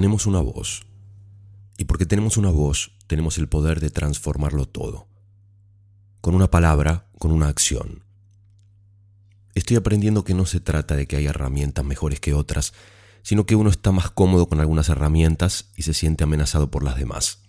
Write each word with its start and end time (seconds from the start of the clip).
Tenemos 0.00 0.24
una 0.24 0.40
voz. 0.40 0.86
Y 1.76 1.84
porque 1.84 2.06
tenemos 2.06 2.38
una 2.38 2.48
voz, 2.48 2.92
tenemos 3.06 3.36
el 3.36 3.50
poder 3.50 3.80
de 3.80 3.90
transformarlo 3.90 4.64
todo. 4.64 5.08
Con 6.22 6.34
una 6.34 6.50
palabra, 6.50 7.10
con 7.18 7.32
una 7.32 7.48
acción. 7.48 8.02
Estoy 9.54 9.76
aprendiendo 9.76 10.24
que 10.24 10.32
no 10.32 10.46
se 10.46 10.58
trata 10.58 10.96
de 10.96 11.06
que 11.06 11.16
haya 11.16 11.28
herramientas 11.28 11.84
mejores 11.84 12.18
que 12.18 12.32
otras, 12.32 12.72
sino 13.20 13.44
que 13.44 13.56
uno 13.56 13.68
está 13.68 13.92
más 13.92 14.10
cómodo 14.10 14.48
con 14.48 14.58
algunas 14.60 14.88
herramientas 14.88 15.68
y 15.76 15.82
se 15.82 15.92
siente 15.92 16.24
amenazado 16.24 16.70
por 16.70 16.82
las 16.82 16.96
demás. 16.96 17.42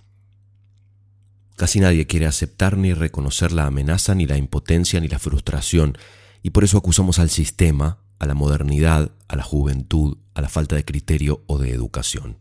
Casi 1.55 1.79
nadie 1.79 2.05
quiere 2.05 2.25
aceptar 2.25 2.75
ni 2.75 2.93
reconocer 2.93 3.53
la 3.53 3.65
amenaza, 3.65 4.13
ni 4.13 4.25
la 4.25 4.35
impotencia, 4.35 4.99
ni 4.99 5.07
la 5.07 5.19
frustración, 5.19 5.97
y 6.43 6.49
por 6.49 6.65
eso 6.65 6.77
acusamos 6.77 7.17
al 7.19 7.29
sistema, 7.29 7.99
a 8.19 8.25
la 8.25 8.33
modernidad, 8.33 9.13
a 9.29 9.37
la 9.37 9.43
juventud, 9.43 10.17
a 10.33 10.41
la 10.41 10.49
falta 10.49 10.75
de 10.75 10.83
criterio 10.83 11.45
o 11.47 11.57
de 11.57 11.71
educación. 11.71 12.40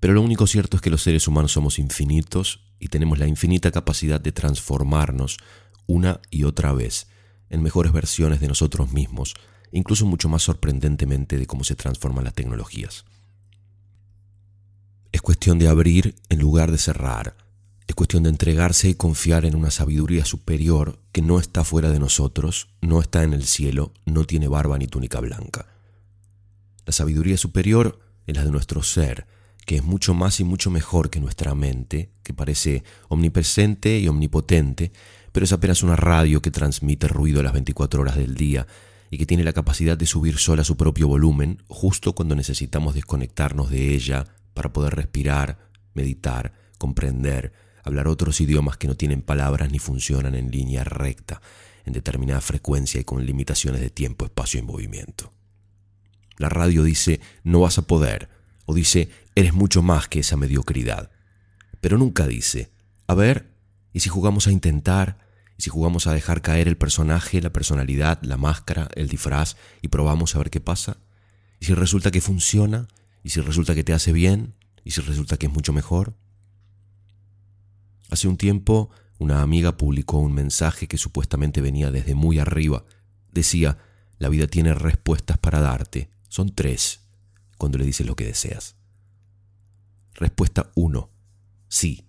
Pero 0.00 0.14
lo 0.14 0.22
único 0.22 0.46
cierto 0.46 0.76
es 0.76 0.82
que 0.82 0.90
los 0.90 1.02
seres 1.02 1.28
humanos 1.28 1.52
somos 1.52 1.78
infinitos 1.78 2.60
y 2.78 2.88
tenemos 2.88 3.18
la 3.18 3.26
infinita 3.26 3.70
capacidad 3.70 4.20
de 4.20 4.32
transformarnos 4.32 5.36
una 5.86 6.20
y 6.30 6.44
otra 6.44 6.72
vez 6.72 7.06
en 7.50 7.62
mejores 7.62 7.92
versiones 7.92 8.40
de 8.40 8.48
nosotros 8.48 8.92
mismos, 8.92 9.34
incluso 9.72 10.06
mucho 10.06 10.28
más 10.28 10.42
sorprendentemente 10.42 11.36
de 11.36 11.46
cómo 11.46 11.64
se 11.64 11.74
transforman 11.74 12.24
las 12.24 12.34
tecnologías. 12.34 13.04
Es 15.12 15.20
cuestión 15.20 15.58
de 15.58 15.68
abrir 15.68 16.14
en 16.28 16.38
lugar 16.38 16.70
de 16.70 16.78
cerrar, 16.78 17.36
es 17.86 17.94
cuestión 17.96 18.22
de 18.22 18.30
entregarse 18.30 18.88
y 18.88 18.94
confiar 18.94 19.44
en 19.44 19.56
una 19.56 19.72
sabiduría 19.72 20.24
superior 20.24 21.00
que 21.10 21.22
no 21.22 21.40
está 21.40 21.64
fuera 21.64 21.90
de 21.90 21.98
nosotros, 21.98 22.68
no 22.80 23.00
está 23.00 23.24
en 23.24 23.34
el 23.34 23.44
cielo, 23.44 23.92
no 24.06 24.24
tiene 24.24 24.46
barba 24.46 24.78
ni 24.78 24.86
túnica 24.86 25.18
blanca. 25.18 25.66
La 26.86 26.92
sabiduría 26.92 27.36
superior 27.36 27.98
es 28.26 28.36
la 28.36 28.44
de 28.44 28.52
nuestro 28.52 28.84
ser, 28.84 29.26
que 29.66 29.76
es 29.76 29.84
mucho 29.84 30.14
más 30.14 30.40
y 30.40 30.44
mucho 30.44 30.70
mejor 30.70 31.10
que 31.10 31.20
nuestra 31.20 31.54
mente, 31.54 32.10
que 32.22 32.34
parece 32.34 32.82
omnipresente 33.08 33.98
y 33.98 34.08
omnipotente, 34.08 34.92
pero 35.32 35.44
es 35.44 35.52
apenas 35.52 35.82
una 35.82 35.96
radio 35.96 36.42
que 36.42 36.50
transmite 36.50 37.08
ruido 37.08 37.40
a 37.40 37.42
las 37.42 37.52
24 37.52 38.00
horas 38.00 38.16
del 38.16 38.34
día 38.34 38.66
y 39.10 39.18
que 39.18 39.26
tiene 39.26 39.44
la 39.44 39.52
capacidad 39.52 39.96
de 39.96 40.06
subir 40.06 40.38
sola 40.38 40.64
su 40.64 40.76
propio 40.76 41.08
volumen 41.08 41.62
justo 41.68 42.14
cuando 42.14 42.34
necesitamos 42.34 42.94
desconectarnos 42.94 43.70
de 43.70 43.94
ella 43.94 44.24
para 44.54 44.72
poder 44.72 44.94
respirar, 44.94 45.58
meditar, 45.94 46.52
comprender, 46.78 47.52
hablar 47.82 48.08
otros 48.08 48.40
idiomas 48.40 48.76
que 48.76 48.88
no 48.88 48.96
tienen 48.96 49.22
palabras 49.22 49.70
ni 49.70 49.78
funcionan 49.78 50.34
en 50.34 50.50
línea 50.50 50.84
recta, 50.84 51.40
en 51.84 51.92
determinada 51.92 52.40
frecuencia 52.40 53.00
y 53.00 53.04
con 53.04 53.24
limitaciones 53.24 53.80
de 53.80 53.90
tiempo, 53.90 54.24
espacio 54.24 54.60
y 54.60 54.62
movimiento. 54.62 55.32
La 56.36 56.48
radio 56.48 56.82
dice 56.84 57.20
no 57.42 57.60
vas 57.60 57.78
a 57.78 57.86
poder, 57.86 58.28
o 58.64 58.74
dice 58.74 59.10
eres 59.34 59.54
mucho 59.54 59.82
más 59.82 60.08
que 60.08 60.20
esa 60.20 60.36
mediocridad, 60.36 61.10
pero 61.80 61.98
nunca 61.98 62.26
dice, 62.26 62.70
a 63.06 63.14
ver, 63.14 63.54
¿y 63.92 64.00
si 64.00 64.08
jugamos 64.08 64.46
a 64.46 64.52
intentar? 64.52 65.18
¿Y 65.58 65.62
si 65.62 65.70
jugamos 65.70 66.06
a 66.06 66.14
dejar 66.14 66.40
caer 66.40 66.68
el 66.68 66.76
personaje, 66.76 67.40
la 67.42 67.52
personalidad, 67.52 68.18
la 68.22 68.36
máscara, 68.36 68.88
el 68.94 69.08
disfraz 69.08 69.56
y 69.82 69.88
probamos 69.88 70.34
a 70.34 70.38
ver 70.38 70.50
qué 70.50 70.60
pasa? 70.60 70.96
¿Y 71.60 71.66
si 71.66 71.74
resulta 71.74 72.10
que 72.10 72.20
funciona? 72.20 72.88
¿Y 73.22 73.30
si 73.30 73.40
resulta 73.40 73.74
que 73.74 73.84
te 73.84 73.92
hace 73.92 74.12
bien? 74.12 74.54
¿Y 74.84 74.92
si 74.92 75.02
resulta 75.02 75.36
que 75.36 75.46
es 75.46 75.52
mucho 75.52 75.72
mejor? 75.72 76.16
Hace 78.10 78.26
un 78.26 78.38
tiempo, 78.38 78.90
una 79.18 79.42
amiga 79.42 79.76
publicó 79.76 80.18
un 80.18 80.32
mensaje 80.32 80.88
que 80.88 80.96
supuestamente 80.96 81.60
venía 81.60 81.90
desde 81.90 82.14
muy 82.14 82.38
arriba. 82.38 82.84
Decía, 83.30 83.76
la 84.18 84.30
vida 84.30 84.46
tiene 84.46 84.74
respuestas 84.74 85.36
para 85.36 85.60
darte. 85.60 86.10
Son 86.28 86.54
tres, 86.54 87.00
cuando 87.58 87.76
le 87.76 87.84
dices 87.84 88.06
lo 88.06 88.16
que 88.16 88.24
deseas. 88.24 88.79
Respuesta 90.20 90.70
1. 90.76 91.10
Sí. 91.66 92.06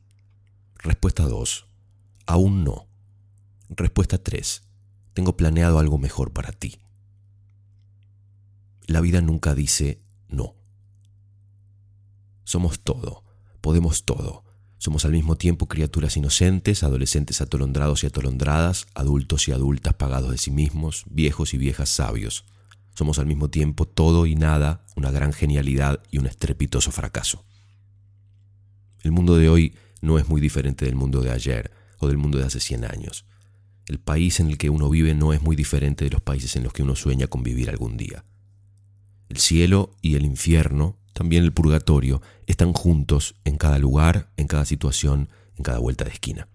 Respuesta 0.76 1.24
2. 1.24 1.66
Aún 2.28 2.64
no. 2.64 2.88
Respuesta 3.70 4.20
3. 4.20 4.62
Tengo 5.14 5.36
planeado 5.36 5.80
algo 5.80 5.98
mejor 5.98 6.32
para 6.32 6.52
ti. 6.52 6.80
La 8.86 9.02
vida 9.02 9.22
nunca 9.22 9.56
dice 9.56 10.02
no. 10.28 10.56
Somos 12.44 12.82
todo, 12.82 13.24
podemos 13.62 14.06
todo 14.06 14.44
somos 14.82 15.06
al 15.06 15.12
mismo 15.12 15.36
tiempo 15.36 15.68
criaturas 15.68 16.18
inocentes, 16.18 16.82
adolescentes 16.82 17.40
atolondrados 17.40 18.04
y 18.04 18.08
atolondradas, 18.08 18.88
adultos 18.96 19.48
y 19.48 19.52
adultas 19.52 19.94
pagados 19.94 20.32
de 20.32 20.40
sí 20.40 20.50
mismos, 20.50 21.04
viejos 21.08 21.54
y 21.54 21.60
viejas 21.60 21.90
sabios. 21.90 22.46
Somos 22.96 23.20
al 23.20 23.28
mismo 23.28 23.52
tiempo 23.52 23.86
todo 23.86 24.26
y 24.26 24.34
nada, 24.34 24.84
una 24.96 25.12
gran 25.12 25.34
genialidad 25.34 26.02
y 26.10 26.18
un 26.18 26.26
estrepitoso 26.26 26.90
fracaso. 26.90 27.46
El 29.04 29.12
mundo 29.12 29.38
de 29.38 29.50
hoy 29.50 29.76
no 30.02 30.18
es 30.20 30.28
muy 30.28 30.42
diferente 30.42 30.86
del 30.86 30.96
mundo 30.96 31.22
de 31.22 31.32
ayer 31.32 31.72
o 32.00 32.08
del 32.08 32.18
mundo 32.18 32.38
de 32.38 32.46
hace 32.46 32.60
100 32.60 32.86
años. 32.86 33.26
El 33.88 34.00
país 34.00 34.40
en 34.40 34.48
el 34.48 34.58
que 34.58 34.70
uno 34.70 34.90
vive 34.90 35.14
no 35.14 35.34
es 35.34 35.42
muy 35.42 35.56
diferente 35.56 36.06
de 36.06 36.12
los 36.12 36.22
países 36.22 36.56
en 36.56 36.64
los 36.64 36.74
que 36.74 36.84
uno 36.84 36.96
sueña 36.96 37.28
con 37.28 37.44
vivir 37.44 37.70
algún 37.70 37.98
día. 37.98 38.24
El 39.30 39.38
cielo 39.38 39.96
y 40.02 40.16
el 40.16 40.26
infierno 40.26 41.02
también 41.14 41.44
el 41.44 41.54
purgatorio, 41.54 42.22
están 42.48 42.74
juntos 42.74 43.36
en 43.44 43.58
cada 43.58 43.80
lugar, 43.80 44.32
en 44.38 44.48
cada 44.48 44.66
situación, 44.66 45.30
en 45.56 45.64
cada 45.64 45.80
vuelta 45.80 46.06
de 46.06 46.12
esquina. 46.12 46.48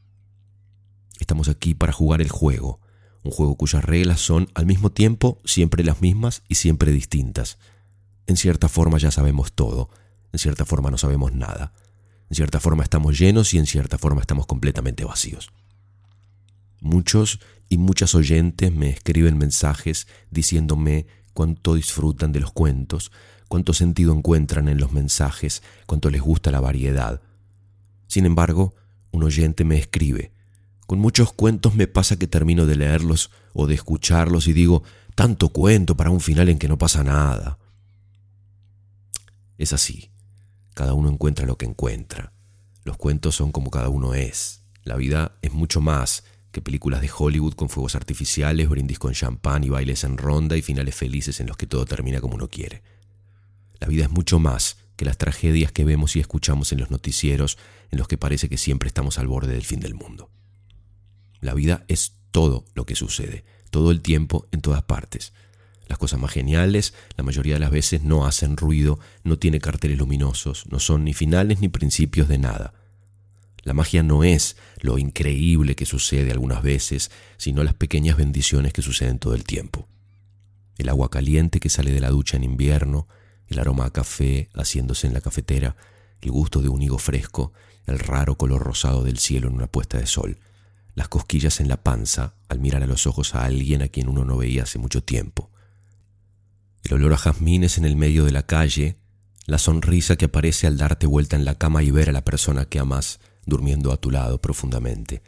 Estamos 1.18 1.48
aquí 1.48 1.74
para 1.74 1.92
jugar 1.92 2.20
el 2.20 2.30
juego, 2.30 2.80
un 3.22 3.30
juego 3.30 3.56
cuyas 3.56 3.84
reglas 3.84 4.20
son 4.20 4.48
al 4.54 4.66
mismo 4.66 4.90
tiempo 4.90 5.38
siempre 5.44 5.84
las 5.84 6.00
mismas 6.00 6.42
y 6.48 6.56
siempre 6.56 6.92
distintas. 6.92 7.58
En 8.26 8.36
cierta 8.36 8.68
forma 8.68 8.98
ya 8.98 9.10
sabemos 9.10 9.52
todo, 9.52 9.90
en 10.32 10.38
cierta 10.38 10.64
forma 10.64 10.90
no 10.90 10.98
sabemos 10.98 11.32
nada, 11.32 11.72
en 12.28 12.36
cierta 12.36 12.60
forma 12.60 12.82
estamos 12.82 13.18
llenos 13.18 13.54
y 13.54 13.58
en 13.58 13.66
cierta 13.66 13.98
forma 13.98 14.20
estamos 14.20 14.46
completamente 14.46 15.04
vacíos. 15.04 15.50
Muchos 16.80 17.40
y 17.68 17.78
muchas 17.78 18.14
oyentes 18.14 18.72
me 18.72 18.90
escriben 18.90 19.38
mensajes 19.38 20.06
diciéndome 20.30 21.06
cuánto 21.32 21.74
disfrutan 21.74 22.32
de 22.32 22.40
los 22.40 22.52
cuentos, 22.52 23.12
cuánto 23.48 23.72
sentido 23.72 24.12
encuentran 24.12 24.68
en 24.68 24.78
los 24.78 24.92
mensajes, 24.92 25.62
cuánto 25.86 26.10
les 26.10 26.20
gusta 26.20 26.50
la 26.50 26.60
variedad. 26.60 27.20
Sin 28.06 28.26
embargo, 28.26 28.74
un 29.10 29.24
oyente 29.24 29.64
me 29.64 29.78
escribe, 29.78 30.32
con 30.86 31.00
muchos 31.00 31.32
cuentos 31.32 31.74
me 31.74 31.88
pasa 31.88 32.16
que 32.16 32.28
termino 32.28 32.66
de 32.66 32.76
leerlos 32.76 33.30
o 33.52 33.66
de 33.66 33.74
escucharlos 33.74 34.46
y 34.46 34.52
digo, 34.52 34.84
tanto 35.14 35.48
cuento 35.48 35.96
para 35.96 36.10
un 36.10 36.20
final 36.20 36.48
en 36.48 36.58
que 36.58 36.68
no 36.68 36.78
pasa 36.78 37.02
nada. 37.02 37.58
Es 39.58 39.72
así, 39.72 40.10
cada 40.76 40.92
uno 40.92 41.08
encuentra 41.08 41.46
lo 41.46 41.56
que 41.56 41.64
encuentra. 41.64 42.34
Los 42.84 42.98
cuentos 42.98 43.34
son 43.34 43.50
como 43.50 43.70
cada 43.70 43.88
uno 43.88 44.12
es. 44.12 44.62
La 44.84 44.96
vida 44.96 45.38
es 45.40 45.50
mucho 45.50 45.80
más 45.80 46.24
que 46.52 46.60
películas 46.60 47.00
de 47.00 47.08
Hollywood 47.16 47.54
con 47.54 47.70
fuegos 47.70 47.94
artificiales, 47.94 48.68
brindis 48.68 48.98
con 48.98 49.14
champán 49.14 49.64
y 49.64 49.70
bailes 49.70 50.04
en 50.04 50.18
ronda 50.18 50.54
y 50.54 50.60
finales 50.60 50.94
felices 50.94 51.40
en 51.40 51.46
los 51.46 51.56
que 51.56 51.66
todo 51.66 51.86
termina 51.86 52.20
como 52.20 52.34
uno 52.34 52.48
quiere. 52.48 52.82
La 53.80 53.88
vida 53.88 54.04
es 54.04 54.10
mucho 54.10 54.38
más 54.38 54.76
que 54.96 55.06
las 55.06 55.16
tragedias 55.16 55.72
que 55.72 55.86
vemos 55.86 56.14
y 56.14 56.20
escuchamos 56.20 56.70
en 56.72 56.80
los 56.80 56.90
noticieros 56.90 57.56
en 57.90 57.98
los 57.98 58.06
que 58.06 58.18
parece 58.18 58.50
que 58.50 58.58
siempre 58.58 58.88
estamos 58.88 59.18
al 59.18 59.28
borde 59.28 59.54
del 59.54 59.64
fin 59.64 59.80
del 59.80 59.94
mundo. 59.94 60.30
La 61.40 61.54
vida 61.54 61.86
es 61.88 62.16
todo 62.32 62.66
lo 62.74 62.84
que 62.84 62.96
sucede, 62.96 63.46
todo 63.70 63.90
el 63.90 64.02
tiempo, 64.02 64.46
en 64.52 64.60
todas 64.60 64.82
partes. 64.82 65.32
Las 65.86 65.98
cosas 65.98 66.18
más 66.18 66.32
geniales, 66.32 66.94
la 67.16 67.24
mayoría 67.24 67.54
de 67.54 67.60
las 67.60 67.70
veces, 67.70 68.02
no 68.02 68.26
hacen 68.26 68.56
ruido, 68.56 68.98
no 69.22 69.38
tiene 69.38 69.60
carteles 69.60 69.98
luminosos, 69.98 70.66
no 70.70 70.80
son 70.80 71.04
ni 71.04 71.14
finales 71.14 71.60
ni 71.60 71.68
principios 71.68 72.28
de 72.28 72.38
nada. 72.38 72.74
La 73.62 73.74
magia 73.74 74.02
no 74.02 74.22
es 74.22 74.56
lo 74.80 74.98
increíble 74.98 75.74
que 75.74 75.86
sucede 75.86 76.30
algunas 76.30 76.62
veces, 76.62 77.10
sino 77.36 77.64
las 77.64 77.74
pequeñas 77.74 78.16
bendiciones 78.16 78.72
que 78.72 78.82
suceden 78.82 79.18
todo 79.18 79.34
el 79.34 79.44
tiempo. 79.44 79.88
El 80.78 80.88
agua 80.88 81.10
caliente 81.10 81.58
que 81.60 81.68
sale 81.68 81.92
de 81.92 82.00
la 82.00 82.10
ducha 82.10 82.36
en 82.36 82.44
invierno, 82.44 83.08
el 83.48 83.58
aroma 83.58 83.86
a 83.86 83.92
café 83.92 84.50
haciéndose 84.54 85.06
en 85.06 85.14
la 85.14 85.20
cafetera, 85.20 85.76
el 86.20 86.30
gusto 86.30 86.62
de 86.62 86.68
un 86.68 86.82
higo 86.82 86.98
fresco, 86.98 87.52
el 87.86 87.98
raro 87.98 88.36
color 88.36 88.62
rosado 88.62 89.04
del 89.04 89.18
cielo 89.18 89.48
en 89.48 89.54
una 89.54 89.68
puesta 89.68 89.98
de 89.98 90.06
sol, 90.06 90.38
las 90.94 91.08
cosquillas 91.08 91.60
en 91.60 91.68
la 91.68 91.82
panza 91.82 92.34
al 92.48 92.58
mirar 92.58 92.82
a 92.82 92.86
los 92.86 93.06
ojos 93.06 93.34
a 93.34 93.44
alguien 93.44 93.82
a 93.82 93.88
quien 93.88 94.08
uno 94.08 94.24
no 94.24 94.36
veía 94.36 94.64
hace 94.64 94.78
mucho 94.78 95.02
tiempo, 95.02 95.50
el 96.86 96.94
olor 96.94 97.14
a 97.14 97.18
jazmines 97.18 97.78
en 97.78 97.84
el 97.84 97.96
medio 97.96 98.24
de 98.24 98.32
la 98.32 98.44
calle, 98.44 98.96
la 99.46 99.58
sonrisa 99.58 100.16
que 100.16 100.26
aparece 100.26 100.66
al 100.66 100.76
darte 100.76 101.06
vuelta 101.06 101.36
en 101.36 101.44
la 101.44 101.56
cama 101.56 101.82
y 101.82 101.90
ver 101.90 102.08
a 102.08 102.12
la 102.12 102.24
persona 102.24 102.64
que 102.64 102.78
amas 102.78 103.20
durmiendo 103.44 103.92
a 103.92 103.96
tu 103.96 104.10
lado 104.10 104.40
profundamente, 104.40 105.22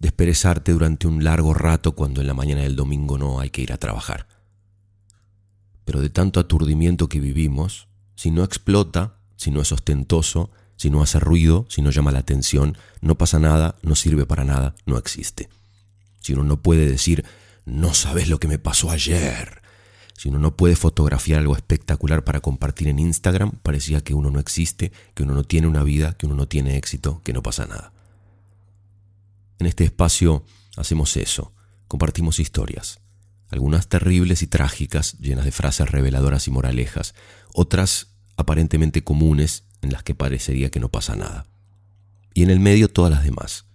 desperezarte 0.00 0.72
durante 0.72 1.06
un 1.06 1.24
largo 1.24 1.54
rato 1.54 1.92
cuando 1.92 2.20
en 2.20 2.26
la 2.26 2.34
mañana 2.34 2.62
del 2.62 2.76
domingo 2.76 3.16
no 3.16 3.40
hay 3.40 3.50
que 3.50 3.62
ir 3.62 3.72
a 3.72 3.78
trabajar 3.78 4.26
pero 5.84 6.00
de 6.00 6.10
tanto 6.10 6.40
aturdimiento 6.40 7.08
que 7.08 7.20
vivimos, 7.20 7.88
si 8.16 8.30
no 8.30 8.42
explota, 8.42 9.18
si 9.36 9.50
no 9.50 9.60
es 9.60 9.72
ostentoso, 9.72 10.50
si 10.76 10.90
no 10.90 11.02
hace 11.02 11.20
ruido, 11.20 11.66
si 11.68 11.82
no 11.82 11.90
llama 11.90 12.12
la 12.12 12.20
atención, 12.20 12.76
no 13.00 13.16
pasa 13.16 13.38
nada, 13.38 13.76
no 13.82 13.94
sirve 13.94 14.26
para 14.26 14.44
nada, 14.44 14.74
no 14.86 14.98
existe. 14.98 15.48
Si 16.20 16.32
uno 16.32 16.44
no 16.44 16.62
puede 16.62 16.88
decir, 16.88 17.24
no 17.64 17.94
sabes 17.94 18.28
lo 18.28 18.40
que 18.40 18.48
me 18.48 18.58
pasó 18.58 18.90
ayer, 18.90 19.62
Si 20.24 20.30
uno 20.30 20.38
no 20.38 20.56
puede 20.56 20.74
fotografiar 20.74 21.40
algo 21.40 21.54
espectacular 21.54 22.24
para 22.24 22.40
compartir 22.40 22.88
en 22.88 22.98
Instagram, 22.98 23.50
parecía 23.62 24.00
que 24.00 24.14
uno 24.14 24.30
no 24.30 24.40
existe, 24.40 24.90
que 25.12 25.22
uno 25.22 25.34
no 25.34 25.44
tiene 25.44 25.66
una 25.66 25.82
vida, 25.82 26.14
que 26.14 26.24
uno 26.24 26.34
no 26.34 26.48
tiene 26.48 26.78
éxito, 26.78 27.20
que 27.22 27.34
no 27.34 27.42
pasa 27.42 27.66
nada. 27.66 27.92
En 29.58 29.66
este 29.66 29.84
espacio 29.84 30.42
hacemos 30.78 31.18
eso, 31.18 31.52
compartimos 31.88 32.40
historias, 32.40 33.00
algunas 33.50 33.88
terribles 33.88 34.42
y 34.42 34.46
trágicas, 34.46 35.18
llenas 35.18 35.44
de 35.44 35.52
frases 35.52 35.90
reveladoras 35.90 36.48
y 36.48 36.50
moralejas, 36.50 37.14
otras 37.52 38.06
aparentemente 38.38 39.04
comunes 39.04 39.64
en 39.82 39.92
las 39.92 40.04
que 40.04 40.14
parecería 40.14 40.70
que 40.70 40.80
no 40.80 40.88
pasa 40.88 41.16
nada. 41.16 41.44
Y 42.32 42.44
en 42.44 42.48
el 42.48 42.60
medio 42.60 42.88
todas 42.88 43.12
las 43.12 43.24
demás. 43.24 43.66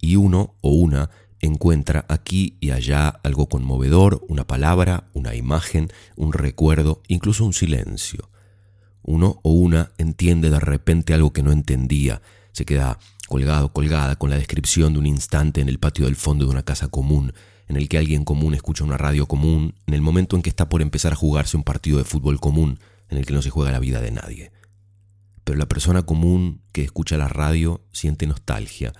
Y 0.00 0.14
uno 0.14 0.54
o 0.60 0.70
una 0.70 1.10
encuentra 1.44 2.04
aquí 2.08 2.56
y 2.60 2.70
allá 2.70 3.08
algo 3.08 3.48
conmovedor, 3.48 4.24
una 4.28 4.46
palabra, 4.46 5.08
una 5.12 5.34
imagen, 5.34 5.90
un 6.16 6.32
recuerdo, 6.32 7.02
incluso 7.08 7.44
un 7.44 7.52
silencio. 7.52 8.30
Uno 9.02 9.40
o 9.42 9.52
una 9.52 9.92
entiende 9.98 10.50
de 10.50 10.60
repente 10.60 11.14
algo 11.14 11.32
que 11.32 11.42
no 11.42 11.52
entendía, 11.52 12.22
se 12.52 12.64
queda 12.64 12.98
colgado, 13.28 13.72
colgada 13.72 14.16
con 14.16 14.30
la 14.30 14.36
descripción 14.36 14.94
de 14.94 14.98
un 14.98 15.06
instante 15.06 15.60
en 15.60 15.68
el 15.68 15.78
patio 15.78 16.06
del 16.06 16.16
fondo 16.16 16.46
de 16.46 16.50
una 16.50 16.62
casa 16.62 16.88
común, 16.88 17.34
en 17.68 17.76
el 17.76 17.88
que 17.88 17.98
alguien 17.98 18.24
común 18.24 18.54
escucha 18.54 18.84
una 18.84 18.96
radio 18.96 19.26
común, 19.26 19.74
en 19.86 19.94
el 19.94 20.00
momento 20.00 20.36
en 20.36 20.42
que 20.42 20.50
está 20.50 20.68
por 20.68 20.82
empezar 20.82 21.12
a 21.12 21.16
jugarse 21.16 21.56
un 21.56 21.64
partido 21.64 21.98
de 21.98 22.04
fútbol 22.04 22.40
común, 22.40 22.78
en 23.08 23.18
el 23.18 23.26
que 23.26 23.34
no 23.34 23.42
se 23.42 23.50
juega 23.50 23.72
la 23.72 23.80
vida 23.80 24.00
de 24.00 24.10
nadie. 24.10 24.52
Pero 25.44 25.58
la 25.58 25.68
persona 25.68 26.02
común 26.02 26.62
que 26.72 26.82
escucha 26.82 27.18
la 27.18 27.28
radio 27.28 27.82
siente 27.92 28.26
nostalgia, 28.26 28.92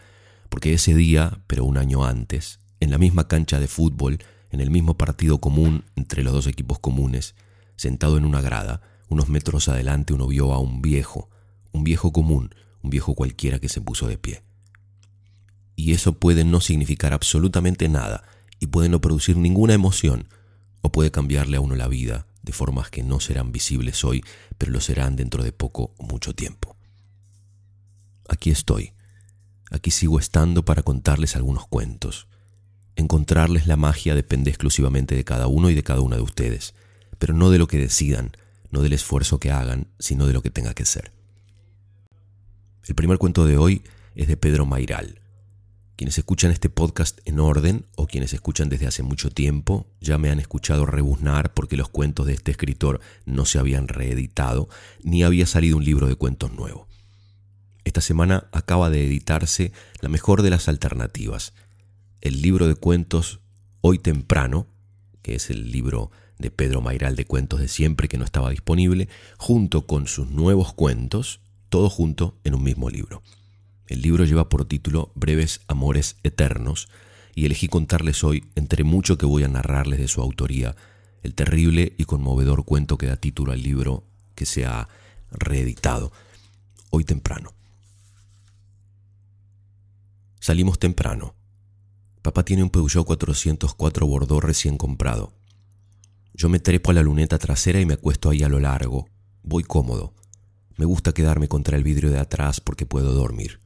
porque 0.55 0.73
ese 0.73 0.95
día, 0.95 1.41
pero 1.49 1.65
un 1.65 1.79
año 1.79 2.05
antes, 2.05 2.61
en 2.79 2.93
la 2.93 2.97
misma 2.97 3.27
cancha 3.27 3.59
de 3.59 3.67
fútbol, 3.67 4.21
en 4.53 4.61
el 4.61 4.71
mismo 4.71 4.97
partido 4.97 5.41
común 5.41 5.85
entre 5.97 6.23
los 6.23 6.33
dos 6.33 6.47
equipos 6.47 6.79
comunes, 6.79 7.35
sentado 7.75 8.19
en 8.19 8.25
una 8.25 8.41
grada, 8.41 8.81
unos 9.09 9.29
metros 9.29 9.67
adelante 9.67 10.13
uno 10.13 10.29
vio 10.29 10.53
a 10.53 10.61
un 10.61 10.81
viejo, 10.81 11.29
un 11.73 11.83
viejo 11.83 12.13
común, 12.13 12.55
un 12.83 12.91
viejo 12.91 13.17
cualquiera 13.17 13.59
que 13.59 13.69
se 13.69 13.81
puso 13.81 14.07
de 14.07 14.17
pie. 14.17 14.45
Y 15.75 15.91
eso 15.91 16.21
puede 16.21 16.45
no 16.45 16.61
significar 16.61 17.15
absolutamente 17.15 17.89
nada, 17.89 18.23
y 18.61 18.69
puede 18.69 18.89
no 18.89 19.01
producir 19.01 19.37
ninguna 19.37 19.75
emoción, 19.75 20.29
o 20.83 20.93
puede 20.93 21.11
cambiarle 21.11 21.57
a 21.57 21.63
uno 21.63 21.75
la 21.75 21.89
vida 21.89 22.29
de 22.45 22.53
formas 22.53 22.91
que 22.91 23.03
no 23.03 23.19
serán 23.19 23.51
visibles 23.51 24.05
hoy, 24.05 24.23
pero 24.57 24.71
lo 24.71 24.81
serán 24.81 25.17
dentro 25.17 25.43
de 25.43 25.51
poco 25.51 25.95
o 25.97 26.05
mucho 26.05 26.33
tiempo. 26.33 26.77
Aquí 28.29 28.51
estoy, 28.51 28.94
aquí 29.75 29.91
sigo 29.91 30.19
estando 30.19 30.65
para 30.65 30.83
contarles 30.83 31.37
algunos 31.37 31.67
cuentos. 31.67 32.29
Encontrarles 32.97 33.67
la 33.67 33.77
magia 33.77 34.15
depende 34.15 34.51
exclusivamente 34.51 35.17
de 35.17 35.25
cada 35.25 35.49
uno 35.49 35.69
y 35.69 35.75
de 35.75 35.83
cada 35.83 36.01
una 36.01 36.17
de 36.17 36.23
ustedes, 36.23 36.75
pero 37.19 37.35
no 37.35 37.51
de 37.51 37.59
lo 37.59 37.67
que 37.67 37.79
decidan, 37.79 38.37
no 38.71 38.83
del 38.83 38.93
esfuerzo 38.93 39.41
que 39.41 39.51
hagan, 39.51 39.89
sino 39.99 40.27
de 40.27 40.33
lo 40.33 40.43
que 40.43 40.51
tenga 40.51 40.75
que 40.75 40.85
ser. 40.85 41.13
El 42.87 42.95
primer 42.95 43.19
cuento 43.19 43.47
de 43.47 43.59
hoy 43.59 43.83
es 44.15 44.29
de 44.29 44.37
Pedro 44.37 44.65
Mairal. 44.65 45.21
Quienes 45.97 46.19
escuchan 46.19 46.51
este 46.51 46.71
podcast 46.71 47.21
en 47.25 47.41
orden 47.41 47.87
o 47.97 48.07
quienes 48.07 48.33
escuchan 48.33 48.69
desde 48.69 48.87
hace 48.87 49.03
mucho 49.03 49.31
tiempo 49.31 49.87
ya 50.01 50.19
me 50.19 50.31
han 50.31 50.41
escuchado 50.41 50.87
rebuznar 50.87 51.53
porque 51.53 51.77
los 51.77 51.89
cuentos 51.89 52.27
de 52.27 52.35
este 52.35 52.51
escritor 52.51 53.01
no 53.27 53.45
se 53.45 53.59
habían 53.59 53.89
reeditado 53.89 54.69
ni 55.03 55.23
había 55.23 55.47
salido 55.47 55.77
un 55.77 55.85
libro 55.85 56.07
de 56.09 56.17
cuentos 56.17 56.53
nuevo. 56.53 56.89
Esta 57.85 58.01
semana 58.01 58.49
acaba 58.53 58.89
de 58.89 59.05
editarse 59.05 59.73
la 60.01 60.09
mejor 60.09 60.43
de 60.43 60.51
las 60.51 60.69
alternativas, 60.69 61.53
el 62.23 62.41
libro 62.41 62.67
de 62.67 62.75
cuentos 62.75 63.41
Hoy 63.83 63.99
Temprano, 63.99 64.67
que 65.21 65.35
es 65.35 65.51
el 65.51 65.71
libro 65.71 66.11
de 66.39 66.51
Pedro 66.51 66.81
Mairal 66.81 67.15
de 67.15 67.27
cuentos 67.27 67.61
de 67.61 67.69
siempre 67.69 68.09
que 68.09 68.17
no 68.17 68.25
estaba 68.25 68.51
disponible, 68.51 69.09
junto 69.37 69.87
con 69.87 70.07
sus 70.07 70.29
nuevos 70.31 70.73
cuentos, 70.73 71.41
todo 71.69 71.91
junto 71.91 72.39
en 72.45 72.55
un 72.55 72.63
mismo 72.63 72.89
libro. 72.89 73.23
El 73.87 74.01
libro 74.01 74.25
lleva 74.25 74.49
por 74.49 74.65
título 74.65 75.13
Breves 75.15 75.61
Amores 75.69 76.17
Eternos 76.23 76.89
y 77.35 77.45
elegí 77.45 77.69
contarles 77.69 78.25
hoy, 78.25 78.47
entre 78.55 78.83
mucho 78.83 79.19
que 79.19 79.27
voy 79.27 79.45
a 79.45 79.49
narrarles 79.49 79.99
de 79.99 80.09
su 80.09 80.23
autoría, 80.23 80.75
el 81.23 81.35
terrible 81.35 81.95
y 81.99 82.05
conmovedor 82.05 82.65
cuento 82.65 82.97
que 82.97 83.07
da 83.07 83.17
título 83.17 83.53
al 83.53 83.63
libro 83.63 84.05
que 84.35 84.47
se 84.47 84.65
ha 84.65 84.89
reeditado, 85.31 86.13
hoy 86.91 87.05
temprano. 87.05 87.53
Salimos 90.47 90.79
temprano. 90.79 91.35
Papá 92.21 92.45
tiene 92.45 92.63
un 92.63 92.69
Peugeot 92.69 93.07
404 93.07 94.07
Bordeaux 94.07 94.45
recién 94.45 94.77
comprado. 94.77 95.33
Yo 96.35 96.51
me 96.51 96.59
trepo 96.59 96.91
a 96.91 96.93
la 96.93 97.03
luneta 97.03 97.39
trasera 97.39 97.81
y 97.81 97.87
me 97.87 97.95
acuesto 97.95 98.29
ahí 98.29 98.43
a 98.43 98.51
lo 98.51 98.61
largo. 98.61 99.09
Voy 99.43 99.63
cómodo. 99.63 100.13
Me 100.77 100.85
gusta 100.85 101.15
quedarme 101.15 101.49
contra 101.49 101.79
el 101.79 101.83
vidrio 101.83 102.11
de 102.11 102.19
atrás 102.19 102.61
porque 102.61 102.85
puedo 102.85 103.15
dormir. 103.15 103.61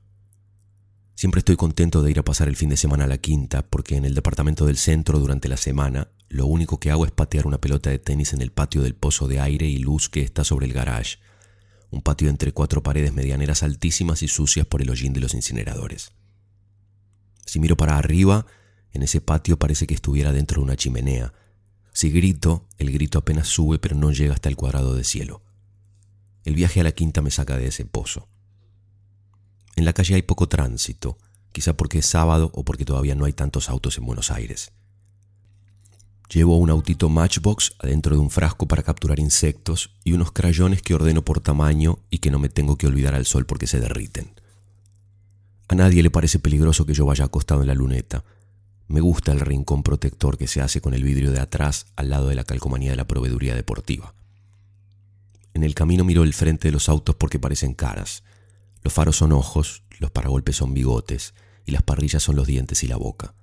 Siempre 1.16 1.40
estoy 1.40 1.56
contento 1.56 2.00
de 2.00 2.12
ir 2.12 2.20
a 2.20 2.24
pasar 2.24 2.46
el 2.46 2.54
fin 2.54 2.68
de 2.68 2.76
semana 2.76 3.06
a 3.06 3.08
la 3.08 3.18
quinta 3.18 3.66
porque 3.66 3.96
en 3.96 4.04
el 4.04 4.14
departamento 4.14 4.64
del 4.64 4.76
centro 4.76 5.18
durante 5.18 5.48
la 5.48 5.56
semana 5.56 6.12
lo 6.28 6.46
único 6.46 6.78
que 6.78 6.92
hago 6.92 7.04
es 7.04 7.10
patear 7.10 7.48
una 7.48 7.60
pelota 7.60 7.90
de 7.90 7.98
tenis 7.98 8.34
en 8.34 8.40
el 8.40 8.52
patio 8.52 8.82
del 8.82 8.94
pozo 8.94 9.26
de 9.26 9.40
aire 9.40 9.66
y 9.66 9.78
luz 9.78 10.08
que 10.08 10.22
está 10.22 10.44
sobre 10.44 10.66
el 10.66 10.74
garage, 10.74 11.18
un 11.90 12.02
patio 12.02 12.28
entre 12.28 12.52
cuatro 12.52 12.84
paredes 12.84 13.12
medianeras 13.12 13.64
altísimas 13.64 14.22
y 14.22 14.28
sucias 14.28 14.64
por 14.64 14.80
el 14.80 14.90
hollín 14.90 15.12
de 15.12 15.18
los 15.18 15.34
incineradores. 15.34 16.12
Si 17.48 17.60
miro 17.60 17.78
para 17.78 17.96
arriba, 17.96 18.44
en 18.92 19.02
ese 19.02 19.22
patio 19.22 19.58
parece 19.58 19.86
que 19.86 19.94
estuviera 19.94 20.32
dentro 20.32 20.60
de 20.60 20.64
una 20.64 20.76
chimenea. 20.76 21.32
Si 21.94 22.10
grito, 22.10 22.68
el 22.76 22.92
grito 22.92 23.18
apenas 23.18 23.48
sube 23.48 23.78
pero 23.78 23.96
no 23.96 24.12
llega 24.12 24.34
hasta 24.34 24.50
el 24.50 24.56
cuadrado 24.56 24.94
de 24.94 25.02
cielo. 25.02 25.42
El 26.44 26.54
viaje 26.54 26.80
a 26.80 26.84
la 26.84 26.92
quinta 26.92 27.22
me 27.22 27.30
saca 27.30 27.56
de 27.56 27.68
ese 27.68 27.86
pozo. 27.86 28.28
En 29.76 29.86
la 29.86 29.94
calle 29.94 30.14
hay 30.14 30.20
poco 30.20 30.46
tránsito, 30.46 31.16
quizá 31.50 31.74
porque 31.74 32.00
es 32.00 32.06
sábado 32.06 32.50
o 32.52 32.66
porque 32.66 32.84
todavía 32.84 33.14
no 33.14 33.24
hay 33.24 33.32
tantos 33.32 33.70
autos 33.70 33.96
en 33.96 34.04
Buenos 34.04 34.30
Aires. 34.30 34.72
Llevo 36.28 36.58
un 36.58 36.68
autito 36.68 37.08
Matchbox 37.08 37.76
adentro 37.78 38.14
de 38.14 38.20
un 38.20 38.28
frasco 38.28 38.68
para 38.68 38.82
capturar 38.82 39.18
insectos 39.20 39.96
y 40.04 40.12
unos 40.12 40.32
crayones 40.32 40.82
que 40.82 40.94
ordeno 40.94 41.24
por 41.24 41.40
tamaño 41.40 42.00
y 42.10 42.18
que 42.18 42.30
no 42.30 42.38
me 42.38 42.50
tengo 42.50 42.76
que 42.76 42.86
olvidar 42.86 43.14
al 43.14 43.24
sol 43.24 43.46
porque 43.46 43.66
se 43.66 43.80
derriten. 43.80 44.34
A 45.68 45.74
nadie 45.74 46.02
le 46.02 46.10
parece 46.10 46.38
peligroso 46.38 46.86
que 46.86 46.94
yo 46.94 47.04
vaya 47.04 47.26
acostado 47.26 47.60
en 47.60 47.68
la 47.68 47.74
luneta. 47.74 48.24
Me 48.88 49.00
gusta 49.00 49.32
el 49.32 49.40
rincón 49.40 49.82
protector 49.82 50.38
que 50.38 50.46
se 50.46 50.62
hace 50.62 50.80
con 50.80 50.94
el 50.94 51.04
vidrio 51.04 51.30
de 51.30 51.40
atrás 51.40 51.86
al 51.94 52.08
lado 52.08 52.28
de 52.28 52.34
la 52.34 52.44
calcomanía 52.44 52.90
de 52.90 52.96
la 52.96 53.06
proveeduría 53.06 53.54
deportiva. 53.54 54.14
En 55.52 55.62
el 55.62 55.74
camino 55.74 56.04
miro 56.04 56.22
el 56.22 56.32
frente 56.32 56.68
de 56.68 56.72
los 56.72 56.88
autos 56.88 57.16
porque 57.16 57.38
parecen 57.38 57.74
caras. 57.74 58.22
Los 58.82 58.94
faros 58.94 59.16
son 59.16 59.32
ojos, 59.32 59.82
los 59.98 60.10
paragolpes 60.10 60.56
son 60.56 60.72
bigotes 60.72 61.34
y 61.66 61.72
las 61.72 61.82
parrillas 61.82 62.22
son 62.22 62.36
los 62.36 62.46
dientes 62.46 62.82
y 62.82 62.86
la 62.86 62.96
boca. 62.96 63.34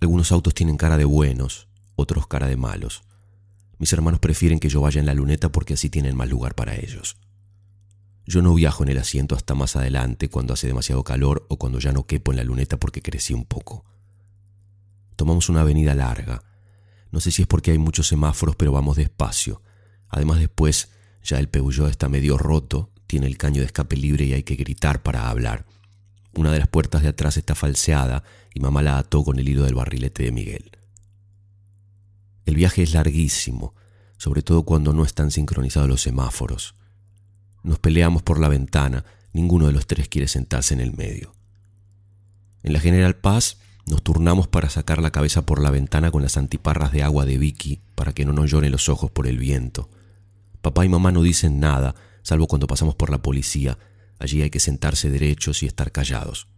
Algunos 0.00 0.32
autos 0.32 0.54
tienen 0.54 0.78
cara 0.78 0.96
de 0.96 1.04
buenos, 1.04 1.68
otros 1.94 2.26
cara 2.26 2.46
de 2.46 2.56
malos. 2.56 3.02
Mis 3.78 3.92
hermanos 3.92 4.20
prefieren 4.20 4.60
que 4.60 4.70
yo 4.70 4.80
vaya 4.80 5.00
en 5.00 5.06
la 5.06 5.14
luneta 5.14 5.50
porque 5.50 5.74
así 5.74 5.90
tienen 5.90 6.16
más 6.16 6.30
lugar 6.30 6.54
para 6.54 6.74
ellos. 6.74 7.16
Yo 8.28 8.42
no 8.42 8.52
viajo 8.52 8.82
en 8.82 8.90
el 8.90 8.98
asiento 8.98 9.34
hasta 9.34 9.54
más 9.54 9.74
adelante 9.74 10.28
cuando 10.28 10.52
hace 10.52 10.66
demasiado 10.66 11.02
calor 11.02 11.46
o 11.48 11.56
cuando 11.56 11.78
ya 11.78 11.92
no 11.92 12.06
quepo 12.06 12.30
en 12.30 12.36
la 12.36 12.44
luneta 12.44 12.76
porque 12.76 13.00
crecí 13.00 13.32
un 13.32 13.46
poco. 13.46 13.86
Tomamos 15.16 15.48
una 15.48 15.62
avenida 15.62 15.94
larga. 15.94 16.42
No 17.10 17.20
sé 17.20 17.30
si 17.30 17.40
es 17.40 17.48
porque 17.48 17.70
hay 17.70 17.78
muchos 17.78 18.06
semáforos, 18.06 18.54
pero 18.54 18.70
vamos 18.70 18.98
despacio. 18.98 19.62
Además 20.10 20.40
después 20.40 20.90
ya 21.22 21.38
el 21.38 21.48
Peugeot 21.48 21.90
está 21.90 22.10
medio 22.10 22.36
roto 22.36 22.92
tiene 23.06 23.26
el 23.28 23.38
caño 23.38 23.62
de 23.62 23.66
escape 23.66 23.96
libre 23.96 24.26
y 24.26 24.34
hay 24.34 24.42
que 24.42 24.56
gritar 24.56 25.02
para 25.02 25.30
hablar. 25.30 25.64
Una 26.34 26.52
de 26.52 26.58
las 26.58 26.68
puertas 26.68 27.00
de 27.00 27.08
atrás 27.08 27.38
está 27.38 27.54
falseada 27.54 28.24
y 28.52 28.60
mamá 28.60 28.82
la 28.82 28.98
ató 28.98 29.24
con 29.24 29.38
el 29.38 29.48
hilo 29.48 29.64
del 29.64 29.74
barrilete 29.74 30.24
de 30.24 30.32
Miguel. 30.32 30.70
El 32.44 32.56
viaje 32.56 32.82
es 32.82 32.92
larguísimo, 32.92 33.74
sobre 34.18 34.42
todo 34.42 34.64
cuando 34.64 34.92
no 34.92 35.04
están 35.04 35.30
sincronizados 35.30 35.88
los 35.88 36.02
semáforos. 36.02 36.74
Nos 37.68 37.78
peleamos 37.78 38.22
por 38.22 38.40
la 38.40 38.48
ventana, 38.48 39.04
ninguno 39.34 39.66
de 39.66 39.74
los 39.74 39.86
tres 39.86 40.08
quiere 40.08 40.26
sentarse 40.26 40.72
en 40.72 40.80
el 40.80 40.96
medio. 40.96 41.34
En 42.62 42.72
la 42.72 42.80
General 42.80 43.14
Paz 43.14 43.58
nos 43.86 44.02
turnamos 44.02 44.48
para 44.48 44.70
sacar 44.70 45.02
la 45.02 45.10
cabeza 45.10 45.44
por 45.44 45.60
la 45.60 45.70
ventana 45.70 46.10
con 46.10 46.22
las 46.22 46.38
antiparras 46.38 46.92
de 46.92 47.02
agua 47.02 47.26
de 47.26 47.36
Vicky 47.36 47.82
para 47.94 48.14
que 48.14 48.24
no 48.24 48.32
nos 48.32 48.50
lloren 48.50 48.72
los 48.72 48.88
ojos 48.88 49.10
por 49.10 49.26
el 49.26 49.36
viento. 49.36 49.90
Papá 50.62 50.86
y 50.86 50.88
mamá 50.88 51.12
no 51.12 51.20
dicen 51.20 51.60
nada, 51.60 51.94
salvo 52.22 52.46
cuando 52.46 52.66
pasamos 52.66 52.94
por 52.94 53.10
la 53.10 53.20
policía. 53.20 53.76
Allí 54.18 54.40
hay 54.40 54.48
que 54.48 54.60
sentarse 54.60 55.10
derechos 55.10 55.62
y 55.62 55.66
estar 55.66 55.92
callados. 55.92 56.48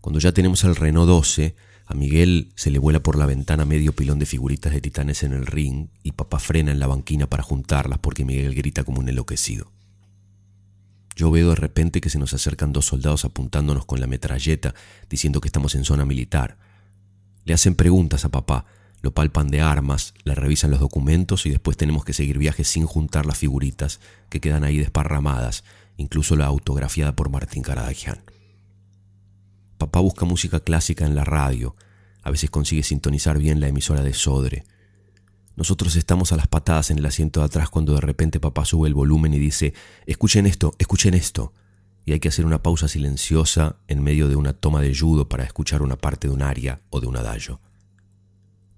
Cuando 0.00 0.20
ya 0.20 0.30
tenemos 0.30 0.62
el 0.62 0.76
Renault 0.76 1.08
12, 1.08 1.56
a 1.86 1.94
Miguel 1.94 2.52
se 2.54 2.70
le 2.70 2.78
vuela 2.78 3.02
por 3.02 3.18
la 3.18 3.26
ventana 3.26 3.64
medio 3.64 3.92
pilón 3.92 4.20
de 4.20 4.26
figuritas 4.26 4.72
de 4.72 4.80
titanes 4.80 5.24
en 5.24 5.32
el 5.32 5.46
ring 5.46 5.88
y 6.04 6.12
papá 6.12 6.38
frena 6.38 6.70
en 6.70 6.78
la 6.78 6.86
banquina 6.86 7.26
para 7.26 7.42
juntarlas 7.42 7.98
porque 7.98 8.24
Miguel 8.24 8.54
grita 8.54 8.84
como 8.84 9.00
un 9.00 9.08
enloquecido. 9.08 9.72
Yo 11.20 11.30
veo 11.30 11.50
de 11.50 11.54
repente 11.54 12.00
que 12.00 12.08
se 12.08 12.18
nos 12.18 12.32
acercan 12.32 12.72
dos 12.72 12.86
soldados 12.86 13.26
apuntándonos 13.26 13.84
con 13.84 14.00
la 14.00 14.06
metralleta, 14.06 14.74
diciendo 15.10 15.42
que 15.42 15.48
estamos 15.48 15.74
en 15.74 15.84
zona 15.84 16.06
militar. 16.06 16.56
Le 17.44 17.52
hacen 17.52 17.74
preguntas 17.74 18.24
a 18.24 18.30
papá, 18.30 18.64
lo 19.02 19.12
palpan 19.12 19.48
de 19.48 19.60
armas, 19.60 20.14
le 20.24 20.34
revisan 20.34 20.70
los 20.70 20.80
documentos 20.80 21.44
y 21.44 21.50
después 21.50 21.76
tenemos 21.76 22.06
que 22.06 22.14
seguir 22.14 22.38
viajes 22.38 22.68
sin 22.68 22.86
juntar 22.86 23.26
las 23.26 23.36
figuritas 23.36 24.00
que 24.30 24.40
quedan 24.40 24.64
ahí 24.64 24.78
desparramadas, 24.78 25.62
incluso 25.98 26.36
la 26.36 26.46
autografiada 26.46 27.14
por 27.14 27.28
Martín 27.28 27.62
Caradagian. 27.62 28.22
Papá 29.76 30.00
busca 30.00 30.24
música 30.24 30.60
clásica 30.60 31.04
en 31.04 31.14
la 31.14 31.24
radio, 31.24 31.76
a 32.22 32.30
veces 32.30 32.48
consigue 32.48 32.82
sintonizar 32.82 33.36
bien 33.36 33.60
la 33.60 33.68
emisora 33.68 34.02
de 34.02 34.14
Sodre. 34.14 34.64
Nosotros 35.60 35.94
estamos 35.96 36.32
a 36.32 36.36
las 36.36 36.48
patadas 36.48 36.90
en 36.90 36.96
el 36.96 37.04
asiento 37.04 37.40
de 37.40 37.44
atrás 37.44 37.68
cuando 37.68 37.92
de 37.92 38.00
repente 38.00 38.40
papá 38.40 38.64
sube 38.64 38.88
el 38.88 38.94
volumen 38.94 39.34
y 39.34 39.38
dice, 39.38 39.74
escuchen 40.06 40.46
esto, 40.46 40.74
escuchen 40.78 41.12
esto. 41.12 41.52
Y 42.06 42.12
hay 42.12 42.18
que 42.18 42.28
hacer 42.28 42.46
una 42.46 42.62
pausa 42.62 42.88
silenciosa 42.88 43.76
en 43.86 44.02
medio 44.02 44.30
de 44.30 44.36
una 44.36 44.54
toma 44.54 44.80
de 44.80 44.96
judo 44.96 45.28
para 45.28 45.44
escuchar 45.44 45.82
una 45.82 45.98
parte 45.98 46.28
de 46.28 46.32
un 46.32 46.40
aria 46.40 46.80
o 46.88 47.02
de 47.02 47.08
un 47.08 47.18
adagio. 47.18 47.60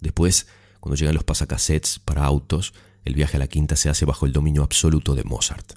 Después, 0.01 0.49
cuando 0.81 0.97
llegan 0.97 1.15
los 1.15 1.23
pasacassettes 1.23 2.01
para 2.01 2.25
autos, 2.25 2.75
el 3.05 3.15
viaje 3.15 3.37
a 3.37 3.39
la 3.39 3.47
quinta 3.47 3.77
se 3.77 3.89
hace 3.89 4.05
bajo 4.05 4.27
el 4.27 4.33
dominio 4.33 4.65
absoluto 4.65 5.15
de 5.15 5.23
Mozart. 5.23 5.75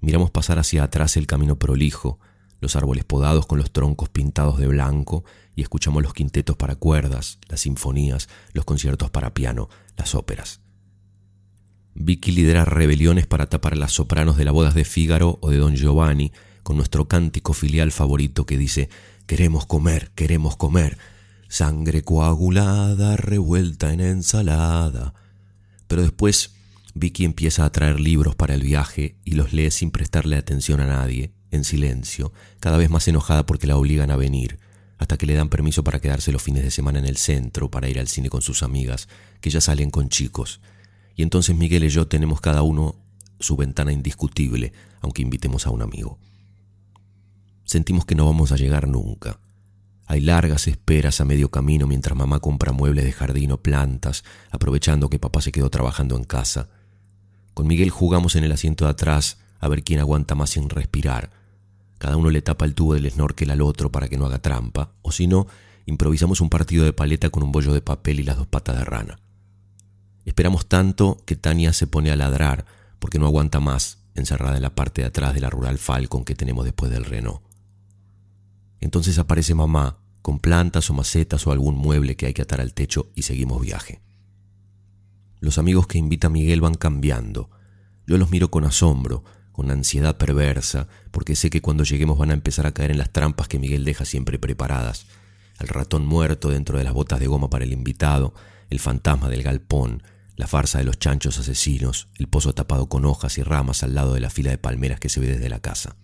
Miramos 0.00 0.32
pasar 0.32 0.58
hacia 0.58 0.82
atrás 0.82 1.16
el 1.16 1.28
camino 1.28 1.60
prolijo, 1.60 2.18
los 2.62 2.76
árboles 2.76 3.04
podados 3.04 3.44
con 3.44 3.58
los 3.58 3.72
troncos 3.72 4.08
pintados 4.08 4.56
de 4.56 4.68
blanco 4.68 5.24
y 5.56 5.62
escuchamos 5.62 6.00
los 6.00 6.14
quintetos 6.14 6.56
para 6.56 6.76
cuerdas, 6.76 7.40
las 7.48 7.60
sinfonías, 7.60 8.28
los 8.52 8.64
conciertos 8.64 9.10
para 9.10 9.34
piano, 9.34 9.68
las 9.96 10.14
óperas. 10.14 10.60
Vicky 11.94 12.30
lidera 12.30 12.64
rebeliones 12.64 13.26
para 13.26 13.48
tapar 13.48 13.72
a 13.72 13.76
las 13.76 13.92
sopranos 13.92 14.36
de 14.36 14.44
las 14.44 14.54
bodas 14.54 14.74
de 14.74 14.84
Fígaro 14.84 15.40
o 15.42 15.50
de 15.50 15.58
Don 15.58 15.74
Giovanni 15.74 16.30
con 16.62 16.76
nuestro 16.76 17.08
cántico 17.08 17.52
filial 17.52 17.90
favorito 17.90 18.46
que 18.46 18.56
dice 18.56 18.88
Queremos 19.26 19.66
comer, 19.66 20.12
queremos 20.14 20.56
comer, 20.56 20.98
sangre 21.48 22.02
coagulada 22.02 23.16
revuelta 23.16 23.92
en 23.92 24.00
ensalada. 24.00 25.14
Pero 25.88 26.02
después 26.02 26.54
Vicky 26.94 27.24
empieza 27.24 27.64
a 27.64 27.72
traer 27.72 27.98
libros 27.98 28.36
para 28.36 28.54
el 28.54 28.62
viaje 28.62 29.16
y 29.24 29.32
los 29.32 29.52
lee 29.52 29.72
sin 29.72 29.90
prestarle 29.90 30.36
atención 30.36 30.80
a 30.80 30.86
nadie, 30.86 31.32
en 31.52 31.64
silencio, 31.64 32.32
cada 32.58 32.78
vez 32.78 32.90
más 32.90 33.06
enojada 33.06 33.46
porque 33.46 33.68
la 33.68 33.76
obligan 33.76 34.10
a 34.10 34.16
venir, 34.16 34.58
hasta 34.98 35.16
que 35.16 35.26
le 35.26 35.34
dan 35.34 35.48
permiso 35.48 35.84
para 35.84 36.00
quedarse 36.00 36.32
los 36.32 36.42
fines 36.42 36.64
de 36.64 36.70
semana 36.70 36.98
en 36.98 37.04
el 37.04 37.16
centro, 37.16 37.70
para 37.70 37.88
ir 37.88 38.00
al 38.00 38.08
cine 38.08 38.30
con 38.30 38.42
sus 38.42 38.62
amigas, 38.62 39.08
que 39.40 39.50
ya 39.50 39.60
salen 39.60 39.90
con 39.90 40.08
chicos. 40.08 40.60
Y 41.14 41.22
entonces 41.22 41.56
Miguel 41.56 41.84
y 41.84 41.88
yo 41.88 42.08
tenemos 42.08 42.40
cada 42.40 42.62
uno 42.62 42.96
su 43.38 43.56
ventana 43.56 43.92
indiscutible, 43.92 44.72
aunque 45.00 45.22
invitemos 45.22 45.66
a 45.66 45.70
un 45.70 45.82
amigo. 45.82 46.18
Sentimos 47.64 48.04
que 48.04 48.14
no 48.14 48.26
vamos 48.26 48.52
a 48.52 48.56
llegar 48.56 48.88
nunca. 48.88 49.38
Hay 50.06 50.20
largas 50.20 50.68
esperas 50.68 51.20
a 51.20 51.24
medio 51.24 51.50
camino 51.50 51.86
mientras 51.86 52.16
mamá 52.16 52.40
compra 52.40 52.72
muebles 52.72 53.04
de 53.04 53.12
jardín 53.12 53.52
o 53.52 53.62
plantas, 53.62 54.24
aprovechando 54.50 55.08
que 55.08 55.18
papá 55.18 55.40
se 55.40 55.52
quedó 55.52 55.70
trabajando 55.70 56.16
en 56.16 56.24
casa. 56.24 56.68
Con 57.54 57.66
Miguel 57.66 57.90
jugamos 57.90 58.36
en 58.36 58.44
el 58.44 58.52
asiento 58.52 58.84
de 58.84 58.90
atrás 58.90 59.38
a 59.58 59.68
ver 59.68 59.84
quién 59.84 60.00
aguanta 60.00 60.34
más 60.34 60.50
sin 60.50 60.68
respirar. 60.68 61.30
Cada 62.02 62.16
uno 62.16 62.30
le 62.30 62.42
tapa 62.42 62.64
el 62.64 62.74
tubo 62.74 62.94
del 62.94 63.08
snorkel 63.08 63.52
al 63.52 63.62
otro 63.62 63.92
para 63.92 64.08
que 64.08 64.18
no 64.18 64.26
haga 64.26 64.40
trampa, 64.40 64.90
o 65.02 65.12
si 65.12 65.28
no, 65.28 65.46
improvisamos 65.86 66.40
un 66.40 66.50
partido 66.50 66.84
de 66.84 66.92
paleta 66.92 67.30
con 67.30 67.44
un 67.44 67.52
bollo 67.52 67.72
de 67.72 67.80
papel 67.80 68.18
y 68.18 68.24
las 68.24 68.36
dos 68.36 68.48
patas 68.48 68.76
de 68.76 68.84
rana. 68.84 69.20
Esperamos 70.24 70.66
tanto 70.66 71.22
que 71.24 71.36
Tania 71.36 71.72
se 71.72 71.86
pone 71.86 72.10
a 72.10 72.16
ladrar 72.16 72.66
porque 72.98 73.20
no 73.20 73.26
aguanta 73.26 73.60
más 73.60 73.98
encerrada 74.16 74.56
en 74.56 74.62
la 74.62 74.74
parte 74.74 75.02
de 75.02 75.06
atrás 75.06 75.32
de 75.32 75.42
la 75.42 75.48
rural 75.48 75.78
Falcon 75.78 76.24
que 76.24 76.34
tenemos 76.34 76.64
después 76.64 76.90
del 76.90 77.04
Renault. 77.04 77.40
Entonces 78.80 79.20
aparece 79.20 79.54
mamá 79.54 79.98
con 80.22 80.40
plantas 80.40 80.90
o 80.90 80.94
macetas 80.94 81.46
o 81.46 81.52
algún 81.52 81.76
mueble 81.76 82.16
que 82.16 82.26
hay 82.26 82.34
que 82.34 82.42
atar 82.42 82.60
al 82.60 82.74
techo 82.74 83.12
y 83.14 83.22
seguimos 83.22 83.62
viaje. 83.62 84.00
Los 85.38 85.56
amigos 85.56 85.86
que 85.86 85.98
invita 85.98 86.28
Miguel 86.28 86.62
van 86.62 86.74
cambiando. 86.74 87.48
Yo 88.08 88.18
los 88.18 88.32
miro 88.32 88.50
con 88.50 88.64
asombro, 88.64 89.22
con 89.52 89.70
ansiedad 89.70 90.16
perversa, 90.16 90.88
porque 91.10 91.36
sé 91.36 91.50
que 91.50 91.60
cuando 91.60 91.84
lleguemos 91.84 92.18
van 92.18 92.30
a 92.30 92.34
empezar 92.34 92.66
a 92.66 92.72
caer 92.72 92.90
en 92.90 92.98
las 92.98 93.12
trampas 93.12 93.48
que 93.48 93.58
Miguel 93.58 93.84
deja 93.84 94.04
siempre 94.04 94.38
preparadas. 94.38 95.06
El 95.60 95.68
ratón 95.68 96.06
muerto 96.06 96.50
dentro 96.50 96.78
de 96.78 96.84
las 96.84 96.94
botas 96.94 97.20
de 97.20 97.26
goma 97.26 97.50
para 97.50 97.64
el 97.64 97.72
invitado, 97.72 98.34
el 98.70 98.80
fantasma 98.80 99.28
del 99.28 99.42
galpón, 99.42 100.02
la 100.36 100.46
farsa 100.46 100.78
de 100.78 100.84
los 100.84 100.98
chanchos 100.98 101.38
asesinos, 101.38 102.08
el 102.16 102.26
pozo 102.26 102.54
tapado 102.54 102.88
con 102.88 103.04
hojas 103.04 103.38
y 103.38 103.42
ramas 103.42 103.82
al 103.82 103.94
lado 103.94 104.14
de 104.14 104.20
la 104.20 104.30
fila 104.30 104.50
de 104.50 104.58
palmeras 104.58 104.98
que 104.98 105.08
se 105.08 105.20
ve 105.20 105.28
desde 105.28 105.48
la 105.48 105.60
casa. 105.60 105.96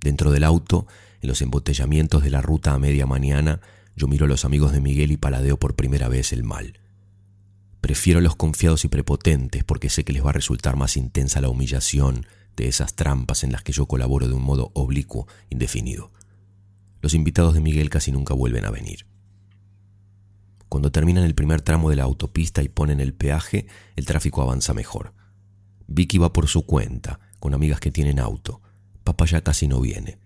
Dentro 0.00 0.30
del 0.30 0.44
auto 0.44 0.86
en 1.20 1.28
los 1.28 1.40
embotellamientos 1.42 2.22
de 2.22 2.30
la 2.30 2.42
ruta 2.42 2.74
a 2.74 2.78
media 2.78 3.06
mañana, 3.06 3.60
yo 3.96 4.06
miro 4.06 4.26
a 4.26 4.28
los 4.28 4.44
amigos 4.44 4.72
de 4.72 4.80
Miguel 4.80 5.10
y 5.10 5.16
paladeo 5.16 5.58
por 5.58 5.74
primera 5.74 6.08
vez 6.08 6.32
el 6.32 6.44
mal. 6.44 6.78
Prefiero 7.86 8.18
a 8.18 8.22
los 8.22 8.34
confiados 8.34 8.84
y 8.84 8.88
prepotentes 8.88 9.62
porque 9.62 9.90
sé 9.90 10.04
que 10.04 10.12
les 10.12 10.26
va 10.26 10.30
a 10.30 10.32
resultar 10.32 10.74
más 10.74 10.96
intensa 10.96 11.40
la 11.40 11.48
humillación 11.48 12.26
de 12.56 12.66
esas 12.66 12.96
trampas 12.96 13.44
en 13.44 13.52
las 13.52 13.62
que 13.62 13.70
yo 13.70 13.86
colaboro 13.86 14.26
de 14.26 14.34
un 14.34 14.42
modo 14.42 14.72
oblicuo, 14.74 15.28
indefinido. 15.50 16.10
Los 17.00 17.14
invitados 17.14 17.54
de 17.54 17.60
Miguel 17.60 17.88
casi 17.88 18.10
nunca 18.10 18.34
vuelven 18.34 18.64
a 18.64 18.72
venir. 18.72 19.06
Cuando 20.68 20.90
terminan 20.90 21.22
el 21.22 21.36
primer 21.36 21.60
tramo 21.60 21.88
de 21.88 21.94
la 21.94 22.02
autopista 22.02 22.60
y 22.60 22.68
ponen 22.68 22.98
el 22.98 23.14
peaje, 23.14 23.68
el 23.94 24.04
tráfico 24.04 24.42
avanza 24.42 24.74
mejor. 24.74 25.14
Vicky 25.86 26.18
va 26.18 26.32
por 26.32 26.48
su 26.48 26.66
cuenta, 26.66 27.20
con 27.38 27.54
amigas 27.54 27.78
que 27.78 27.92
tienen 27.92 28.18
auto. 28.18 28.62
Papá 29.04 29.26
ya 29.26 29.42
casi 29.42 29.68
no 29.68 29.80
viene. 29.80 30.18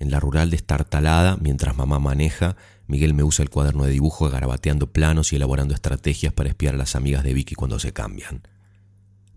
En 0.00 0.10
la 0.10 0.18
rural 0.18 0.50
destartalada, 0.50 1.36
mientras 1.36 1.76
mamá 1.76 2.00
maneja, 2.00 2.56
Miguel 2.90 3.14
me 3.14 3.22
usa 3.22 3.42
el 3.42 3.50
cuaderno 3.50 3.84
de 3.84 3.92
dibujo 3.92 4.28
garabateando 4.28 4.92
planos 4.92 5.32
y 5.32 5.36
elaborando 5.36 5.74
estrategias 5.74 6.32
para 6.32 6.48
espiar 6.48 6.74
a 6.74 6.78
las 6.78 6.96
amigas 6.96 7.22
de 7.22 7.32
Vicky 7.32 7.54
cuando 7.54 7.78
se 7.78 7.92
cambian. 7.92 8.42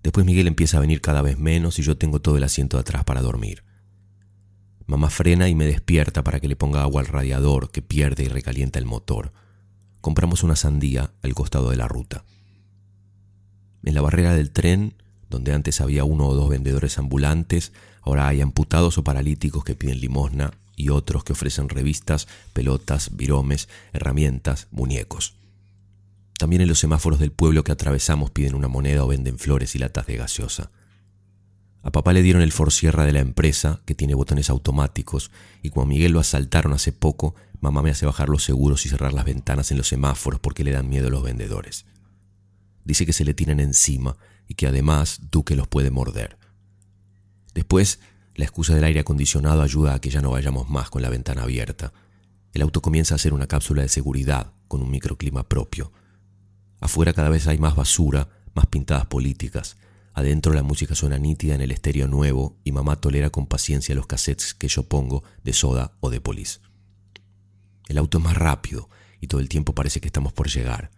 Después 0.01 0.25
Miguel 0.25 0.47
empieza 0.47 0.77
a 0.77 0.81
venir 0.81 1.01
cada 1.01 1.21
vez 1.21 1.37
menos 1.37 1.79
y 1.79 1.83
yo 1.83 1.97
tengo 1.97 2.19
todo 2.19 2.35
el 2.35 2.43
asiento 2.43 2.77
de 2.77 2.81
atrás 2.81 3.03
para 3.03 3.21
dormir. 3.21 3.63
Mamá 4.85 5.09
frena 5.09 5.47
y 5.47 5.55
me 5.55 5.65
despierta 5.65 6.23
para 6.23 6.39
que 6.39 6.47
le 6.47 6.55
ponga 6.55 6.81
agua 6.81 7.01
al 7.01 7.07
radiador 7.07 7.71
que 7.71 7.81
pierde 7.81 8.23
y 8.23 8.27
recalienta 8.27 8.79
el 8.79 8.85
motor. 8.85 9.31
Compramos 10.01 10.43
una 10.43 10.55
sandía 10.55 11.11
al 11.21 11.33
costado 11.33 11.69
de 11.69 11.77
la 11.77 11.87
ruta. 11.87 12.25
En 13.83 13.93
la 13.93 14.01
barrera 14.01 14.33
del 14.33 14.51
tren, 14.51 14.95
donde 15.29 15.53
antes 15.53 15.79
había 15.79 16.03
uno 16.03 16.27
o 16.27 16.33
dos 16.33 16.49
vendedores 16.49 16.97
ambulantes, 16.97 17.71
Ahora 18.03 18.27
hay 18.27 18.41
amputados 18.41 18.97
o 18.97 19.03
paralíticos 19.03 19.63
que 19.63 19.75
piden 19.75 20.01
limosna 20.01 20.51
y 20.75 20.89
otros 20.89 21.23
que 21.23 21.33
ofrecen 21.33 21.69
revistas, 21.69 22.27
pelotas, 22.53 23.15
viromes, 23.15 23.69
herramientas, 23.93 24.67
muñecos. 24.71 25.35
También 26.37 26.61
en 26.61 26.67
los 26.67 26.79
semáforos 26.79 27.19
del 27.19 27.31
pueblo 27.31 27.63
que 27.63 27.71
atravesamos 27.71 28.31
piden 28.31 28.55
una 28.55 28.67
moneda 28.67 29.03
o 29.03 29.07
venden 29.07 29.39
flores 29.39 29.75
y 29.75 29.79
latas 29.79 30.07
de 30.07 30.17
gaseosa. 30.17 30.71
A 31.83 31.91
papá 31.91 32.13
le 32.13 32.21
dieron 32.21 32.41
el 32.41 32.51
forsierra 32.51 33.05
de 33.05 33.11
la 33.11 33.19
empresa, 33.19 33.81
que 33.85 33.93
tiene 33.93 34.15
botones 34.15 34.49
automáticos, 34.49 35.31
y 35.61 35.69
como 35.69 35.83
a 35.83 35.85
Miguel 35.85 36.13
lo 36.13 36.19
asaltaron 36.19 36.73
hace 36.73 36.93
poco, 36.93 37.35
mamá 37.59 37.81
me 37.81 37.91
hace 37.91 38.05
bajar 38.05 38.29
los 38.29 38.43
seguros 38.43 38.85
y 38.85 38.89
cerrar 38.89 39.13
las 39.13 39.25
ventanas 39.25 39.71
en 39.71 39.77
los 39.77 39.87
semáforos 39.87 40.39
porque 40.39 40.63
le 40.63 40.71
dan 40.71 40.89
miedo 40.89 41.07
a 41.07 41.11
los 41.11 41.23
vendedores. 41.23 41.85
Dice 42.85 43.05
que 43.05 43.13
se 43.13 43.25
le 43.25 43.33
tiran 43.33 43.59
encima 43.59 44.17
y 44.47 44.55
que 44.55 44.67
además 44.67 45.21
Duque 45.29 45.55
los 45.55 45.67
puede 45.67 45.91
morder. 45.91 46.37
Después, 47.53 47.99
la 48.35 48.45
excusa 48.45 48.73
del 48.73 48.83
aire 48.83 49.01
acondicionado 49.01 49.61
ayuda 49.61 49.93
a 49.93 50.01
que 50.01 50.09
ya 50.09 50.21
no 50.21 50.31
vayamos 50.31 50.69
más 50.69 50.89
con 50.89 51.01
la 51.01 51.09
ventana 51.09 51.43
abierta. 51.43 51.93
El 52.53 52.61
auto 52.61 52.81
comienza 52.81 53.15
a 53.15 53.19
ser 53.19 53.33
una 53.33 53.47
cápsula 53.47 53.81
de 53.83 53.89
seguridad 53.89 54.53
con 54.67 54.81
un 54.81 54.89
microclima 54.89 55.47
propio. 55.47 55.91
Afuera 56.79 57.13
cada 57.13 57.29
vez 57.29 57.47
hay 57.47 57.57
más 57.57 57.75
basura, 57.75 58.29
más 58.53 58.65
pintadas 58.65 59.05
políticas. 59.05 59.77
Adentro 60.13 60.53
la 60.53 60.63
música 60.63 60.95
suena 60.95 61.17
nítida 61.17 61.55
en 61.55 61.61
el 61.61 61.71
estéreo 61.71 62.07
nuevo 62.07 62.57
y 62.63 62.71
mamá 62.71 62.95
tolera 62.97 63.29
con 63.29 63.47
paciencia 63.47 63.95
los 63.95 64.07
cassettes 64.07 64.53
que 64.53 64.67
yo 64.67 64.83
pongo 64.83 65.23
de 65.43 65.53
soda 65.53 65.93
o 65.99 66.09
de 66.09 66.21
polis. 66.21 66.61
El 67.87 67.97
auto 67.97 68.17
es 68.17 68.23
más 68.23 68.37
rápido 68.37 68.89
y 69.21 69.27
todo 69.27 69.41
el 69.41 69.49
tiempo 69.49 69.73
parece 69.73 70.01
que 70.01 70.07
estamos 70.07 70.33
por 70.33 70.49
llegar. 70.49 70.91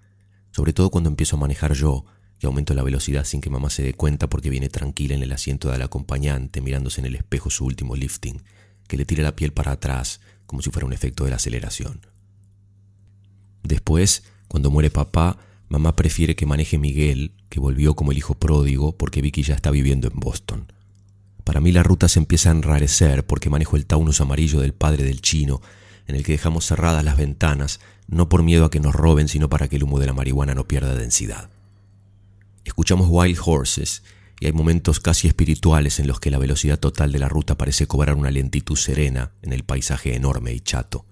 Sobre 0.52 0.74
todo 0.74 0.90
cuando 0.90 1.10
empiezo 1.10 1.36
a 1.36 1.40
manejar 1.40 1.74
yo 1.74 2.06
aumento 2.48 2.74
la 2.74 2.84
velocidad 2.84 3.26
sin 3.26 3.42
que 3.42 3.50
mamá 3.50 3.70
se 3.70 3.84
dé 3.84 3.94
cuenta 3.94 4.28
porque 4.28 4.50
viene 4.50 4.70
tranquila 4.70 5.16
en 5.16 5.24
el 5.24 5.32
asiento 5.32 5.72
del 5.72 5.82
acompañante 5.82 6.62
mirándose 6.62 7.02
en 7.02 7.08
el 7.08 7.16
espejo 7.16 7.50
su 7.50 7.66
último 7.66 7.96
lifting, 7.96 8.42
que 8.88 8.98
le 8.98 9.06
tira 9.06 9.24
la 9.24 9.36
piel 9.36 9.54
para 9.54 9.72
atrás 9.72 10.22
como 10.46 10.62
si 10.62 10.70
fuera 10.70 10.86
un 10.86 10.94
efecto 10.94 11.24
de 11.24 11.32
la 11.32 11.38
aceleración. 11.38 12.02
Después, 13.64 14.24
cuando 14.48 14.70
muere 14.70 14.92
papá, 14.92 15.38
mamá 15.70 15.96
prefiere 15.96 16.36
que 16.36 16.46
maneje 16.46 16.78
Miguel, 16.78 17.34
que 17.50 17.60
volvió 17.60 17.96
como 17.96 18.12
el 18.12 18.18
hijo 18.18 18.36
pródigo 18.36 18.96
porque 18.98 19.22
Vicky 19.22 19.44
ya 19.44 19.56
está 19.56 19.72
viviendo 19.72 20.08
en 20.08 20.20
Boston. 20.20 20.72
Para 21.44 21.62
mí 21.62 21.72
la 21.72 21.84
ruta 21.84 22.08
se 22.08 22.20
empieza 22.20 22.50
a 22.50 22.54
enrarecer 22.54 23.26
porque 23.26 23.50
manejo 23.50 23.76
el 23.76 23.86
Taunus 23.86 24.22
amarillo 24.22 24.62
del 24.62 24.74
padre 24.74 25.04
del 25.04 25.22
chino, 25.22 25.62
en 26.08 26.16
el 26.16 26.24
que 26.24 26.34
dejamos 26.34 26.66
cerradas 26.66 27.04
las 27.04 27.18
ventanas, 27.18 27.80
no 28.08 28.30
por 28.30 28.44
miedo 28.44 28.66
a 28.66 28.72
que 28.72 28.80
nos 28.80 28.94
roben, 28.94 29.28
sino 29.28 29.50
para 29.50 29.68
que 29.68 29.78
el 29.78 29.84
humo 29.84 30.00
de 30.00 30.08
la 30.08 30.14
marihuana 30.14 30.54
no 30.54 30.68
pierda 30.68 30.96
densidad. 30.96 31.50
Escuchamos 32.66 33.08
Wild 33.10 33.40
Horses 33.46 34.04
y 34.40 34.48
hay 34.48 34.52
momentos 34.52 35.00
casi 35.00 35.28
espirituales 35.28 36.00
en 36.00 36.08
los 36.08 36.20
que 36.20 36.32
la 36.32 36.40
velocidad 36.40 36.80
total 36.80 37.12
de 37.12 37.20
la 37.20 37.30
ruta 37.30 37.56
parece 37.56 37.88
cobrar 37.88 38.16
una 38.16 38.32
lentitud 38.32 38.76
serena 38.76 39.32
en 39.42 39.54
el 39.54 39.64
paisaje 39.64 40.16
enorme 40.16 40.52
y 40.52 40.60
chato. 40.60 41.06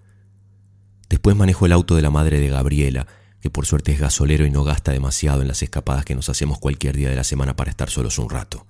Después 1.10 1.36
manejo 1.36 1.66
el 1.66 1.72
auto 1.72 1.96
de 1.96 2.02
la 2.02 2.10
madre 2.10 2.40
de 2.40 2.50
Gabriela, 2.50 3.08
que 3.40 3.50
por 3.50 3.66
suerte 3.66 3.92
es 3.92 4.00
gasolero 4.00 4.46
y 4.46 4.52
no 4.52 4.64
gasta 4.64 4.92
demasiado 4.92 5.42
en 5.42 5.48
las 5.48 5.62
escapadas 5.62 6.06
que 6.06 6.16
nos 6.16 6.28
hacemos 6.28 6.60
cualquier 6.60 6.98
día 6.98 7.10
de 7.10 7.16
la 7.16 7.24
semana 7.24 7.56
para 7.56 7.70
estar 7.70 7.90
solos 7.90 8.18
un 8.18 8.30
rato. 8.30 8.66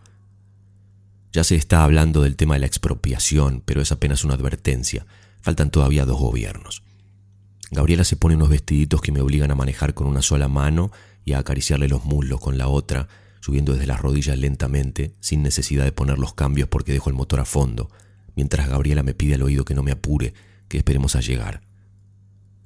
Ya 1.31 1.43
se 1.43 1.55
está 1.55 1.83
hablando 1.83 2.21
del 2.21 2.35
tema 2.35 2.55
de 2.55 2.59
la 2.59 2.67
expropiación, 2.67 3.63
pero 3.65 3.81
es 3.81 3.91
apenas 3.91 4.23
una 4.23 4.35
advertencia. 4.35 5.05
Faltan 5.41 5.71
todavía 5.71 6.05
dos 6.05 6.19
gobiernos. 6.19 6.83
Gabriela 7.71 8.03
se 8.03 8.17
pone 8.17 8.35
unos 8.35 8.49
vestiditos 8.49 9.01
que 9.01 9.11
me 9.11 9.21
obligan 9.21 9.49
a 9.49 9.55
manejar 9.55 9.93
con 9.93 10.05
una 10.05 10.21
sola 10.21 10.47
mano 10.47 10.91
y 11.25 11.33
a 11.33 11.39
acariciarle 11.39 11.87
los 11.87 12.05
muslos 12.05 12.39
con 12.39 12.57
la 12.57 12.67
otra, 12.67 13.07
subiendo 13.39 13.73
desde 13.73 13.87
las 13.87 14.01
rodillas 14.01 14.37
lentamente, 14.37 15.15
sin 15.19 15.43
necesidad 15.43 15.83
de 15.83 15.91
poner 15.91 16.19
los 16.19 16.33
cambios 16.33 16.69
porque 16.69 16.93
dejo 16.93 17.09
el 17.09 17.15
motor 17.15 17.39
a 17.39 17.45
fondo, 17.45 17.89
mientras 18.35 18.69
Gabriela 18.69 19.03
me 19.03 19.13
pide 19.13 19.35
al 19.35 19.43
oído 19.43 19.65
que 19.65 19.75
no 19.75 19.83
me 19.83 19.91
apure, 19.91 20.33
que 20.67 20.77
esperemos 20.77 21.15
a 21.15 21.21
llegar. 21.21 21.61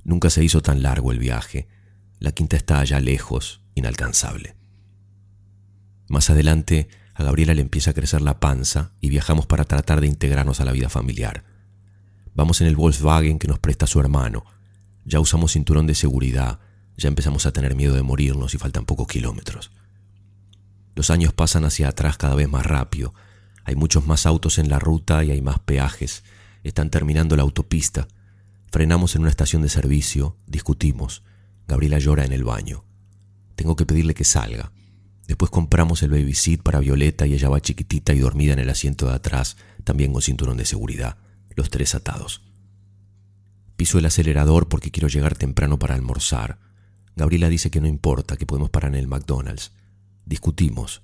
Nunca 0.04 0.30
se 0.30 0.44
hizo 0.44 0.62
tan 0.62 0.82
largo 0.82 1.12
el 1.12 1.20
viaje. 1.20 1.68
La 2.20 2.32
quinta 2.32 2.56
está 2.56 2.80
allá 2.80 3.00
lejos, 3.00 3.62
inalcanzable. 3.76 4.56
Más 6.08 6.30
adelante, 6.30 6.88
a 7.14 7.24
Gabriela 7.24 7.54
le 7.54 7.62
empieza 7.62 7.92
a 7.92 7.94
crecer 7.94 8.22
la 8.22 8.40
panza 8.40 8.94
y 9.02 9.10
viajamos 9.10 9.46
para 9.48 9.66
tratar 9.66 10.00
de 10.00 10.08
integrarnos 10.08 10.62
a 10.62 10.66
la 10.66 10.72
vida 10.72 10.88
familiar. 10.88 11.44
Vamos 12.34 12.62
en 12.62 12.68
el 12.68 12.76
Volkswagen 12.76 13.40
que 13.40 13.48
nos 13.48 13.60
presta 13.60 13.88
su 13.88 14.00
hermano, 14.00 14.46
ya 15.04 15.20
usamos 15.20 15.54
cinturón 15.54 15.88
de 15.88 15.96
seguridad, 15.96 16.60
ya 16.98 17.08
empezamos 17.08 17.46
a 17.46 17.52
tener 17.52 17.76
miedo 17.76 17.96
de 17.96 18.02
morirnos 18.02 18.54
y 18.54 18.58
faltan 18.58 18.86
pocos 18.86 19.08
kilómetros. 19.08 19.72
Los 20.96 21.12
años 21.12 21.32
pasan 21.32 21.64
hacia 21.64 21.90
atrás 21.90 22.18
cada 22.18 22.34
vez 22.34 22.50
más 22.50 22.66
rápido. 22.66 23.14
Hay 23.64 23.76
muchos 23.76 24.08
más 24.08 24.26
autos 24.26 24.58
en 24.58 24.68
la 24.70 24.80
ruta 24.80 25.24
y 25.24 25.30
hay 25.30 25.42
más 25.42 25.60
peajes. 25.60 26.24
Están 26.64 26.90
terminando 26.90 27.36
la 27.36 27.44
autopista. 27.44 28.08
Frenamos 28.72 29.16
en 29.16 29.22
una 29.22 29.30
estación 29.30 29.62
de 29.62 29.70
servicio, 29.70 30.36
discutimos. 30.48 31.22
Gabriela 31.68 32.00
llora 32.00 32.26
en 32.26 32.34
el 32.34 32.44
baño. 32.44 32.84
Tengo 33.56 33.76
que 33.76 33.86
pedirle 33.86 34.16
que 34.16 34.24
salga. 34.24 34.72
Después 35.28 35.52
compramos 35.52 36.02
el 36.04 36.10
baby 36.10 36.34
seat 36.34 36.62
para 36.62 36.80
Violeta 36.80 37.28
y 37.28 37.34
ella 37.34 37.50
va 37.50 37.62
chiquitita 37.62 38.14
y 38.14 38.20
dormida 38.20 38.54
en 38.54 38.60
el 38.60 38.70
asiento 38.70 39.08
de 39.08 39.14
atrás, 39.14 39.58
también 39.84 40.14
con 40.14 40.22
cinturón 40.22 40.58
de 40.58 40.66
seguridad, 40.66 41.18
los 41.56 41.70
tres 41.70 41.94
atados. 41.94 42.42
Piso 43.76 44.00
el 44.00 44.06
acelerador 44.06 44.68
porque 44.68 44.90
quiero 44.90 45.10
llegar 45.10 45.36
temprano 45.36 45.78
para 45.78 45.96
almorzar. 45.96 46.58
Gabriela 47.18 47.50
dice 47.50 47.72
que 47.72 47.82
no 47.82 47.88
importa, 47.88 48.38
que 48.38 48.46
podemos 48.46 48.70
parar 48.70 48.94
en 48.94 49.00
el 49.00 49.08
McDonald's. 49.08 49.72
Discutimos. 50.26 51.02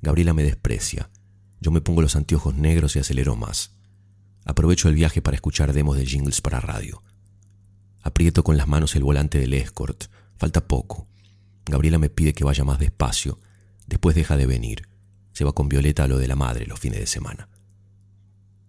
Gabriela 0.00 0.32
me 0.32 0.44
desprecia. 0.44 1.10
Yo 1.60 1.72
me 1.72 1.80
pongo 1.80 2.02
los 2.02 2.14
anteojos 2.14 2.54
negros 2.54 2.94
y 2.94 3.00
acelero 3.00 3.34
más. 3.34 3.72
Aprovecho 4.44 4.88
el 4.88 4.94
viaje 4.94 5.20
para 5.20 5.34
escuchar 5.34 5.72
demos 5.72 5.96
de 5.96 6.06
jingles 6.06 6.40
para 6.40 6.60
radio. 6.60 7.02
Aprieto 8.00 8.44
con 8.44 8.56
las 8.56 8.68
manos 8.68 8.94
el 8.94 9.02
volante 9.02 9.40
del 9.40 9.54
escort. 9.54 10.04
Falta 10.36 10.68
poco. 10.68 11.08
Gabriela 11.64 11.98
me 11.98 12.10
pide 12.10 12.32
que 12.32 12.44
vaya 12.44 12.62
más 12.62 12.78
despacio. 12.78 13.40
Después 13.88 14.14
deja 14.14 14.36
de 14.36 14.46
venir. 14.46 14.88
Se 15.32 15.44
va 15.44 15.52
con 15.52 15.68
Violeta 15.68 16.04
a 16.04 16.08
lo 16.08 16.18
de 16.18 16.28
la 16.28 16.36
madre 16.36 16.66
los 16.66 16.78
fines 16.78 17.00
de 17.00 17.08
semana. 17.08 17.48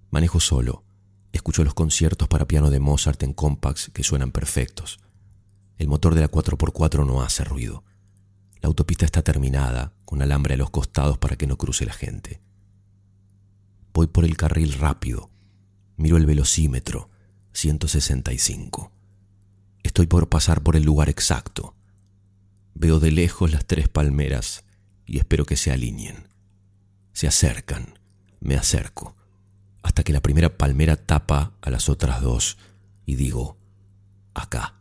Manejo 0.10 0.40
solo. 0.40 0.84
Escucho 1.32 1.64
los 1.64 1.76
conciertos 1.76 2.28
para 2.28 2.48
piano 2.48 2.72
de 2.72 2.80
Mozart 2.80 3.22
en 3.22 3.34
compacts 3.34 3.92
que 3.94 4.04
suenan 4.04 4.32
perfectos. 4.32 5.00
El 5.78 5.88
motor 5.88 6.16
de 6.16 6.22
la 6.22 6.30
4x4 6.30 7.06
no 7.06 7.22
hace 7.22 7.44
ruido. 7.44 7.84
La 8.62 8.68
autopista 8.68 9.06
está 9.06 9.22
terminada, 9.22 9.94
con 10.06 10.22
alambre 10.22 10.56
a 10.56 10.58
los 10.58 10.70
costados 10.70 11.18
para 11.18 11.36
que 11.36 11.48
no 11.48 11.58
cruce 11.58 11.86
la 11.86 11.94
gente. 11.94 12.42
Voy 13.94 14.08
por 14.08 14.26
el 14.26 14.38
carril 14.38 14.74
rápido. 14.74 15.30
Miro 15.96 16.18
el 16.18 16.26
velocímetro, 16.26 17.10
165. 17.54 18.92
Estoy 19.84 20.08
por 20.08 20.30
pasar 20.30 20.62
por 20.64 20.76
el 20.76 20.84
lugar 20.84 21.10
exacto. 21.10 21.76
Veo 22.74 23.00
de 23.00 23.12
lejos 23.12 23.52
las 23.52 23.66
tres 23.66 23.90
palmeras 23.90 24.66
y 25.06 25.18
espero 25.18 25.46
que 25.46 25.56
se 25.56 25.72
alineen. 25.72 26.28
Se 27.14 27.28
acercan, 27.28 28.00
me 28.40 28.56
acerco 28.56 29.18
hasta 29.88 30.04
que 30.04 30.12
la 30.12 30.20
primera 30.20 30.58
palmera 30.58 30.98
tapa 30.98 31.54
a 31.62 31.70
las 31.70 31.88
otras 31.88 32.22
dos 32.22 32.58
y 33.06 33.16
digo, 33.16 33.58
acá. 34.34 34.77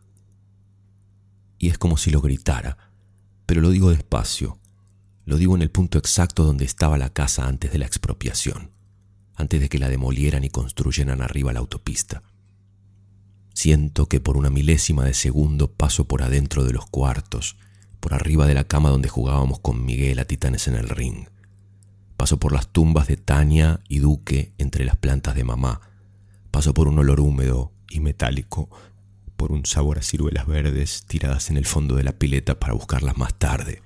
Y 1.57 1.69
es 1.69 1.77
como 1.77 1.97
si 1.97 2.11
lo 2.11 2.21
gritara, 2.21 2.77
pero 3.45 3.61
lo 3.61 3.69
digo 3.69 3.89
despacio, 3.89 4.59
lo 5.25 5.37
digo 5.37 5.55
en 5.55 5.61
el 5.61 5.71
punto 5.71 5.97
exacto 5.97 6.43
donde 6.43 6.65
estaba 6.65 6.97
la 6.97 7.11
casa 7.11 7.47
antes 7.47 7.71
de 7.71 7.77
la 7.77 7.85
expropiación, 7.85 8.71
antes 9.35 9.59
de 9.59 9.69
que 9.69 9.79
la 9.79 9.89
demolieran 9.89 10.43
y 10.43 10.49
construyeran 10.49 11.21
arriba 11.21 11.53
la 11.53 11.59
autopista. 11.59 12.23
Siento 13.53 14.07
que 14.07 14.19
por 14.19 14.37
una 14.37 14.49
milésima 14.49 15.03
de 15.03 15.13
segundo 15.13 15.71
paso 15.71 16.07
por 16.07 16.23
adentro 16.23 16.63
de 16.63 16.73
los 16.73 16.85
cuartos, 16.85 17.57
por 17.99 18.13
arriba 18.13 18.45
de 18.45 18.53
la 18.53 18.65
cama 18.65 18.89
donde 18.89 19.09
jugábamos 19.09 19.59
con 19.59 19.83
Miguel 19.83 20.19
a 20.19 20.25
titanes 20.25 20.67
en 20.67 20.75
el 20.75 20.87
ring. 20.87 21.27
Paso 22.15 22.39
por 22.39 22.53
las 22.53 22.67
tumbas 22.67 23.07
de 23.07 23.17
Tania 23.17 23.81
y 23.89 23.99
Duque 23.99 24.53
entre 24.57 24.85
las 24.85 24.95
plantas 24.95 25.35
de 25.35 25.43
mamá. 25.43 25.81
Paso 26.51 26.73
por 26.73 26.87
un 26.87 26.99
olor 26.99 27.19
húmedo 27.19 27.73
y 27.89 27.99
metálico, 27.99 28.69
por 29.37 29.51
un 29.51 29.65
sabor 29.65 29.99
a 29.99 30.01
ciruelas 30.01 30.47
verdes 30.47 31.05
tiradas 31.07 31.49
en 31.49 31.57
el 31.57 31.65
fondo 31.65 31.95
de 31.95 32.03
la 32.03 32.13
pileta 32.13 32.59
para 32.59 32.73
buscarlas 32.73 33.17
más 33.17 33.35
tarde. 33.35 33.81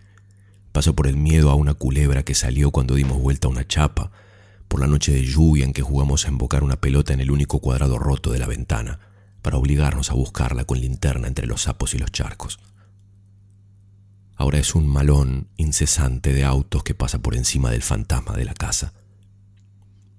Paso 0.71 0.95
por 0.95 1.07
el 1.07 1.17
miedo 1.17 1.51
a 1.51 1.55
una 1.55 1.73
culebra 1.73 2.23
que 2.23 2.33
salió 2.33 2.71
cuando 2.71 2.95
dimos 2.95 3.19
vuelta 3.19 3.47
a 3.47 3.51
una 3.51 3.67
chapa, 3.67 4.11
por 4.67 4.79
la 4.79 4.87
noche 4.87 5.11
de 5.11 5.25
lluvia 5.25 5.65
en 5.65 5.73
que 5.73 5.81
jugamos 5.81 6.25
a 6.25 6.29
embocar 6.29 6.63
una 6.63 6.79
pelota 6.79 7.13
en 7.13 7.19
el 7.19 7.29
único 7.29 7.59
cuadrado 7.59 7.99
roto 7.99 8.31
de 8.31 8.39
la 8.39 8.47
ventana, 8.47 8.99
para 9.41 9.57
obligarnos 9.57 10.09
a 10.09 10.13
buscarla 10.13 10.63
con 10.63 10.79
linterna 10.79 11.27
entre 11.27 11.45
los 11.45 11.63
sapos 11.63 11.93
y 11.93 11.97
los 11.97 12.11
charcos. 12.11 12.59
Ahora 14.35 14.59
es 14.59 14.73
un 14.73 14.87
malón 14.87 15.49
incesante 15.57 16.33
de 16.33 16.45
autos 16.45 16.83
que 16.83 16.95
pasa 16.95 17.19
por 17.19 17.35
encima 17.35 17.69
del 17.69 17.83
fantasma 17.83 18.35
de 18.35 18.45
la 18.45 18.53
casa. 18.53 18.93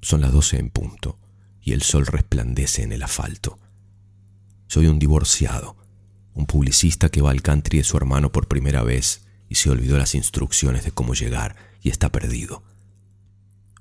Son 0.03 0.21
las 0.21 0.33
doce 0.33 0.59
en 0.59 0.71
punto 0.71 1.19
y 1.63 1.73
el 1.73 1.83
sol 1.83 2.07
resplandece 2.07 2.83
en 2.83 2.93
el 2.93 3.03
asfalto. 3.03 3.59
Soy 4.73 4.87
un 4.87 4.99
divorciado, 4.99 5.77
un 6.33 6.47
publicista 6.47 7.11
que 7.11 7.21
va 7.21 7.31
al 7.31 7.43
country 7.43 7.77
de 7.77 7.85
su 7.85 7.99
hermano 7.99 8.33
por 8.33 8.49
primera 8.49 8.83
vez 8.83 9.27
y 9.51 9.57
se 9.57 9.69
olvidó 9.69 9.99
las 9.99 10.15
instrucciones 10.15 10.83
de 10.83 10.93
cómo 10.93 11.13
llegar 11.13 11.57
y 11.83 11.91
está 11.91 12.11
perdido. 12.11 12.63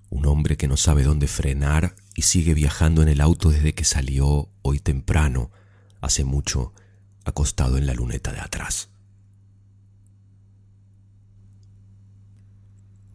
Un 0.10 0.26
hombre 0.26 0.58
que 0.58 0.68
no 0.68 0.76
sabe 0.76 1.04
dónde 1.04 1.28
frenar 1.28 1.96
y 2.14 2.24
sigue 2.24 2.54
viajando 2.54 3.02
en 3.02 3.08
el 3.08 3.22
auto 3.22 3.52
desde 3.52 3.74
que 3.74 3.86
salió 3.86 4.50
hoy 4.64 4.82
temprano, 4.82 5.50
hace 6.02 6.26
mucho, 6.26 6.74
acostado 7.24 7.78
en 7.78 7.86
la 7.86 7.94
luneta 7.94 8.34
de 8.34 8.42
atrás. 8.42 8.90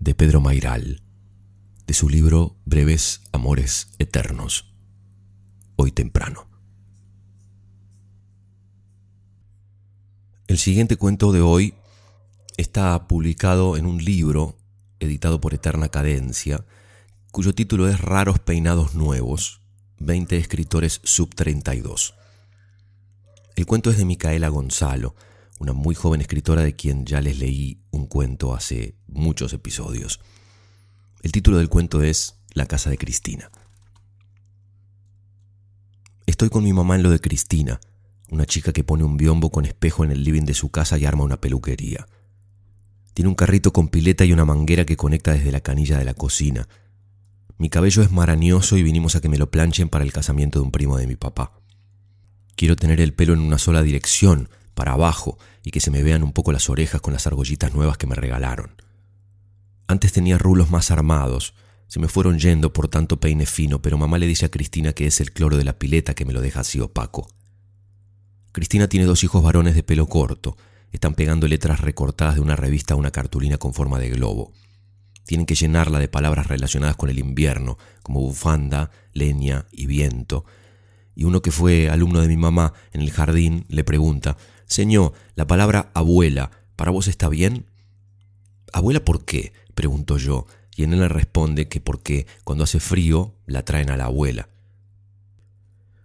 de 0.01 0.15
Pedro 0.15 0.41
Mairal, 0.41 1.03
de 1.87 1.93
su 1.93 2.09
libro 2.09 2.57
Breves 2.65 3.21
Amores 3.33 3.91
Eternos, 3.99 4.73
hoy 5.77 5.93
temprano. 5.93 6.46
El 10.49 10.59
siguiente 10.59 10.97
cuento 10.97 11.33
de 11.33 11.41
hoy 11.41 11.75
está 12.57 13.09
publicado 13.09 13.77
en 13.77 13.85
un 13.85 14.05
libro 14.05 14.57
editado 15.01 15.41
por 15.41 15.55
Eterna 15.55 15.89
Cadencia, 15.89 16.65
cuyo 17.33 17.53
título 17.53 17.89
es 17.89 18.01
Raros 18.01 18.39
Peinados 18.39 18.95
Nuevos, 18.95 19.61
20 19.99 20.37
escritores 20.37 21.01
sub 21.03 21.35
32. 21.35 22.15
El 23.57 23.67
cuento 23.67 23.91
es 23.91 23.99
de 23.99 24.05
Micaela 24.05 24.49
Gonzalo, 24.49 25.17
una 25.59 25.73
muy 25.73 25.97
joven 25.97 26.21
escritora 26.21 26.63
de 26.63 26.77
quien 26.77 27.07
ya 27.07 27.21
les 27.21 27.41
leí 27.41 27.81
un 27.91 28.07
cuento 28.07 28.55
hace 28.55 28.95
muchos 29.09 29.53
episodios. 29.53 30.21
El 31.23 31.33
título 31.33 31.59
del 31.59 31.69
cuento 31.69 32.03
es 32.03 32.37
La 32.55 32.67
casa 32.67 32.89
de 32.89 32.99
Cristina. 32.99 33.51
Estoy 36.25 36.51
con 36.51 36.63
mi 36.63 36.73
mamá 36.73 36.95
en 36.95 37.03
lo 37.03 37.11
de 37.11 37.21
Cristina, 37.21 37.81
una 38.31 38.47
chica 38.47 38.73
que 38.73 38.85
pone 38.85 39.05
un 39.05 39.17
biombo 39.17 39.51
con 39.51 39.65
espejo 39.65 40.05
en 40.05 40.11
el 40.11 40.25
living 40.25 40.43
de 40.43 40.55
su 40.55 40.71
casa 40.71 40.99
y 40.99 41.05
arma 41.05 41.25
una 41.25 41.41
peluquería. 41.41 42.07
Tiene 43.15 43.29
un 43.29 43.35
carrito 43.35 43.73
con 43.73 43.89
pileta 43.89 44.25
y 44.25 44.33
una 44.33 44.45
manguera 44.45 44.85
que 44.85 44.97
conecta 44.97 45.33
desde 45.33 45.53
la 45.53 45.61
canilla 45.61 45.99
de 45.99 46.05
la 46.05 46.15
cocina. 46.15 46.69
Mi 47.59 47.71
cabello 47.71 48.03
es 48.03 48.11
marañoso 48.11 48.77
y 48.77 48.83
vinimos 48.83 49.17
a 49.17 49.21
que 49.21 49.29
me 49.29 49.39
lo 49.39 49.51
planchen 49.51 49.89
para 49.89 50.05
el 50.05 50.13
casamiento 50.13 50.59
de 50.59 50.65
un 50.65 50.73
primo 50.73 50.99
de 50.99 51.07
mi 51.07 51.17
papá. 51.17 51.53
Quiero 52.57 52.77
tener 52.77 53.01
el 53.01 53.15
pelo 53.15 53.33
en 53.33 53.41
una 53.41 53.59
sola 53.59 53.83
dirección, 53.83 54.49
para 54.77 54.93
abajo 54.93 55.39
y 55.65 55.71
que 55.71 55.81
se 55.81 55.91
me 55.91 56.03
vean 56.03 56.23
un 56.23 56.33
poco 56.33 56.53
las 56.53 56.69
orejas 56.69 57.01
con 57.01 57.15
las 57.15 57.27
argollitas 57.27 57.75
nuevas 57.75 57.97
que 57.97 58.07
me 58.07 58.15
regalaron. 58.15 58.77
Antes 59.89 60.13
tenía 60.13 60.37
rulos 60.37 60.71
más 60.71 60.91
armados, 60.91 61.55
se 61.89 61.99
me 61.99 62.09
fueron 62.09 62.39
yendo 62.39 62.73
por 62.73 62.89
tanto 62.89 63.19
peine 63.19 63.47
fino, 63.47 63.81
pero 63.81 63.97
mamá 63.97 64.19
le 64.19 64.27
dice 64.27 64.47
a 64.47 64.51
Cristina 64.51 64.93
que 64.93 65.07
es 65.07 65.21
el 65.21 65.33
cloro 65.33 65.57
de 65.57 65.65
la 65.65 65.79
pileta 65.79 66.15
que 66.15 66.25
me 66.25 66.33
lo 66.33 66.41
deja 66.41 66.61
así 66.61 66.79
opaco. 66.81 67.29
Cristina 68.57 68.89
tiene 68.89 69.05
dos 69.05 69.23
hijos 69.23 69.43
varones 69.43 69.75
de 69.75 69.83
pelo 69.83 70.07
corto, 70.07 70.57
están 70.91 71.13
pegando 71.13 71.47
letras 71.47 71.83
recortadas 71.83 72.37
de 72.37 72.41
una 72.41 72.57
revista 72.57 72.95
a 72.95 72.97
una 72.97 73.11
cartulina 73.11 73.59
con 73.59 73.75
forma 73.75 73.99
de 73.99 74.09
globo. 74.09 74.55
Tienen 75.27 75.45
que 75.45 75.55
llenarla 75.55 75.99
de 75.99 76.09
palabras 76.09 76.47
relacionadas 76.47 76.97
con 76.97 77.11
el 77.11 77.19
invierno, 77.19 77.77
como 78.03 78.21
bufanda, 78.21 78.91
leña 79.13 79.67
y 79.73 79.85
viento. 79.85 80.47
Y 81.15 81.25
uno 81.25 81.43
que 81.43 81.51
fue 81.51 81.91
alumno 81.91 82.23
de 82.23 82.29
mi 82.29 82.39
mamá 82.39 82.73
en 82.95 83.03
el 83.03 83.11
jardín 83.11 83.67
le 83.69 83.85
pregunta, 83.85 84.39
Señor, 84.65 85.13
la 85.35 85.47
palabra 85.47 85.91
abuela, 85.93 86.51
¿para 86.77 86.93
vos 86.93 87.09
está 87.09 87.29
bien? 87.29 87.67
¿Abuela 88.73 89.05
por 89.05 89.27
qué? 89.27 89.53
pregunto 89.75 90.17
yo, 90.17 90.47
y 90.75 90.85
en 90.85 90.95
él 90.95 91.01
le 91.01 91.09
responde 91.09 91.69
que 91.69 91.83
porque 91.83 92.27
cuando 92.43 92.65
hace 92.65 92.81
frío 92.81 93.35
la 93.45 93.67
traen 93.67 93.91
a 93.91 93.99
la 93.99 94.07
abuela. 94.07 94.49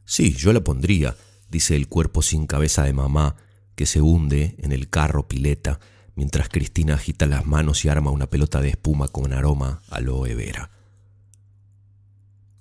Sí, 0.04 0.34
yo 0.34 0.52
la 0.52 0.60
pondría, 0.60 1.16
dice 1.52 1.76
el 1.76 1.88
cuerpo 1.88 2.22
sin 2.22 2.48
cabeza 2.48 2.84
de 2.84 2.94
mamá, 2.94 3.36
que 3.76 3.86
se 3.86 4.02
hunde 4.02 4.56
en 4.60 4.72
el 4.72 4.90
carro 4.90 5.28
pileta, 5.28 5.80
mientras 6.16 6.50
Cristina 6.50 6.96
agita 6.96 7.26
las 7.26 7.46
manos 7.46 7.84
y 7.84 7.90
arma 7.90 8.12
una 8.12 8.28
pelota 8.28 8.62
de 8.62 8.70
espuma 8.70 9.10
con 9.10 9.34
aroma 9.34 9.82
aloe 9.90 10.34
vera. 10.34 10.72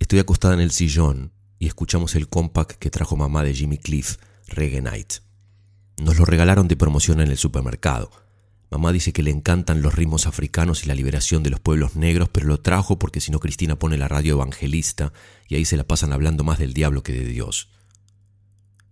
Estoy 0.01 0.19
acostada 0.19 0.55
en 0.55 0.61
el 0.61 0.73
sillón 0.73 1.33
y 1.59 1.67
escuchamos 1.67 2.17
el 2.17 2.29
compact 2.29 2.73
que 2.73 2.91
trajo 2.91 3.17
mamá 3.17 3.45
de 3.45 3.55
Jimmy 3.55 3.79
Cliff, 3.79 4.17
Reggae 4.49 4.83
Night. 4.83 5.15
Nos 5.99 6.19
lo 6.19 6.25
regalaron 6.25 6.67
de 6.67 6.77
promoción 6.77 7.21
en 7.21 7.31
el 7.31 7.37
supermercado. 7.37 8.11
Mamá 8.71 8.93
dice 8.93 9.13
que 9.13 9.23
le 9.23 9.31
encantan 9.31 9.83
los 9.83 9.95
ritmos 9.95 10.27
africanos 10.27 10.85
y 10.85 10.87
la 10.87 10.95
liberación 10.95 11.43
de 11.43 11.51
los 11.51 11.61
pueblos 11.61 11.97
negros, 11.97 12.29
pero 12.31 12.47
lo 12.47 12.61
trajo 12.61 12.99
porque 12.99 13.21
si 13.21 13.31
no 13.31 13.41
Cristina 13.41 13.79
pone 13.79 13.99
la 13.99 14.09
radio 14.09 14.35
evangelista 14.35 15.13
y 15.49 15.57
ahí 15.57 15.65
se 15.65 15.77
la 15.77 15.85
pasan 15.85 16.13
hablando 16.13 16.45
más 16.45 16.59
del 16.59 16.73
diablo 16.73 17.03
que 17.03 17.13
de 17.13 17.27
Dios. 17.27 17.69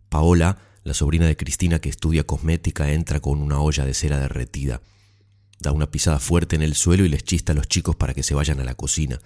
Paola, 0.09 0.59
la 0.85 0.95
sobrina 0.95 1.27
de 1.27 1.37
Cristina 1.37 1.81
que 1.81 1.89
estudia 1.89 2.25
cosmética, 2.25 2.93
entra 2.93 3.21
con 3.21 3.41
una 3.41 3.61
olla 3.61 3.85
de 3.85 3.95
cera 3.95 4.19
derretida. 4.19 4.81
Da 5.61 5.73
una 5.73 5.91
pisada 5.91 6.19
fuerte 6.19 6.57
en 6.57 6.63
el 6.63 6.75
suelo 6.75 7.05
y 7.05 7.09
les 7.09 7.25
chista 7.25 7.53
a 7.53 7.57
los 7.57 7.69
chicos 7.69 7.97
para 7.97 8.15
que 8.15 8.23
se 8.23 8.35
vayan 8.35 8.61
a 8.61 8.65
la 8.65 8.75
cocina. 8.75 9.21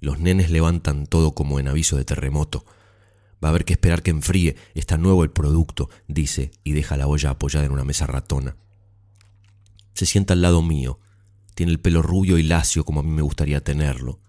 Los 0.00 0.18
nenes 0.18 0.50
levantan 0.50 1.06
todo 1.06 1.34
como 1.34 1.60
en 1.60 1.68
aviso 1.68 1.96
de 1.96 2.04
terremoto. 2.04 2.64
Va 3.42 3.48
a 3.48 3.50
haber 3.50 3.64
que 3.64 3.74
esperar 3.74 4.02
que 4.02 4.10
enfríe, 4.10 4.56
está 4.74 4.98
nuevo 4.98 5.24
el 5.24 5.30
producto, 5.30 5.90
dice, 6.08 6.50
y 6.64 6.72
deja 6.72 6.96
la 6.96 7.06
olla 7.06 7.30
apoyada 7.30 7.66
en 7.66 7.72
una 7.72 7.84
mesa 7.84 8.06
ratona. 8.06 8.56
Se 9.94 10.06
sienta 10.06 10.34
al 10.34 10.42
lado 10.42 10.62
mío. 10.62 10.98
Tiene 11.54 11.72
el 11.72 11.80
pelo 11.80 12.02
rubio 12.02 12.38
y 12.38 12.42
lacio 12.42 12.84
como 12.84 13.00
a 13.00 13.02
mí 13.02 13.10
me 13.10 13.22
gustaría 13.22 13.62
tenerlo. 13.62 14.20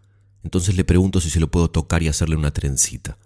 Entonces 0.44 0.76
le 0.76 0.84
pregunto 0.84 1.22
si 1.22 1.30
se 1.30 1.40
lo 1.40 1.50
puedo 1.50 1.72
tocar 1.72 2.04
y 2.04 2.10
hacerle 2.10 2.36
una 2.36 2.52
trencita. 2.52 3.18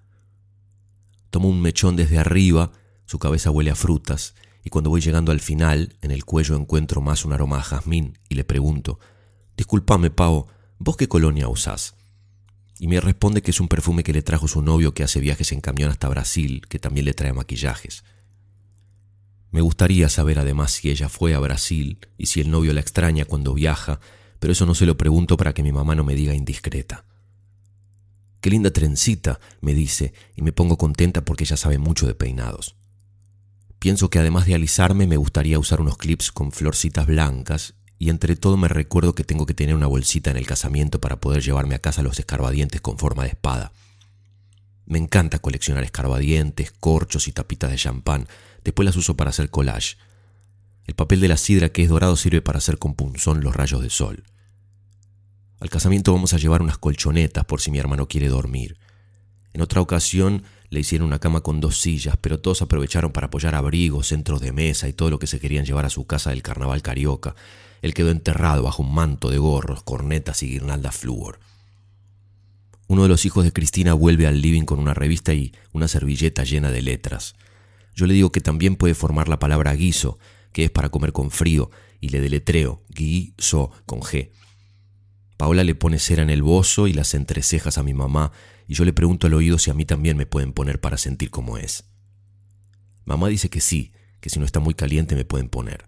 Tomo 1.30 1.50
un 1.50 1.62
mechón 1.62 1.96
desde 1.96 2.18
arriba, 2.18 2.72
su 3.06 3.20
cabeza 3.20 3.52
huele 3.52 3.72
a 3.72 3.76
frutas, 3.76 4.36
y 4.64 4.70
cuando 4.70 4.90
voy 4.90 5.02
llegando 5.02 5.32
al 5.32 5.40
final, 5.40 5.96
en 6.02 6.12
el 6.12 6.26
cuello 6.26 6.56
encuentro 6.56 7.02
más 7.02 7.26
un 7.26 7.34
aroma 7.34 7.60
a 7.60 7.64
jazmín 7.64 8.18
y 8.28 8.36
le 8.36 8.44
pregunto, 8.44 9.00
Disculpame, 9.56 10.12
Pau, 10.12 10.48
¿vos 10.78 10.98
qué 10.98 11.08
colonia 11.08 11.48
usás? 11.48 11.96
Y 12.80 12.88
me 12.88 13.02
responde 13.02 13.42
que 13.42 13.52
es 13.52 13.60
un 13.60 13.68
perfume 13.68 14.04
que 14.04 14.14
le 14.14 14.22
trajo 14.22 14.48
su 14.48 14.62
novio 14.62 14.94
que 14.94 15.04
hace 15.04 15.20
viajes 15.20 15.52
en 15.52 15.62
camión 15.62 15.90
hasta 15.90 16.10
Brasil, 16.10 16.62
que 16.70 16.78
también 16.78 17.06
le 17.06 17.14
trae 17.14 17.34
maquillajes. 17.34 18.04
Me 19.50 19.62
gustaría 19.62 20.10
saber 20.10 20.38
además 20.38 20.72
si 20.72 20.92
ella 20.92 21.10
fue 21.10 21.34
a 21.34 21.40
Brasil 21.40 22.00
y 22.18 22.28
si 22.28 22.42
el 22.42 22.52
novio 22.52 22.74
la 22.74 22.82
extraña 22.82 23.26
cuando 23.26 23.56
viaja, 23.56 24.00
pero 24.40 24.54
eso 24.54 24.68
no 24.68 24.76
se 24.76 24.86
lo 24.86 24.98
pregunto 24.98 25.38
para 25.38 25.54
que 25.54 25.64
mi 25.64 25.72
mamá 25.72 25.96
no 25.96 26.04
me 26.04 26.14
diga 26.14 26.36
indiscreta. 26.36 27.06
Qué 28.48 28.52
linda 28.52 28.72
trencita, 28.72 29.42
me 29.60 29.74
dice, 29.74 30.14
y 30.38 30.42
me 30.42 30.54
pongo 30.54 30.78
contenta 30.78 31.26
porque 31.26 31.44
ella 31.44 31.58
sabe 31.58 31.80
mucho 31.80 32.08
de 32.08 32.16
peinados. 32.16 32.78
Pienso 33.78 34.10
que 34.10 34.20
además 34.20 34.46
de 34.46 34.56
alisarme 34.56 35.06
me 35.06 35.18
gustaría 35.18 35.60
usar 35.60 35.82
unos 35.82 35.98
clips 35.98 36.32
con 36.32 36.54
florcitas 36.54 37.08
blancas 37.08 37.74
y 38.00 38.10
entre 38.10 38.38
todo 38.38 38.56
me 38.56 38.70
recuerdo 38.70 39.16
que 39.16 39.26
tengo 39.26 39.46
que 39.46 39.54
tener 39.54 39.76
una 39.76 39.88
bolsita 39.88 40.32
en 40.32 40.38
el 40.38 40.48
casamiento 40.48 41.02
para 41.02 41.20
poder 41.20 41.44
llevarme 41.44 41.76
a 41.76 41.80
casa 41.80 42.04
los 42.04 42.20
escarbadientes 42.20 42.80
con 42.80 42.98
forma 42.98 43.24
de 43.24 43.32
espada. 43.32 43.74
Me 44.86 44.98
encanta 44.98 45.40
coleccionar 45.40 45.84
escarbadientes, 45.84 46.72
corchos 46.72 47.28
y 47.28 47.34
tapitas 47.34 47.70
de 47.70 47.76
champán, 47.76 48.30
Después 48.64 48.86
las 48.86 48.96
uso 48.96 49.18
para 49.18 49.32
hacer 49.32 49.50
collage. 49.50 49.98
El 50.86 50.96
papel 50.96 51.20
de 51.20 51.28
la 51.28 51.36
sidra 51.36 51.68
que 51.68 51.84
es 51.84 51.90
dorado 51.90 52.16
sirve 52.16 52.42
para 52.42 52.60
hacer 52.60 52.78
con 52.78 52.94
punzón 52.94 53.44
los 53.44 53.54
rayos 53.54 53.82
de 53.82 53.90
sol. 53.90 54.24
Al 55.60 55.70
casamiento 55.70 56.14
vamos 56.14 56.34
a 56.34 56.38
llevar 56.38 56.62
unas 56.62 56.78
colchonetas 56.78 57.46
por 57.46 57.62
si 57.62 57.72
mi 57.72 57.80
hermano 57.80 58.08
quiere 58.08 58.28
dormir. 58.28 58.78
En 59.54 59.62
otra 59.62 59.82
ocasión 59.82 60.44
le 60.70 60.82
hicieron 60.82 61.08
una 61.08 61.20
cama 61.20 61.42
con 61.42 61.60
dos 61.60 61.80
sillas, 61.80 62.16
pero 62.22 62.40
todos 62.40 62.62
aprovecharon 62.62 63.12
para 63.12 63.28
apoyar 63.28 63.56
abrigos, 63.56 64.08
centros 64.08 64.40
de 64.40 64.52
mesa 64.52 64.88
y 64.88 64.94
todo 64.94 65.10
lo 65.10 65.18
que 65.18 65.26
se 65.26 65.40
querían 65.40 65.66
llevar 65.66 65.86
a 65.86 65.90
su 65.90 66.06
casa 66.06 66.30
del 66.30 66.44
carnaval 66.44 66.84
carioca. 66.84 67.36
Él 67.82 67.96
quedó 67.96 68.12
enterrado 68.12 68.64
bajo 68.64 68.84
un 68.84 68.94
manto 68.94 69.32
de 69.32 69.40
gorros, 69.40 69.82
cornetas 69.82 70.44
y 70.44 70.48
guirnaldas 70.48 70.96
flúor. 70.96 71.40
Uno 72.88 73.04
de 73.04 73.10
los 73.10 73.26
hijos 73.26 73.44
de 73.44 73.52
Cristina 73.52 73.96
vuelve 73.96 74.28
al 74.28 74.42
living 74.42 74.64
con 74.64 74.80
una 74.80 74.94
revista 74.94 75.34
y 75.34 75.54
una 75.74 75.88
servilleta 75.88 76.44
llena 76.44 76.70
de 76.70 76.84
letras. 76.84 77.36
Yo 77.96 78.06
le 78.06 78.14
digo 78.14 78.32
que 78.32 78.42
también 78.42 78.76
puede 78.76 78.94
formar 78.94 79.28
la 79.28 79.40
palabra 79.40 79.74
guiso, 79.74 80.20
que 80.54 80.66
es 80.66 80.72
para 80.72 80.90
comer 80.90 81.14
con 81.14 81.32
frío, 81.32 81.72
y 82.00 82.10
le 82.10 82.22
deletreo, 82.22 82.84
guiso, 82.90 83.72
con 83.88 84.02
G. 84.02 84.30
Paola 85.38 85.64
le 85.64 85.76
pone 85.76 86.00
cera 86.00 86.24
en 86.24 86.30
el 86.30 86.42
bozo 86.42 86.88
y 86.88 86.94
las 86.94 87.14
entrecejas 87.14 87.78
a 87.78 87.84
mi 87.84 87.94
mamá, 87.94 88.32
y 88.68 88.74
yo 88.74 88.84
le 88.84 88.94
pregunto 88.94 89.28
al 89.28 89.36
oído 89.36 89.60
si 89.60 89.70
a 89.70 89.74
mí 89.74 89.86
también 89.86 90.18
me 90.18 90.26
pueden 90.26 90.52
poner 90.52 90.82
para 90.82 90.98
sentir 90.98 91.30
cómo 91.30 91.58
es. 91.58 91.86
Mamá 93.06 93.30
dice 93.30 93.50
que 93.50 93.62
sí, 93.62 93.94
que 94.20 94.30
si 94.30 94.40
no 94.40 94.46
está 94.46 94.60
muy 94.60 94.74
caliente 94.74 95.16
me 95.16 95.26
pueden 95.26 95.48
poner. 95.48 95.88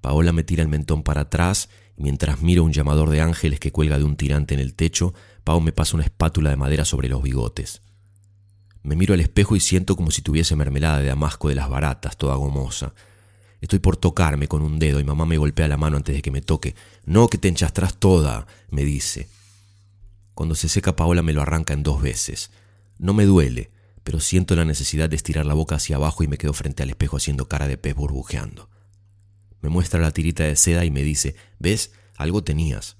Paola 0.00 0.32
me 0.32 0.44
tira 0.44 0.62
el 0.62 0.68
mentón 0.68 1.02
para 1.02 1.22
atrás 1.22 1.68
y 1.96 2.02
mientras 2.02 2.40
miro 2.40 2.62
un 2.62 2.72
llamador 2.72 3.10
de 3.10 3.20
ángeles 3.20 3.58
que 3.58 3.72
cuelga 3.72 3.98
de 3.98 4.04
un 4.04 4.16
tirante 4.16 4.54
en 4.54 4.60
el 4.60 4.74
techo, 4.74 5.14
Pau 5.42 5.60
me 5.60 5.72
pasa 5.72 5.96
una 5.96 6.04
espátula 6.04 6.50
de 6.50 6.56
madera 6.56 6.84
sobre 6.84 7.08
los 7.08 7.22
bigotes. 7.22 7.82
Me 8.82 8.94
miro 8.94 9.14
al 9.14 9.20
espejo 9.20 9.56
y 9.56 9.60
siento 9.60 9.96
como 9.96 10.12
si 10.12 10.22
tuviese 10.22 10.54
mermelada 10.54 11.00
de 11.00 11.08
damasco 11.08 11.48
de 11.48 11.56
las 11.56 11.68
baratas, 11.68 12.16
toda 12.16 12.36
gomosa. 12.36 12.94
Estoy 13.60 13.78
por 13.78 13.96
tocarme 13.96 14.48
con 14.48 14.62
un 14.62 14.78
dedo 14.78 15.00
y 15.00 15.04
mamá 15.04 15.26
me 15.26 15.38
golpea 15.38 15.68
la 15.68 15.76
mano 15.76 15.96
antes 15.96 16.14
de 16.14 16.22
que 16.22 16.30
me 16.30 16.42
toque. 16.42 16.74
No, 17.04 17.28
que 17.28 17.38
te 17.38 17.48
enchastras 17.48 17.94
toda, 17.94 18.46
me 18.70 18.84
dice. 18.84 19.28
Cuando 20.34 20.54
se 20.54 20.68
seca 20.68 20.96
Paola 20.96 21.22
me 21.22 21.32
lo 21.32 21.42
arranca 21.42 21.72
en 21.72 21.82
dos 21.82 22.02
veces. 22.02 22.50
No 22.98 23.14
me 23.14 23.24
duele, 23.24 23.70
pero 24.04 24.20
siento 24.20 24.54
la 24.54 24.64
necesidad 24.64 25.08
de 25.08 25.16
estirar 25.16 25.46
la 25.46 25.54
boca 25.54 25.76
hacia 25.76 25.96
abajo 25.96 26.22
y 26.22 26.28
me 26.28 26.38
quedo 26.38 26.52
frente 26.52 26.82
al 26.82 26.90
espejo 26.90 27.16
haciendo 27.16 27.48
cara 27.48 27.66
de 27.66 27.78
pez 27.78 27.94
burbujeando. 27.94 28.68
Me 29.62 29.68
muestra 29.68 30.00
la 30.00 30.12
tirita 30.12 30.44
de 30.44 30.56
seda 30.56 30.84
y 30.84 30.90
me 30.90 31.02
dice, 31.02 31.34
¿ves? 31.58 31.92
Algo 32.16 32.44
tenías. 32.44 32.98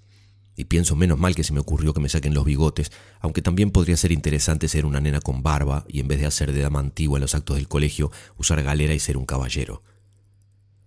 Y 0.56 0.64
pienso 0.64 0.96
menos 0.96 1.18
mal 1.18 1.34
que 1.34 1.44
se 1.44 1.52
me 1.52 1.60
ocurrió 1.60 1.92
que 1.92 2.00
me 2.00 2.08
saquen 2.08 2.32
los 2.32 2.46
bigotes, 2.46 2.90
aunque 3.20 3.42
también 3.42 3.70
podría 3.70 3.96
ser 3.96 4.10
interesante 4.10 4.68
ser 4.68 4.86
una 4.86 5.00
nena 5.00 5.20
con 5.20 5.42
barba 5.42 5.84
y 5.86 6.00
en 6.00 6.08
vez 6.08 6.18
de 6.18 6.26
hacer 6.26 6.52
de 6.52 6.62
dama 6.62 6.80
antigua 6.80 7.18
en 7.18 7.22
los 7.22 7.34
actos 7.34 7.56
del 7.56 7.68
colegio, 7.68 8.10
usar 8.38 8.62
galera 8.62 8.94
y 8.94 8.98
ser 8.98 9.18
un 9.18 9.26
caballero. 9.26 9.82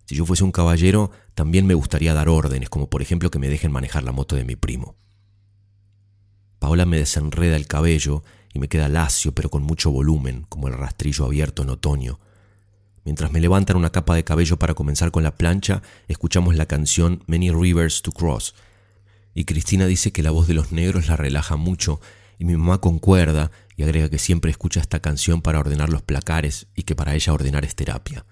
Si 0.10 0.16
yo 0.16 0.26
fuese 0.26 0.44
un 0.44 0.52
caballero, 0.52 1.12
también 1.36 1.68
me 1.68 1.76
gustaría 1.76 2.16
dar 2.16 2.30
órdenes, 2.30 2.70
como 2.70 2.90
por 2.90 3.04
ejemplo 3.04 3.30
que 3.30 3.38
me 3.38 3.48
dejen 3.48 3.72
manejar 3.72 4.02
la 4.02 4.12
moto 4.12 4.36
de 4.36 4.44
mi 4.44 4.56
primo. 4.56 4.96
Paola 6.58 6.88
me 6.88 6.98
desenreda 6.98 7.56
el 7.56 7.68
cabello 7.68 8.24
y 8.52 8.58
me 8.58 8.70
queda 8.70 8.90
lacio 8.90 9.36
pero 9.36 9.52
con 9.52 9.62
mucho 9.62 9.92
volumen, 9.92 10.48
como 10.50 10.68
el 10.68 10.74
rastrillo 10.74 11.26
abierto 11.26 11.62
en 11.62 11.70
otoño. 11.70 12.20
Mientras 13.06 13.32
me 13.32 13.40
levantan 13.40 13.78
una 13.78 13.92
capa 13.92 14.16
de 14.16 14.24
cabello 14.24 14.58
para 14.58 14.74
comenzar 14.74 15.12
con 15.12 15.22
la 15.22 15.36
plancha, 15.36 15.84
escuchamos 16.08 16.56
la 16.56 16.66
canción 16.66 17.24
Many 17.28 17.52
Rivers 17.52 18.02
to 18.02 18.12
Cross, 18.12 18.56
y 19.36 19.46
Cristina 19.46 19.86
dice 19.86 20.12
que 20.12 20.24
la 20.24 20.32
voz 20.32 20.48
de 20.48 20.56
los 20.56 20.72
negros 20.72 21.08
la 21.08 21.18
relaja 21.18 21.56
mucho 21.56 22.02
y 22.40 22.46
mi 22.46 22.58
mamá 22.58 22.82
concuerda 22.82 23.52
y 23.78 23.84
agrega 23.84 24.10
que 24.10 24.18
siempre 24.18 24.50
escucha 24.50 24.80
esta 24.80 25.02
canción 25.02 25.44
para 25.44 25.60
ordenar 25.60 25.92
los 25.92 26.02
placares 26.02 26.66
y 26.74 26.82
que 26.82 26.96
para 26.96 27.14
ella 27.14 27.32
ordenar 27.32 27.64
es 27.64 27.76
terapia. 27.76 28.26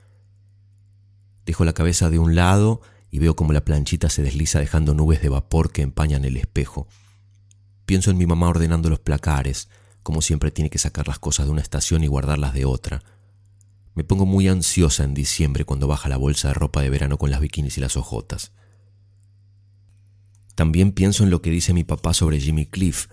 Dejo 1.47 1.63
la 1.63 1.71
cabeza 1.71 2.09
de 2.09 2.19
un 2.19 2.35
lado 2.35 2.81
y 3.09 3.19
veo 3.19 3.37
como 3.37 3.53
la 3.53 3.63
planchita 3.63 4.09
se 4.09 4.21
desliza 4.21 4.59
dejando 4.59 4.93
nubes 4.93 5.21
de 5.21 5.29
vapor 5.29 5.71
que 5.71 5.81
empañan 5.81 6.25
el 6.25 6.35
espejo. 6.35 6.89
Pienso 7.85 8.11
en 8.11 8.17
mi 8.17 8.25
mamá 8.25 8.49
ordenando 8.49 8.89
los 8.89 8.99
placares, 8.99 9.69
como 10.03 10.21
siempre 10.21 10.51
tiene 10.51 10.69
que 10.69 10.77
sacar 10.77 11.07
las 11.07 11.19
cosas 11.19 11.45
de 11.45 11.53
una 11.53 11.61
estación 11.61 12.03
y 12.03 12.07
guardarlas 12.07 12.53
de 12.53 12.65
otra. 12.65 13.01
Me 13.95 14.03
pongo 14.03 14.25
muy 14.25 14.49
ansiosa 14.49 15.05
en 15.05 15.13
diciembre 15.13 15.63
cuando 15.63 15.87
baja 15.87 16.09
la 16.09 16.17
bolsa 16.17 16.49
de 16.49 16.53
ropa 16.53 16.81
de 16.81 16.89
verano 16.89 17.17
con 17.17 17.31
las 17.31 17.39
bikinis 17.39 17.77
y 17.77 17.81
las 17.81 17.95
ojotas. 17.95 18.51
También 20.53 20.91
pienso 20.91 21.23
en 21.23 21.29
lo 21.29 21.41
que 21.41 21.49
dice 21.49 21.73
mi 21.73 21.85
papá 21.85 22.13
sobre 22.13 22.41
Jimmy 22.41 22.65
Cliff, 22.65 23.07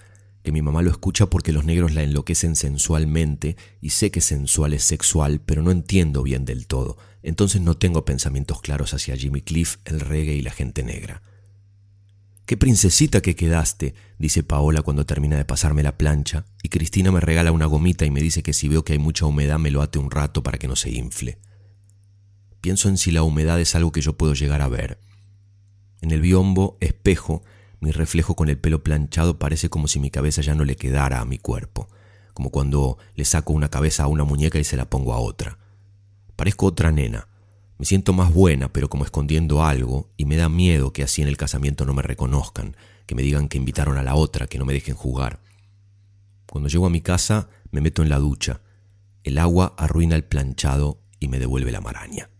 que 0.44 0.52
mi 0.52 0.60
mamá 0.60 0.82
lo 0.82 0.90
escucha 0.90 1.30
porque 1.30 1.52
los 1.52 1.64
negros 1.64 1.94
la 1.94 2.02
enloquecen 2.02 2.54
sensualmente 2.54 3.56
y 3.80 3.90
sé 3.90 4.10
que 4.10 4.20
sensual 4.20 4.74
es 4.74 4.84
sexual, 4.84 5.40
pero 5.40 5.62
no 5.62 5.70
entiendo 5.70 6.22
bien 6.22 6.44
del 6.44 6.66
todo, 6.66 6.98
entonces 7.22 7.62
no 7.62 7.78
tengo 7.78 8.04
pensamientos 8.04 8.60
claros 8.60 8.92
hacia 8.92 9.16
Jimmy 9.16 9.40
Cliff, 9.40 9.78
el 9.86 10.00
reggae 10.00 10.34
y 10.34 10.42
la 10.42 10.50
gente 10.50 10.84
negra. 10.84 11.22
Qué 12.44 12.58
princesita 12.58 13.22
que 13.22 13.34
quedaste, 13.34 13.94
dice 14.18 14.42
Paola 14.42 14.82
cuando 14.82 15.06
termina 15.06 15.38
de 15.38 15.46
pasarme 15.46 15.82
la 15.82 15.96
plancha, 15.96 16.44
y 16.62 16.68
Cristina 16.68 17.10
me 17.10 17.20
regala 17.20 17.50
una 17.50 17.64
gomita 17.64 18.04
y 18.04 18.10
me 18.10 18.20
dice 18.20 18.42
que 18.42 18.52
si 18.52 18.68
veo 18.68 18.84
que 18.84 18.92
hay 18.92 18.98
mucha 18.98 19.24
humedad 19.24 19.58
me 19.58 19.70
lo 19.70 19.80
ate 19.80 19.98
un 19.98 20.10
rato 20.10 20.42
para 20.42 20.58
que 20.58 20.68
no 20.68 20.76
se 20.76 20.90
infle. 20.90 21.38
Pienso 22.60 22.90
en 22.90 22.98
si 22.98 23.12
la 23.12 23.22
humedad 23.22 23.58
es 23.58 23.74
algo 23.74 23.92
que 23.92 24.02
yo 24.02 24.18
puedo 24.18 24.34
llegar 24.34 24.60
a 24.60 24.68
ver. 24.68 24.98
En 26.02 26.10
el 26.10 26.20
biombo, 26.20 26.76
espejo, 26.80 27.44
mi 27.80 27.90
reflejo 27.90 28.34
con 28.34 28.48
el 28.48 28.58
pelo 28.58 28.82
planchado 28.82 29.38
parece 29.38 29.68
como 29.68 29.88
si 29.88 30.00
mi 30.00 30.10
cabeza 30.10 30.42
ya 30.42 30.54
no 30.54 30.64
le 30.64 30.76
quedara 30.76 31.20
a 31.20 31.24
mi 31.24 31.38
cuerpo, 31.38 31.88
como 32.32 32.50
cuando 32.50 32.98
le 33.14 33.24
saco 33.24 33.52
una 33.52 33.68
cabeza 33.68 34.04
a 34.04 34.08
una 34.08 34.24
muñeca 34.24 34.58
y 34.58 34.64
se 34.64 34.76
la 34.76 34.88
pongo 34.88 35.12
a 35.12 35.18
otra. 35.18 35.58
Parezco 36.36 36.66
otra 36.66 36.90
nena. 36.90 37.28
Me 37.78 37.86
siento 37.86 38.12
más 38.12 38.32
buena, 38.32 38.72
pero 38.72 38.88
como 38.88 39.04
escondiendo 39.04 39.64
algo, 39.64 40.10
y 40.16 40.24
me 40.24 40.36
da 40.36 40.48
miedo 40.48 40.92
que 40.92 41.02
así 41.02 41.22
en 41.22 41.28
el 41.28 41.36
casamiento 41.36 41.84
no 41.84 41.94
me 41.94 42.02
reconozcan, 42.02 42.76
que 43.06 43.14
me 43.14 43.22
digan 43.22 43.48
que 43.48 43.58
invitaron 43.58 43.98
a 43.98 44.02
la 44.02 44.14
otra, 44.14 44.46
que 44.46 44.58
no 44.58 44.64
me 44.64 44.72
dejen 44.72 44.94
jugar. 44.94 45.40
Cuando 46.46 46.68
llego 46.68 46.86
a 46.86 46.90
mi 46.90 47.00
casa, 47.00 47.48
me 47.70 47.80
meto 47.80 48.02
en 48.02 48.08
la 48.08 48.18
ducha. 48.18 48.60
El 49.24 49.38
agua 49.38 49.74
arruina 49.76 50.14
el 50.14 50.24
planchado 50.24 51.00
y 51.18 51.28
me 51.28 51.38
devuelve 51.38 51.72
la 51.72 51.80
maraña. 51.80 52.30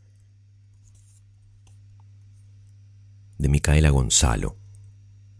De 3.39 3.49
Micaela 3.49 3.91
Gonzalo, 3.91 4.57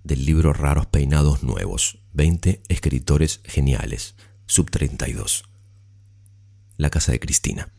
del 0.05 0.27
libro 0.27 0.53
Raros 0.53 0.87
Peinados 0.87 1.43
Nuevos, 1.43 1.99
20 2.13 2.63
escritores 2.69 3.41
geniales, 3.45 4.15
sub 4.47 4.71
32. 4.71 5.45
La 6.77 6.91
casa 6.91 7.13
de 7.13 7.21
Cristina. 7.21 7.73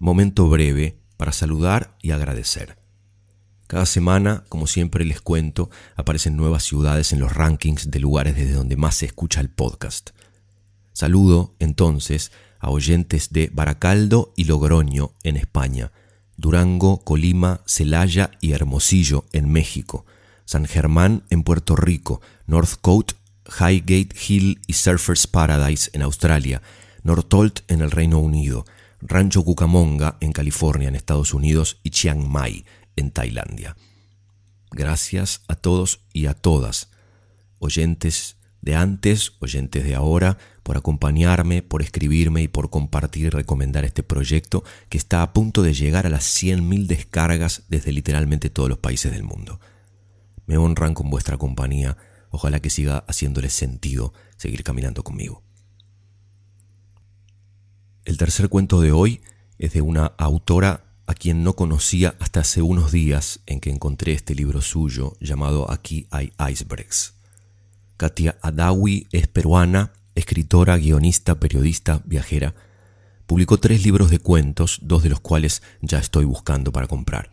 Momento 0.00 0.48
breve 0.48 0.98
para 1.16 1.32
saludar 1.32 1.96
y 2.02 2.10
agradecer. 2.10 2.76
Cada 3.68 3.86
semana, 3.86 4.44
como 4.48 4.66
siempre 4.66 5.04
les 5.04 5.20
cuento, 5.20 5.70
aparecen 5.94 6.36
nuevas 6.36 6.64
ciudades 6.64 7.12
en 7.12 7.20
los 7.20 7.34
rankings 7.34 7.90
de 7.90 8.00
lugares 8.00 8.34
desde 8.34 8.54
donde 8.54 8.76
más 8.76 8.96
se 8.96 9.06
escucha 9.06 9.40
el 9.40 9.50
podcast. 9.50 10.10
Saludo, 10.92 11.54
entonces, 11.58 12.32
a 12.58 12.70
oyentes 12.70 13.30
de 13.30 13.50
Baracaldo 13.52 14.32
y 14.36 14.44
Logroño, 14.44 15.12
en 15.22 15.36
España, 15.36 15.92
Durango, 16.38 17.04
Colima, 17.04 17.60
Celaya 17.66 18.30
y 18.40 18.52
Hermosillo, 18.52 19.24
en 19.32 19.50
México, 19.50 20.06
San 20.44 20.66
Germán, 20.66 21.24
en 21.30 21.42
Puerto 21.42 21.76
Rico, 21.76 22.22
Northcote, 22.46 23.16
Highgate 23.44 24.16
Hill 24.26 24.60
y 24.66 24.74
Surfers 24.74 25.26
Paradise, 25.26 25.90
en 25.92 26.02
Australia, 26.02 26.62
Northolt, 27.02 27.60
en 27.68 27.80
el 27.80 27.90
Reino 27.90 28.20
Unido, 28.20 28.64
Rancho 29.00 29.44
Cucamonga, 29.44 30.16
en 30.20 30.32
California, 30.32 30.88
en 30.88 30.94
Estados 30.94 31.34
Unidos, 31.34 31.80
y 31.82 31.90
Chiang 31.90 32.28
Mai, 32.28 32.64
en 32.94 33.10
Tailandia. 33.10 33.76
Gracias 34.70 35.42
a 35.48 35.56
todos 35.56 36.00
y 36.12 36.26
a 36.26 36.34
todas, 36.34 36.88
oyentes 37.58 38.36
de 38.60 38.76
antes, 38.76 39.32
oyentes 39.40 39.84
de 39.84 39.96
ahora, 39.96 40.38
por 40.68 40.76
acompañarme, 40.76 41.62
por 41.62 41.80
escribirme 41.80 42.42
y 42.42 42.48
por 42.48 42.68
compartir 42.68 43.24
y 43.24 43.30
recomendar 43.30 43.86
este 43.86 44.02
proyecto 44.02 44.64
que 44.90 44.98
está 44.98 45.22
a 45.22 45.32
punto 45.32 45.62
de 45.62 45.72
llegar 45.72 46.06
a 46.06 46.10
las 46.10 46.24
100.000 46.24 46.84
descargas 46.84 47.62
desde 47.70 47.90
literalmente 47.90 48.50
todos 48.50 48.68
los 48.68 48.76
países 48.76 49.10
del 49.10 49.22
mundo. 49.22 49.60
Me 50.44 50.58
honran 50.58 50.92
con 50.92 51.08
vuestra 51.08 51.38
compañía, 51.38 51.96
ojalá 52.28 52.60
que 52.60 52.68
siga 52.68 52.98
haciéndoles 53.08 53.54
sentido 53.54 54.12
seguir 54.36 54.62
caminando 54.62 55.02
conmigo. 55.02 55.42
El 58.04 58.18
tercer 58.18 58.50
cuento 58.50 58.82
de 58.82 58.92
hoy 58.92 59.22
es 59.58 59.72
de 59.72 59.80
una 59.80 60.12
autora 60.18 60.84
a 61.06 61.14
quien 61.14 61.44
no 61.44 61.54
conocía 61.54 62.14
hasta 62.20 62.40
hace 62.40 62.60
unos 62.60 62.92
días 62.92 63.40
en 63.46 63.60
que 63.60 63.70
encontré 63.70 64.12
este 64.12 64.34
libro 64.34 64.60
suyo 64.60 65.16
llamado 65.18 65.70
Aquí 65.72 66.06
hay 66.10 66.34
icebergs. 66.38 67.14
Katia 67.96 68.36
Adawi 68.42 69.08
es 69.12 69.28
peruana, 69.28 69.92
escritora, 70.18 70.76
guionista, 70.76 71.38
periodista, 71.38 72.02
viajera. 72.04 72.54
Publicó 73.26 73.58
tres 73.58 73.84
libros 73.84 74.10
de 74.10 74.18
cuentos, 74.18 74.80
dos 74.82 75.02
de 75.02 75.10
los 75.10 75.20
cuales 75.20 75.62
ya 75.80 75.98
estoy 75.98 76.24
buscando 76.24 76.72
para 76.72 76.86
comprar. 76.86 77.30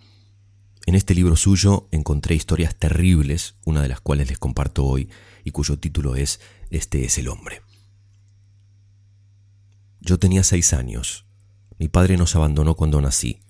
En 0.85 0.93
este 0.93 1.15
libro 1.15 1.35
suyo 1.35 1.87
encontré 1.91 2.35
historias 2.35 2.75
terribles, 2.75 3.55
una 3.65 3.81
de 3.81 3.89
las 3.89 4.01
cuales 4.01 4.29
les 4.29 4.37
comparto 4.37 4.85
hoy 4.85 5.09
y 5.43 5.51
cuyo 5.51 5.79
título 5.79 6.15
es 6.15 6.39
Este 6.69 7.05
es 7.05 7.17
el 7.17 7.27
hombre. 7.27 7.61
Yo 9.99 10.19
tenía 10.19 10.43
seis 10.43 10.73
años. 10.73 11.25
Mi 11.79 11.87
padre 11.87 12.17
nos 12.17 12.35
abandonó 12.35 12.75
cuando 12.75 13.01
nací. 13.01 13.41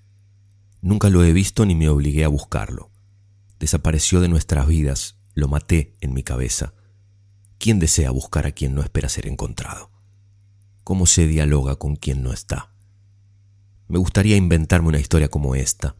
Nunca 0.81 1.09
lo 1.09 1.23
he 1.23 1.33
visto 1.33 1.65
ni 1.65 1.75
me 1.75 1.89
obligué 1.89 2.23
a 2.23 2.29
buscarlo. 2.29 2.91
Desapareció 3.59 4.21
de 4.21 4.29
nuestras 4.29 4.67
vidas, 4.67 5.17
lo 5.33 5.49
maté 5.49 5.97
en 5.99 6.13
mi 6.13 6.23
cabeza. 6.23 6.73
¿Quién 7.57 7.79
desea 7.79 8.11
buscar 8.11 8.45
a 8.45 8.51
quien 8.51 8.75
no 8.75 8.81
espera 8.81 9.09
ser 9.09 9.27
encontrado? 9.27 9.89
¿Cómo 10.83 11.05
se 11.05 11.27
dialoga 11.27 11.77
con 11.77 11.95
quien 11.95 12.21
no 12.21 12.31
está? 12.31 12.71
Me 13.87 13.97
gustaría 13.97 14.35
inventarme 14.35 14.89
una 14.89 14.99
historia 14.99 15.29
como 15.29 15.55
esta. 15.55 15.95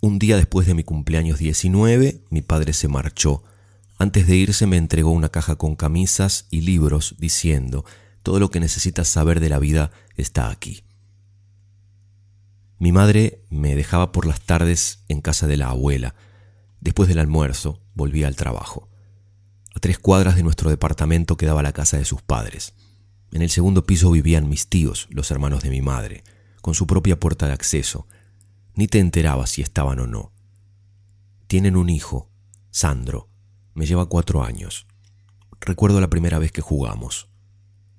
Un 0.00 0.18
día 0.18 0.36
después 0.36 0.66
de 0.66 0.74
mi 0.74 0.84
cumpleaños 0.84 1.38
19, 1.38 2.24
mi 2.30 2.42
padre 2.42 2.72
se 2.72 2.88
marchó. 2.88 3.42
Antes 3.98 4.26
de 4.26 4.36
irse 4.36 4.66
me 4.66 4.76
entregó 4.76 5.10
una 5.10 5.28
caja 5.28 5.56
con 5.56 5.76
camisas 5.76 6.46
y 6.50 6.60
libros 6.60 7.16
diciendo 7.18 7.84
todo 8.22 8.40
lo 8.40 8.50
que 8.50 8.60
necesitas 8.60 9.08
saber 9.08 9.40
de 9.40 9.48
la 9.48 9.58
vida 9.58 9.90
está 10.16 10.50
aquí. 10.50 10.84
Mi 12.78 12.92
madre 12.92 13.44
me 13.50 13.74
dejaba 13.74 14.12
por 14.12 14.26
las 14.26 14.40
tardes 14.40 15.04
en 15.08 15.20
casa 15.20 15.46
de 15.46 15.56
la 15.56 15.70
abuela. 15.70 16.14
Después 16.80 17.08
del 17.08 17.18
almuerzo 17.18 17.80
volvía 17.94 18.28
al 18.28 18.36
trabajo. 18.36 18.87
A 19.78 19.80
tres 19.80 20.00
cuadras 20.00 20.34
de 20.34 20.42
nuestro 20.42 20.70
departamento 20.70 21.36
quedaba 21.36 21.62
la 21.62 21.72
casa 21.72 21.98
de 21.98 22.04
sus 22.04 22.20
padres. 22.20 22.74
En 23.30 23.42
el 23.42 23.48
segundo 23.48 23.86
piso 23.86 24.10
vivían 24.10 24.48
mis 24.48 24.66
tíos, 24.66 25.06
los 25.08 25.30
hermanos 25.30 25.62
de 25.62 25.70
mi 25.70 25.82
madre, 25.82 26.24
con 26.62 26.74
su 26.74 26.88
propia 26.88 27.20
puerta 27.20 27.46
de 27.46 27.52
acceso. 27.52 28.08
Ni 28.74 28.88
te 28.88 28.98
enterabas 28.98 29.50
si 29.50 29.62
estaban 29.62 30.00
o 30.00 30.08
no. 30.08 30.32
Tienen 31.46 31.76
un 31.76 31.90
hijo, 31.90 32.28
Sandro. 32.72 33.28
Me 33.74 33.86
lleva 33.86 34.08
cuatro 34.08 34.42
años. 34.42 34.88
Recuerdo 35.60 36.00
la 36.00 36.10
primera 36.10 36.40
vez 36.40 36.50
que 36.50 36.60
jugamos 36.60 37.28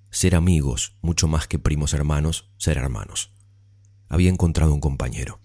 ser 0.10 0.36
amigos, 0.36 0.98
mucho 1.02 1.30
más 1.30 1.48
que 1.48 1.60
primos 1.60 1.94
hermanos, 1.94 2.52
ser 2.58 2.78
hermanos. 2.78 3.32
Había 4.10 4.30
encontrado 4.30 4.74
un 4.74 4.82
compañero. 4.82 5.40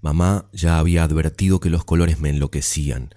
Mamá 0.00 0.48
ya 0.54 0.78
había 0.78 1.02
advertido 1.02 1.60
que 1.60 1.68
los 1.68 1.84
colores 1.84 2.18
me 2.18 2.30
enloquecían. 2.30 3.14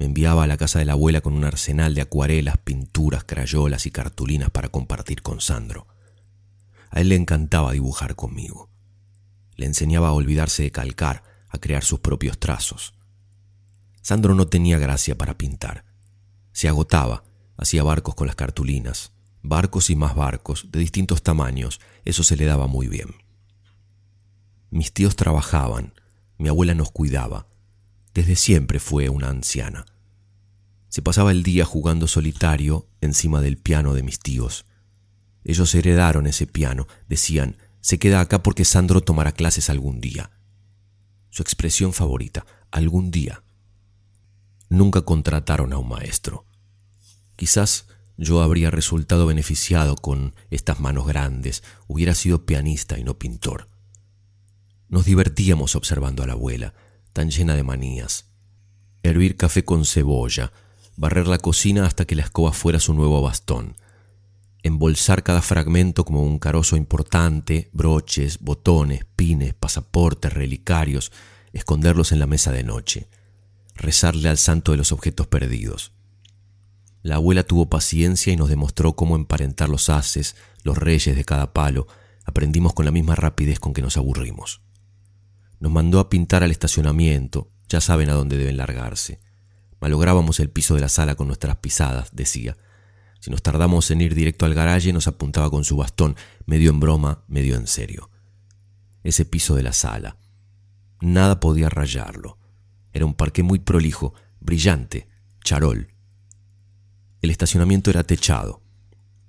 Me 0.00 0.06
enviaba 0.06 0.44
a 0.44 0.46
la 0.46 0.56
casa 0.56 0.78
de 0.78 0.86
la 0.86 0.94
abuela 0.94 1.20
con 1.20 1.34
un 1.34 1.44
arsenal 1.44 1.94
de 1.94 2.00
acuarelas, 2.00 2.56
pinturas, 2.56 3.22
crayolas 3.22 3.84
y 3.84 3.90
cartulinas 3.90 4.48
para 4.48 4.70
compartir 4.70 5.20
con 5.20 5.42
Sandro. 5.42 5.86
A 6.88 7.02
él 7.02 7.10
le 7.10 7.16
encantaba 7.16 7.72
dibujar 7.72 8.16
conmigo. 8.16 8.70
Le 9.56 9.66
enseñaba 9.66 10.08
a 10.08 10.12
olvidarse 10.12 10.62
de 10.62 10.70
calcar, 10.70 11.22
a 11.50 11.58
crear 11.58 11.84
sus 11.84 12.00
propios 12.00 12.38
trazos. 12.38 12.94
Sandro 14.00 14.34
no 14.34 14.48
tenía 14.48 14.78
gracia 14.78 15.18
para 15.18 15.36
pintar. 15.36 15.84
Se 16.52 16.66
agotaba, 16.66 17.24
hacía 17.58 17.82
barcos 17.82 18.14
con 18.14 18.26
las 18.26 18.36
cartulinas, 18.36 19.12
barcos 19.42 19.90
y 19.90 19.96
más 19.96 20.14
barcos, 20.14 20.68
de 20.72 20.78
distintos 20.78 21.22
tamaños, 21.22 21.78
eso 22.06 22.24
se 22.24 22.36
le 22.36 22.46
daba 22.46 22.68
muy 22.68 22.88
bien. 22.88 23.16
Mis 24.70 24.94
tíos 24.94 25.14
trabajaban, 25.14 25.92
mi 26.38 26.48
abuela 26.48 26.72
nos 26.72 26.90
cuidaba, 26.90 27.49
desde 28.14 28.36
siempre 28.36 28.78
fue 28.80 29.08
una 29.08 29.28
anciana. 29.28 29.86
Se 30.88 31.02
pasaba 31.02 31.30
el 31.30 31.42
día 31.42 31.64
jugando 31.64 32.08
solitario 32.08 32.88
encima 33.00 33.40
del 33.40 33.56
piano 33.56 33.94
de 33.94 34.02
mis 34.02 34.18
tíos. 34.18 34.66
Ellos 35.44 35.74
heredaron 35.74 36.26
ese 36.26 36.46
piano, 36.46 36.86
decían, 37.08 37.56
se 37.80 37.98
queda 37.98 38.20
acá 38.20 38.42
porque 38.42 38.64
Sandro 38.64 39.00
tomará 39.00 39.32
clases 39.32 39.70
algún 39.70 40.00
día. 40.00 40.30
Su 41.30 41.42
expresión 41.42 41.92
favorita, 41.92 42.44
algún 42.70 43.10
día. 43.10 43.42
Nunca 44.68 45.02
contrataron 45.02 45.72
a 45.72 45.78
un 45.78 45.88
maestro. 45.88 46.44
Quizás 47.36 47.86
yo 48.16 48.42
habría 48.42 48.70
resultado 48.70 49.26
beneficiado 49.26 49.96
con 49.96 50.34
estas 50.50 50.78
manos 50.78 51.06
grandes, 51.06 51.62
hubiera 51.86 52.14
sido 52.14 52.44
pianista 52.44 52.98
y 52.98 53.04
no 53.04 53.18
pintor. 53.18 53.68
Nos 54.88 55.06
divertíamos 55.06 55.74
observando 55.74 56.22
a 56.22 56.26
la 56.26 56.34
abuela, 56.34 56.74
tan 57.12 57.30
llena 57.30 57.54
de 57.54 57.62
manías. 57.62 58.26
Hervir 59.02 59.36
café 59.36 59.64
con 59.64 59.84
cebolla, 59.84 60.52
barrer 60.96 61.26
la 61.26 61.38
cocina 61.38 61.86
hasta 61.86 62.04
que 62.04 62.14
la 62.14 62.22
escoba 62.22 62.52
fuera 62.52 62.80
su 62.80 62.94
nuevo 62.94 63.22
bastón, 63.22 63.76
embolsar 64.62 65.22
cada 65.22 65.42
fragmento 65.42 66.04
como 66.04 66.22
un 66.22 66.38
carozo 66.38 66.76
importante, 66.76 67.70
broches, 67.72 68.40
botones, 68.40 69.06
pines, 69.16 69.54
pasaportes, 69.54 70.32
relicarios, 70.32 71.12
esconderlos 71.52 72.12
en 72.12 72.18
la 72.18 72.26
mesa 72.26 72.52
de 72.52 72.64
noche, 72.64 73.08
rezarle 73.74 74.28
al 74.28 74.38
santo 74.38 74.72
de 74.72 74.78
los 74.78 74.92
objetos 74.92 75.26
perdidos. 75.26 75.92
La 77.02 77.14
abuela 77.14 77.44
tuvo 77.44 77.70
paciencia 77.70 78.32
y 78.32 78.36
nos 78.36 78.50
demostró 78.50 78.94
cómo 78.94 79.16
emparentar 79.16 79.70
los 79.70 79.88
haces, 79.88 80.36
los 80.62 80.76
reyes 80.76 81.16
de 81.16 81.24
cada 81.24 81.54
palo. 81.54 81.86
Aprendimos 82.26 82.74
con 82.74 82.84
la 82.84 82.90
misma 82.90 83.14
rapidez 83.14 83.58
con 83.58 83.72
que 83.72 83.80
nos 83.80 83.96
aburrimos. 83.96 84.60
Nos 85.60 85.70
mandó 85.70 86.00
a 86.00 86.10
pintar 86.10 86.42
al 86.42 86.50
estacionamiento, 86.50 87.48
ya 87.68 87.80
saben 87.80 88.10
a 88.10 88.14
dónde 88.14 88.36
deben 88.36 88.56
largarse. 88.56 89.20
Malográbamos 89.80 90.40
el 90.40 90.50
piso 90.50 90.74
de 90.74 90.80
la 90.80 90.88
sala 90.88 91.14
con 91.14 91.28
nuestras 91.28 91.56
pisadas, 91.56 92.10
decía. 92.12 92.56
Si 93.20 93.30
nos 93.30 93.42
tardamos 93.42 93.90
en 93.92 94.00
ir 94.00 94.14
directo 94.14 94.46
al 94.46 94.54
garaje, 94.54 94.92
nos 94.92 95.06
apuntaba 95.06 95.50
con 95.50 95.62
su 95.62 95.76
bastón, 95.76 96.16
medio 96.46 96.70
en 96.70 96.80
broma, 96.80 97.22
medio 97.28 97.54
en 97.54 97.66
serio. 97.68 98.10
Ese 99.04 99.24
piso 99.24 99.54
de 99.54 99.62
la 99.62 99.72
sala. 99.72 100.16
Nada 101.00 101.38
podía 101.38 101.68
rayarlo. 101.68 102.38
Era 102.92 103.06
un 103.06 103.14
parque 103.14 103.42
muy 103.42 103.60
prolijo, 103.60 104.14
brillante, 104.40 105.08
charol, 105.44 105.94
el 107.22 107.30
estacionamiento 107.30 107.90
era 107.90 108.04
techado. 108.04 108.62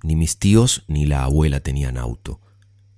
Ni 0.04 0.16
mis 0.16 0.38
tíos 0.38 0.86
ni 0.88 1.06
la 1.06 1.24
abuela 1.24 1.60
tenían 1.60 1.98
auto. 1.98 2.40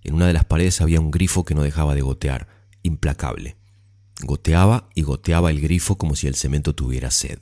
En 0.04 0.14
una 0.14 0.28
de 0.28 0.34
las 0.34 0.46
paredes 0.46 0.82
había 0.82 1.00
un 1.00 1.10
grifo 1.10 1.46
que 1.46 1.56
no 1.56 1.64
dejaba 1.64 1.96
de 1.96 2.02
gotear, 2.02 2.48
implacable. 2.84 3.58
Goteaba 4.22 4.90
y 4.94 5.02
goteaba 5.02 5.50
el 5.50 5.60
grifo 5.60 5.98
como 5.98 6.16
si 6.16 6.28
el 6.28 6.36
cemento 6.36 6.76
tuviera 6.76 7.10
sed. 7.12 7.40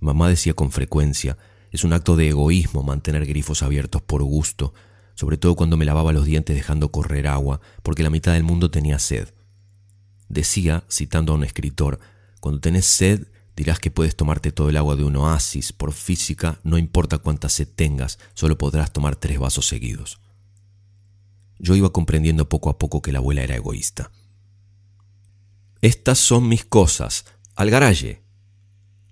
Mamá 0.00 0.28
decía 0.28 0.54
con 0.54 0.70
frecuencia, 0.70 1.36
es 1.70 1.82
un 1.82 1.92
acto 1.92 2.14
de 2.14 2.28
egoísmo 2.28 2.82
mantener 2.82 3.26
grifos 3.26 3.62
abiertos 3.62 4.00
por 4.00 4.22
gusto, 4.22 4.74
sobre 5.14 5.38
todo 5.38 5.56
cuando 5.56 5.76
me 5.76 5.84
lavaba 5.84 6.12
los 6.12 6.24
dientes 6.24 6.54
dejando 6.54 6.90
correr 6.90 7.26
agua, 7.26 7.60
porque 7.82 8.02
la 8.02 8.10
mitad 8.10 8.32
del 8.32 8.44
mundo 8.44 8.70
tenía 8.70 8.98
sed. 8.98 9.34
Decía, 10.28 10.84
citando 10.90 11.32
a 11.32 11.36
un 11.36 11.44
escritor, 11.44 11.98
cuando 12.40 12.60
tenés 12.60 12.86
sed, 12.86 13.26
dirás 13.56 13.78
que 13.78 13.90
puedes 13.90 14.16
tomarte 14.16 14.52
todo 14.52 14.68
el 14.68 14.76
agua 14.76 14.96
de 14.96 15.04
un 15.04 15.16
oasis, 15.16 15.72
por 15.72 15.92
física, 15.92 16.60
no 16.64 16.78
importa 16.78 17.18
cuánta 17.18 17.48
sed 17.48 17.68
tengas, 17.74 18.18
solo 18.34 18.58
podrás 18.58 18.92
tomar 18.92 19.16
tres 19.16 19.38
vasos 19.38 19.66
seguidos. 19.66 20.20
Yo 21.58 21.74
iba 21.76 21.92
comprendiendo 21.92 22.48
poco 22.48 22.68
a 22.68 22.78
poco 22.78 23.00
que 23.00 23.12
la 23.12 23.18
abuela 23.18 23.42
era 23.42 23.56
egoísta. 23.56 24.10
Estas 25.84 26.18
son 26.18 26.48
mis 26.48 26.64
cosas. 26.64 27.26
Al. 27.56 27.70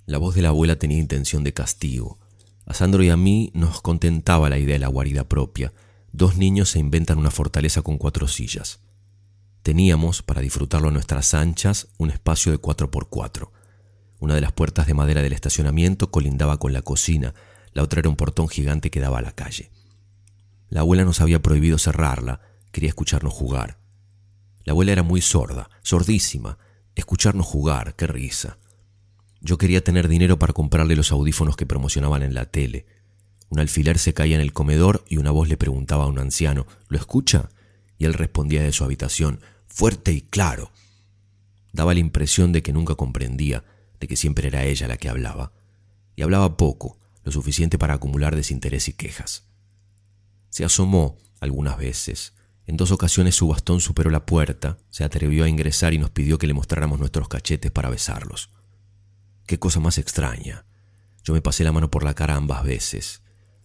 La 0.07 0.17
voz 0.17 0.35
de 0.35 0.41
la 0.41 0.49
abuela 0.49 0.77
tenía 0.77 0.97
intención 0.97 1.45
de 1.45 1.53
castigo. 1.53 2.19
A 2.65 2.73
Sandro 2.73 3.03
y 3.03 3.11
a 3.11 3.17
mí 3.19 3.51
nos 3.53 3.83
contentaba 3.83 4.49
la 4.49 4.57
idea 4.57 4.77
de 4.77 4.79
la 4.79 4.89
guarida 4.89 5.29
propia. 5.29 5.75
Dos 6.13 6.39
niños 6.39 6.71
se 6.71 6.79
inventan 6.79 7.19
una 7.19 7.31
fortaleza 7.31 7.83
con 7.83 7.99
cuatro 7.99 8.27
sillas. 8.27 8.81
Teníamos, 9.63 10.23
para 10.23 10.41
disfrutarlo 10.41 10.89
a 10.89 10.93
nuestras 10.93 11.35
anchas, 11.35 11.89
un 11.99 12.09
espacio 12.09 12.53
de 12.53 12.57
cuatro 12.57 12.91
por 12.91 13.11
cuatro. 13.11 13.53
Una 14.19 14.35
de 14.35 14.41
las 14.41 14.53
puertas 14.53 14.87
de 14.87 14.95
madera 14.95 15.21
del 15.21 15.35
estacionamiento 15.35 16.11
colindaba 16.11 16.57
con 16.57 16.73
la 16.73 16.81
cocina, 16.81 17.35
la 17.75 17.83
otra 17.83 18.01
era 18.01 18.09
un 18.09 18.17
portón 18.17 18.49
gigante 18.49 18.91
que 18.91 19.01
daba 19.01 19.19
a 19.19 19.23
la 19.23 19.33
calle. 19.33 19.71
La 20.71 20.81
abuela 20.81 21.05
nos 21.05 21.21
había 21.21 21.43
prohibido 21.43 21.77
cerrarla, 21.77 22.41
quería 22.71 22.89
escucharnos 22.89 23.35
jugar. 23.35 23.82
La 24.64 24.72
abuela 24.72 24.92
era 24.92 25.03
muy 25.03 25.20
sorda, 25.20 25.70
sordísima. 25.83 26.59
Escucharnos 26.94 27.46
jugar, 27.46 27.94
qué 27.96 28.07
risa. 28.07 28.59
Yo 29.40 29.59
quería 29.59 29.83
tener 29.83 30.09
dinero 30.09 30.38
para 30.38 30.53
comprarle 30.53 30.94
los 30.94 31.11
audífonos 31.11 31.57
que 31.57 31.66
promocionaban 31.66 32.22
en 32.22 32.35
la 32.35 32.46
tele. 32.46 32.87
Un 33.48 33.59
alfiler 33.59 33.98
se 33.98 34.14
caía 34.14 34.37
en 34.37 34.40
el 34.40 34.53
comedor 34.53 35.05
y 35.09 35.16
una 35.16 35.31
voz 35.31 35.48
le 35.48 35.57
preguntaba 35.57 36.05
a 36.05 36.09
un 36.09 36.18
anciano, 36.18 36.66
¿lo 36.88 36.96
escucha? 36.96 37.51
Y 37.98 38.05
él 38.05 38.14
respondía 38.14 38.62
de 38.62 38.72
su 38.72 38.85
habitación, 38.85 39.40
fuerte 39.66 40.12
y 40.12 40.22
claro. 40.22 40.70
Daba 41.72 41.94
la 41.94 42.01
impresión 42.01 42.53
de 42.53 42.62
que 42.62 42.72
nunca 42.72 42.94
comprendía, 42.94 43.64
de 43.98 44.07
que 44.07 44.16
siempre 44.16 44.48
era 44.48 44.64
ella 44.64 44.88
la 44.88 44.96
que 44.96 45.09
hablaba. 45.09 45.53
Y 46.14 46.22
hablaba 46.22 46.57
poco, 46.57 46.98
lo 47.25 47.33
suficiente 47.33 47.79
para 47.79 47.94
acumular 47.94 48.37
desinterés 48.37 48.88
y 48.88 48.92
quejas. 48.92 49.44
Se 50.51 50.64
asomó 50.64 51.18
algunas 51.40 51.79
veces, 51.79 52.35
en 52.73 52.79
dos 52.79 52.91
ocasiones 52.91 53.35
su 53.35 53.49
bastón 53.49 53.83
superó 53.83 54.09
la 54.09 54.25
puerta, 54.25 54.79
se 54.89 55.05
atrevió 55.05 55.45
a 55.45 55.49
ingresar 55.51 55.93
y 55.93 55.99
nos 55.99 56.09
pidió 56.09 56.39
que 56.39 56.47
le 56.47 56.55
mostráramos 56.55 56.99
nuestros 56.99 57.29
cachetes 57.29 57.71
para 57.71 57.91
besarlos. 57.91 58.49
Qué 59.45 59.59
cosa 59.59 59.79
más 59.79 59.99
extraña. 59.99 60.65
Yo 61.23 61.35
me 61.35 61.43
pasé 61.43 61.65
la 61.65 61.73
mano 61.73 61.91
por 61.91 62.03
la 62.03 62.15
cara 62.15 62.35
ambas 62.35 62.65
veces. 62.65 63.21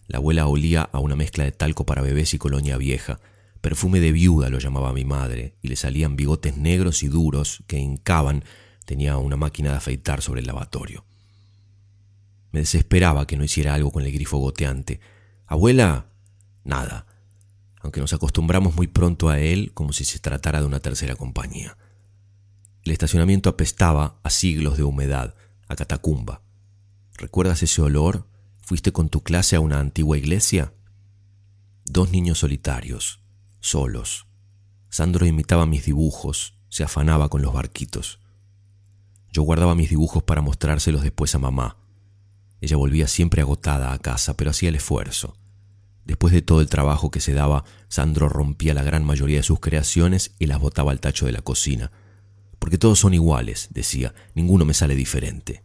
La 0.08 0.18
abuela 0.18 0.46
olía 0.46 0.82
a 0.82 0.98
una 0.98 1.16
mezcla 1.16 1.44
de 1.44 1.52
talco 1.52 1.86
para 1.86 2.02
bebés 2.02 2.34
y 2.34 2.38
colonia 2.38 2.76
vieja. 2.76 3.18
Perfume 3.62 3.98
de 4.00 4.12
viuda 4.12 4.50
lo 4.50 4.58
llamaba 4.58 4.92
mi 4.92 5.06
madre, 5.06 5.54
y 5.62 5.68
le 5.68 5.76
salían 5.76 6.14
bigotes 6.14 6.58
negros 6.58 7.02
y 7.02 7.08
duros 7.08 7.64
que 7.66 7.78
hincaban. 7.78 8.44
Tenía 8.84 9.16
una 9.16 9.38
máquina 9.38 9.70
de 9.70 9.78
afeitar 9.78 10.20
sobre 10.20 10.42
el 10.42 10.46
lavatorio. 10.46 11.06
Me 12.52 12.60
desesperaba 12.60 13.26
que 13.26 13.38
no 13.38 13.44
hiciera 13.44 13.72
algo 13.72 13.90
con 13.90 14.04
el 14.04 14.12
grifo 14.12 14.36
goteante. 14.36 15.00
Abuela, 15.46 16.10
nada 16.62 17.07
aunque 17.88 18.02
nos 18.02 18.12
acostumbramos 18.12 18.76
muy 18.76 18.86
pronto 18.86 19.30
a 19.30 19.38
él 19.38 19.72
como 19.72 19.94
si 19.94 20.04
se 20.04 20.18
tratara 20.18 20.60
de 20.60 20.66
una 20.66 20.78
tercera 20.78 21.16
compañía. 21.16 21.78
El 22.84 22.92
estacionamiento 22.92 23.48
apestaba 23.48 24.20
a 24.22 24.28
siglos 24.28 24.76
de 24.76 24.82
humedad, 24.82 25.34
a 25.68 25.74
catacumba. 25.74 26.42
¿Recuerdas 27.16 27.62
ese 27.62 27.80
olor? 27.80 28.28
¿Fuiste 28.60 28.92
con 28.92 29.08
tu 29.08 29.22
clase 29.22 29.56
a 29.56 29.60
una 29.60 29.80
antigua 29.80 30.18
iglesia? 30.18 30.74
Dos 31.86 32.10
niños 32.10 32.40
solitarios, 32.40 33.22
solos. 33.60 34.26
Sandro 34.90 35.24
imitaba 35.24 35.64
mis 35.64 35.86
dibujos, 35.86 36.58
se 36.68 36.84
afanaba 36.84 37.30
con 37.30 37.40
los 37.40 37.54
barquitos. 37.54 38.20
Yo 39.32 39.44
guardaba 39.44 39.74
mis 39.74 39.88
dibujos 39.88 40.22
para 40.24 40.42
mostrárselos 40.42 41.00
después 41.00 41.34
a 41.34 41.38
mamá. 41.38 41.78
Ella 42.60 42.76
volvía 42.76 43.08
siempre 43.08 43.40
agotada 43.40 43.94
a 43.94 43.98
casa, 43.98 44.36
pero 44.36 44.50
hacía 44.50 44.68
el 44.68 44.74
esfuerzo. 44.74 45.38
Después 46.08 46.32
de 46.32 46.40
todo 46.40 46.62
el 46.62 46.70
trabajo 46.70 47.10
que 47.10 47.20
se 47.20 47.34
daba, 47.34 47.64
Sandro 47.88 48.30
rompía 48.30 48.72
la 48.72 48.82
gran 48.82 49.04
mayoría 49.04 49.36
de 49.36 49.42
sus 49.42 49.60
creaciones 49.60 50.34
y 50.38 50.46
las 50.46 50.58
botaba 50.58 50.90
al 50.90 51.00
tacho 51.00 51.26
de 51.26 51.32
la 51.32 51.42
cocina. 51.42 51.92
Porque 52.58 52.78
todos 52.78 52.98
son 52.98 53.12
iguales, 53.12 53.68
decía, 53.72 54.14
ninguno 54.34 54.64
me 54.64 54.72
sale 54.72 54.94
diferente. 54.96 55.62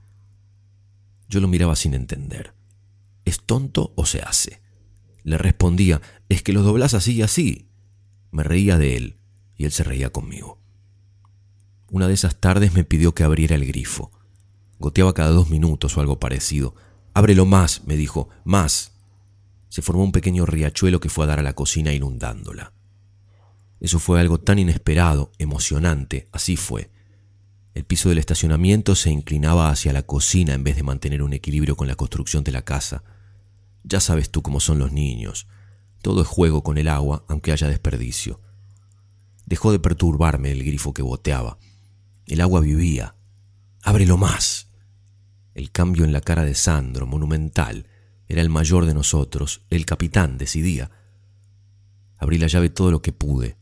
Yo 1.30 1.40
lo 1.40 1.48
miraba 1.48 1.78
sin 1.78 1.94
entender. 1.94 2.54
¿Es 3.24 3.40
tonto 3.40 3.94
o 3.96 4.06
se 4.06 4.22
hace? 4.22 4.62
Le 5.24 5.38
respondía, 5.38 6.02
es 6.28 6.44
que 6.44 6.52
lo 6.52 6.62
doblás 6.62 6.94
así 6.94 7.14
y 7.14 7.22
así. 7.22 7.70
Me 8.30 8.44
reía 8.44 8.78
de 8.78 8.98
él 8.98 9.20
y 9.56 9.64
él 9.64 9.72
se 9.72 9.86
reía 9.86 10.10
conmigo. 10.10 10.60
Una 11.90 12.10
de 12.10 12.16
esas 12.16 12.36
tardes 12.36 12.74
me 12.74 12.84
pidió 12.84 13.16
que 13.16 13.24
abriera 13.24 13.56
el 13.56 13.66
grifo. 13.66 14.12
Goteaba 14.78 15.14
cada 15.14 15.30
dos 15.30 15.50
minutos 15.50 15.96
o 15.96 16.02
algo 16.02 16.20
parecido. 16.20 16.76
Ábrelo 17.14 17.46
más, 17.46 17.86
me 17.86 17.96
dijo, 17.96 18.28
más 18.44 18.93
se 19.74 19.82
formó 19.82 20.04
un 20.04 20.12
pequeño 20.12 20.46
riachuelo 20.46 21.00
que 21.00 21.10
fue 21.10 21.26
a 21.26 21.28
dar 21.30 21.40
a 21.40 21.42
la 21.42 21.54
cocina 21.54 21.92
inundándola. 21.94 22.74
Eso 23.80 23.98
fue 23.98 24.20
algo 24.20 24.40
tan 24.40 24.60
inesperado, 24.60 25.32
emocionante, 25.40 26.30
así 26.32 26.58
fue. 26.58 26.92
El 27.74 27.84
piso 27.84 28.08
del 28.10 28.20
estacionamiento 28.20 28.94
se 28.94 29.10
inclinaba 29.10 29.72
hacia 29.72 29.92
la 29.92 30.04
cocina 30.04 30.54
en 30.54 30.64
vez 30.64 30.76
de 30.76 30.84
mantener 30.84 31.24
un 31.24 31.34
equilibrio 31.34 31.76
con 31.76 31.88
la 31.88 31.96
construcción 31.96 32.44
de 32.44 32.52
la 32.52 32.62
casa. 32.62 33.04
Ya 33.84 34.00
sabes 34.00 34.30
tú 34.30 34.44
cómo 34.44 34.60
son 34.60 34.78
los 34.78 34.92
niños. 34.92 35.48
Todo 36.04 36.22
es 36.22 36.28
juego 36.28 36.62
con 36.62 36.78
el 36.78 36.88
agua, 36.88 37.26
aunque 37.28 37.52
haya 37.52 37.68
desperdicio. 37.68 38.42
Dejó 39.48 39.72
de 39.72 39.80
perturbarme 39.80 40.52
el 40.52 40.64
grifo 40.64 40.94
que 40.94 41.02
boteaba. 41.02 41.58
El 42.28 42.42
agua 42.42 42.62
vivía. 42.62 43.16
Ábrelo 43.82 44.18
más. 44.18 44.68
El 45.56 45.72
cambio 45.72 46.06
en 46.06 46.14
la 46.14 46.22
cara 46.22 46.44
de 46.44 46.54
Sandro, 46.54 47.08
monumental, 47.08 47.88
era 48.34 48.42
el 48.42 48.50
mayor 48.50 48.88
de 48.88 48.96
nosotros, 48.96 49.62
el 49.70 49.86
capitán 49.86 50.40
decidía. 50.40 50.90
Abrí 52.18 52.40
la 52.40 52.48
llave 52.48 52.70
todo 52.70 52.90
lo 52.90 53.04
que 53.04 53.14
pude. 53.14 53.58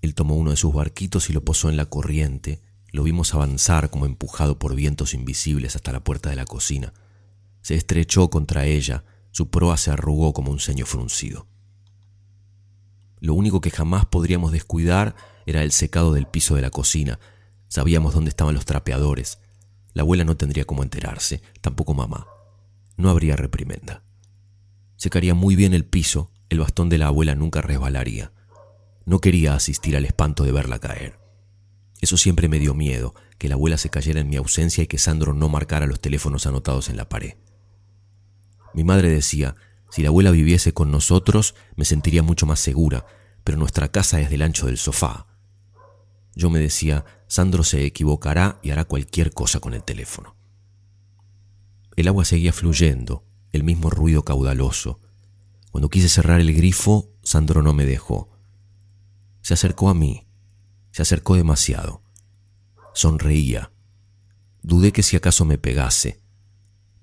Él 0.00 0.14
tomó 0.14 0.34
uno 0.34 0.50
de 0.50 0.56
sus 0.56 0.72
barquitos 0.72 1.28
y 1.28 1.34
lo 1.34 1.44
posó 1.44 1.68
en 1.68 1.76
la 1.76 1.84
corriente. 1.84 2.62
Lo 2.90 3.02
vimos 3.02 3.34
avanzar 3.34 3.90
como 3.90 4.06
empujado 4.06 4.58
por 4.58 4.74
vientos 4.74 5.12
invisibles 5.12 5.76
hasta 5.76 5.92
la 5.92 6.02
puerta 6.02 6.30
de 6.30 6.36
la 6.36 6.46
cocina. 6.46 6.94
Se 7.60 7.74
estrechó 7.74 8.30
contra 8.30 8.64
ella, 8.64 9.04
su 9.30 9.50
proa 9.50 9.76
se 9.76 9.90
arrugó 9.90 10.32
como 10.32 10.52
un 10.52 10.58
ceño 10.58 10.86
fruncido. 10.86 11.46
Lo 13.20 13.34
único 13.34 13.60
que 13.60 13.70
jamás 13.70 14.06
podríamos 14.06 14.52
descuidar 14.52 15.16
era 15.44 15.62
el 15.62 15.70
secado 15.70 16.14
del 16.14 16.26
piso 16.26 16.54
de 16.54 16.62
la 16.62 16.70
cocina. 16.70 17.18
Sabíamos 17.68 18.14
dónde 18.14 18.30
estaban 18.30 18.54
los 18.54 18.64
trapeadores. 18.64 19.38
La 19.92 20.00
abuela 20.00 20.24
no 20.24 20.38
tendría 20.38 20.64
cómo 20.64 20.82
enterarse, 20.82 21.42
tampoco 21.60 21.92
mamá 21.92 22.26
no 22.98 23.08
habría 23.08 23.36
reprimenda. 23.36 24.02
Secaría 24.96 25.32
muy 25.32 25.56
bien 25.56 25.72
el 25.72 25.86
piso, 25.86 26.30
el 26.50 26.58
bastón 26.58 26.90
de 26.90 26.98
la 26.98 27.06
abuela 27.06 27.34
nunca 27.34 27.62
resbalaría. 27.62 28.32
No 29.06 29.20
quería 29.20 29.54
asistir 29.54 29.96
al 29.96 30.04
espanto 30.04 30.44
de 30.44 30.52
verla 30.52 30.80
caer. 30.80 31.18
Eso 32.00 32.16
siempre 32.16 32.48
me 32.48 32.58
dio 32.58 32.74
miedo, 32.74 33.14
que 33.38 33.48
la 33.48 33.54
abuela 33.54 33.78
se 33.78 33.88
cayera 33.88 34.20
en 34.20 34.28
mi 34.28 34.36
ausencia 34.36 34.84
y 34.84 34.86
que 34.86 34.98
Sandro 34.98 35.32
no 35.32 35.48
marcara 35.48 35.86
los 35.86 36.00
teléfonos 36.00 36.46
anotados 36.46 36.88
en 36.88 36.96
la 36.96 37.08
pared. 37.08 37.34
Mi 38.74 38.84
madre 38.84 39.08
decía, 39.08 39.54
si 39.90 40.02
la 40.02 40.08
abuela 40.08 40.30
viviese 40.30 40.74
con 40.74 40.90
nosotros, 40.90 41.54
me 41.76 41.84
sentiría 41.84 42.22
mucho 42.22 42.46
más 42.46 42.60
segura, 42.60 43.06
pero 43.44 43.56
nuestra 43.56 43.88
casa 43.88 44.20
es 44.20 44.28
del 44.28 44.42
ancho 44.42 44.66
del 44.66 44.76
sofá. 44.76 45.26
Yo 46.34 46.50
me 46.50 46.58
decía, 46.58 47.04
Sandro 47.28 47.64
se 47.64 47.84
equivocará 47.84 48.58
y 48.62 48.70
hará 48.70 48.84
cualquier 48.84 49.32
cosa 49.32 49.60
con 49.60 49.74
el 49.74 49.84
teléfono. 49.84 50.37
El 51.98 52.06
agua 52.06 52.24
seguía 52.24 52.52
fluyendo, 52.52 53.24
el 53.50 53.64
mismo 53.64 53.90
ruido 53.90 54.24
caudaloso. 54.24 55.00
Cuando 55.72 55.90
quise 55.90 56.08
cerrar 56.08 56.38
el 56.38 56.54
grifo, 56.54 57.10
Sandro 57.24 57.60
no 57.60 57.74
me 57.74 57.86
dejó. 57.86 58.30
Se 59.40 59.54
acercó 59.54 59.88
a 59.88 59.94
mí, 59.94 60.24
se 60.92 61.02
acercó 61.02 61.34
demasiado. 61.34 62.04
Sonreía. 62.94 63.72
Dudé 64.62 64.92
que 64.92 65.02
si 65.02 65.16
acaso 65.16 65.44
me 65.44 65.58
pegase. 65.58 66.20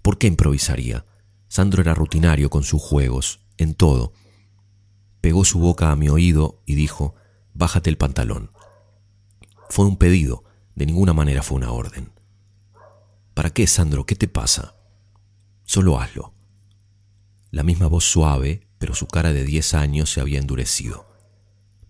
¿Por 0.01 0.17
qué 0.17 0.27
improvisaría? 0.27 1.05
Sandro 1.49 1.81
era 1.81 1.93
rutinario 1.93 2.49
con 2.49 2.63
sus 2.63 2.81
juegos, 2.81 3.41
en 3.57 3.73
todo. 3.73 4.13
Pegó 5.19 5.43
su 5.43 5.59
boca 5.59 5.91
a 5.91 5.97
mi 5.97 6.07
oído 6.07 6.61
y 6.65 6.75
dijo, 6.75 7.15
Bájate 7.53 7.89
el 7.89 7.97
pantalón. 7.97 8.49
Fue 9.69 9.85
un 9.85 9.97
pedido, 9.97 10.45
de 10.73 10.85
ninguna 10.85 11.11
manera 11.11 11.43
fue 11.43 11.57
una 11.57 11.73
orden. 11.73 12.13
¿Para 13.33 13.49
qué, 13.49 13.67
Sandro? 13.67 14.05
¿Qué 14.05 14.15
te 14.15 14.29
pasa? 14.29 14.74
Solo 15.65 15.99
hazlo. 15.99 16.33
La 17.51 17.63
misma 17.63 17.87
voz 17.87 18.05
suave, 18.05 18.67
pero 18.77 18.93
su 18.93 19.07
cara 19.07 19.33
de 19.33 19.43
diez 19.43 19.73
años 19.73 20.11
se 20.11 20.21
había 20.21 20.39
endurecido. 20.39 21.07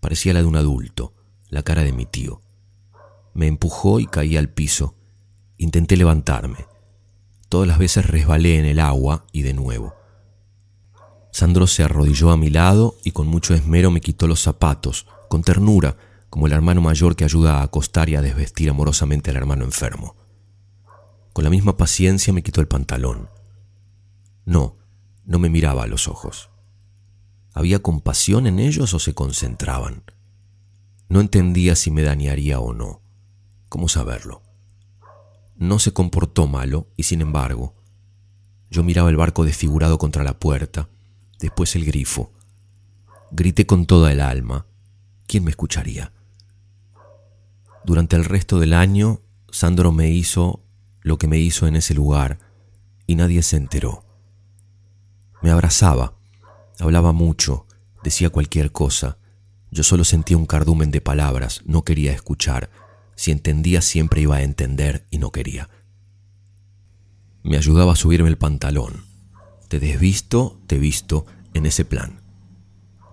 Parecía 0.00 0.32
la 0.32 0.40
de 0.40 0.46
un 0.46 0.56
adulto, 0.56 1.14
la 1.48 1.62
cara 1.62 1.82
de 1.82 1.92
mi 1.92 2.06
tío. 2.06 2.40
Me 3.34 3.46
empujó 3.46 4.00
y 4.00 4.06
caí 4.06 4.36
al 4.36 4.48
piso. 4.48 4.94
Intenté 5.58 5.96
levantarme. 5.96 6.66
Todas 7.48 7.68
las 7.68 7.78
veces 7.78 8.06
resbalé 8.06 8.58
en 8.58 8.64
el 8.64 8.80
agua 8.80 9.26
y 9.30 9.42
de 9.42 9.52
nuevo. 9.52 9.94
Sandro 11.30 11.66
se 11.66 11.82
arrodilló 11.82 12.30
a 12.30 12.36
mi 12.38 12.48
lado 12.48 12.96
y 13.04 13.10
con 13.10 13.26
mucho 13.26 13.54
esmero 13.54 13.90
me 13.90 14.00
quitó 14.00 14.26
los 14.26 14.40
zapatos, 14.40 15.06
con 15.28 15.42
ternura, 15.42 15.96
como 16.30 16.46
el 16.46 16.52
hermano 16.52 16.80
mayor 16.80 17.14
que 17.14 17.24
ayuda 17.24 17.58
a 17.58 17.62
acostar 17.62 18.08
y 18.08 18.16
a 18.16 18.22
desvestir 18.22 18.70
amorosamente 18.70 19.30
al 19.30 19.36
hermano 19.36 19.64
enfermo. 19.64 20.16
Con 21.34 21.44
la 21.44 21.50
misma 21.50 21.76
paciencia 21.76 22.32
me 22.32 22.42
quitó 22.42 22.62
el 22.62 22.68
pantalón. 22.68 23.28
No, 24.46 24.76
no 25.24 25.38
me 25.38 25.50
miraba 25.50 25.82
a 25.82 25.86
los 25.88 26.08
ojos. 26.08 26.50
¿Había 27.52 27.80
compasión 27.80 28.46
en 28.46 28.60
ellos 28.60 28.94
o 28.94 28.98
se 28.98 29.12
concentraban? 29.12 30.04
No 31.08 31.20
entendía 31.20 31.74
si 31.74 31.90
me 31.90 32.02
dañaría 32.02 32.60
o 32.60 32.72
no. 32.72 33.02
¿Cómo 33.68 33.88
saberlo? 33.88 34.42
No 35.56 35.78
se 35.80 35.92
comportó 35.92 36.46
malo 36.46 36.86
y 36.96 37.02
sin 37.02 37.22
embargo, 37.22 37.74
yo 38.70 38.84
miraba 38.84 39.10
el 39.10 39.16
barco 39.16 39.44
desfigurado 39.44 39.98
contra 39.98 40.22
la 40.22 40.38
puerta, 40.38 40.88
después 41.40 41.74
el 41.74 41.84
grifo. 41.84 42.30
Grité 43.32 43.66
con 43.66 43.86
toda 43.86 44.12
el 44.12 44.20
alma. 44.20 44.66
¿Quién 45.26 45.42
me 45.42 45.50
escucharía? 45.50 46.12
Durante 47.84 48.14
el 48.14 48.24
resto 48.24 48.60
del 48.60 48.74
año, 48.74 49.22
Sandro 49.50 49.90
me 49.90 50.10
hizo 50.10 50.60
lo 51.00 51.18
que 51.18 51.26
me 51.26 51.38
hizo 51.38 51.66
en 51.66 51.74
ese 51.74 51.94
lugar 51.94 52.38
y 53.08 53.16
nadie 53.16 53.42
se 53.42 53.56
enteró. 53.56 54.05
Me 55.42 55.50
abrazaba, 55.50 56.14
hablaba 56.78 57.12
mucho, 57.12 57.66
decía 58.02 58.30
cualquier 58.30 58.72
cosa. 58.72 59.18
Yo 59.70 59.82
solo 59.82 60.04
sentía 60.04 60.36
un 60.36 60.46
cardumen 60.46 60.90
de 60.90 61.00
palabras, 61.00 61.62
no 61.66 61.82
quería 61.82 62.12
escuchar. 62.12 62.70
Si 63.14 63.30
entendía 63.30 63.82
siempre 63.82 64.20
iba 64.20 64.36
a 64.36 64.42
entender 64.42 65.06
y 65.10 65.18
no 65.18 65.30
quería. 65.30 65.68
Me 67.42 67.56
ayudaba 67.56 67.92
a 67.92 67.96
subirme 67.96 68.28
el 68.28 68.38
pantalón. 68.38 69.04
Te 69.68 69.80
desvisto, 69.80 70.60
te 70.66 70.78
visto 70.78 71.26
en 71.54 71.66
ese 71.66 71.84
plan. 71.84 72.20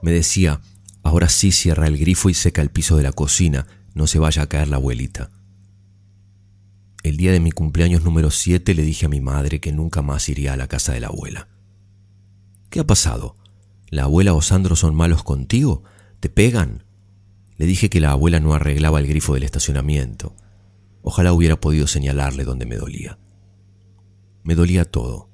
Me 0.02 0.12
decía, 0.12 0.62
ahora 1.04 1.30
sí 1.30 1.52
cierra 1.52 1.88
el 1.88 1.98
grifo 1.98 2.30
y 2.30 2.34
seca 2.34 2.62
el 2.62 2.70
piso 2.70 2.98
de 2.98 3.04
la 3.04 3.12
cocina, 3.12 3.68
no 3.94 4.08
se 4.08 4.20
vaya 4.20 4.44
a 4.44 4.48
caer 4.48 4.68
la 4.68 4.78
abuelita. 4.78 5.30
El 7.04 7.18
día 7.18 7.32
de 7.32 7.40
mi 7.40 7.52
cumpleaños 7.52 8.04
número 8.04 8.32
7 8.32 8.74
le 8.74 8.84
dije 8.84 9.06
a 9.06 9.10
mi 9.10 9.22
madre 9.22 9.60
que 9.60 9.72
nunca 9.72 10.02
más 10.02 10.30
iría 10.30 10.54
a 10.54 10.58
la 10.58 10.68
casa 10.68 10.94
de 10.94 11.02
la 11.02 11.08
abuela. 11.08 11.48
¿Qué 12.74 12.80
ha 12.80 12.88
pasado? 12.88 13.36
¿La 13.92 14.06
abuela 14.06 14.34
o 14.34 14.42
Sandro 14.42 14.76
son 14.76 14.96
malos 14.96 15.24
contigo? 15.24 15.84
¿Te 16.20 16.28
pegan? 16.28 16.86
Le 17.56 17.68
dije 17.68 17.88
que 17.88 18.00
la 18.00 18.10
abuela 18.10 18.40
no 18.40 18.56
arreglaba 18.56 19.00
el 19.00 19.06
grifo 19.06 19.36
del 19.36 19.44
estacionamiento. 19.44 20.36
Ojalá 21.04 21.34
hubiera 21.34 21.62
podido 21.62 21.86
señalarle 21.86 22.46
donde 22.46 22.66
me 22.66 22.78
dolía. 22.78 23.20
Me 24.42 24.56
dolía 24.56 24.86
todo. 24.86 25.30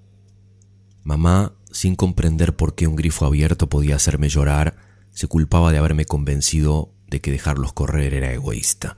Mamá, 1.04 1.54
sin 1.72 1.96
comprender 1.96 2.58
por 2.58 2.76
qué 2.76 2.88
un 2.88 2.98
grifo 2.98 3.26
abierto 3.26 3.70
podía 3.70 3.96
hacerme 3.96 4.28
llorar, 4.28 4.76
se 5.12 5.28
culpaba 5.28 5.72
de 5.72 5.78
haberme 5.78 6.04
convencido 6.04 6.94
de 7.08 7.22
que 7.22 7.32
dejarlos 7.32 7.72
correr 7.72 8.16
era 8.16 8.34
egoísta. 8.34 8.98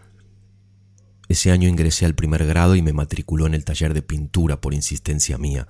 Ese 1.27 1.51
año 1.51 1.69
ingresé 1.69 2.07
al 2.07 2.15
primer 2.15 2.43
grado 2.47 2.75
y 2.75 2.81
me 2.81 2.91
matriculó 2.91 3.45
en 3.45 3.53
el 3.53 3.65
taller 3.65 3.93
de 3.93 4.01
pintura 4.01 4.59
por 4.59 4.73
insistencia 4.73 5.37
mía. 5.37 5.67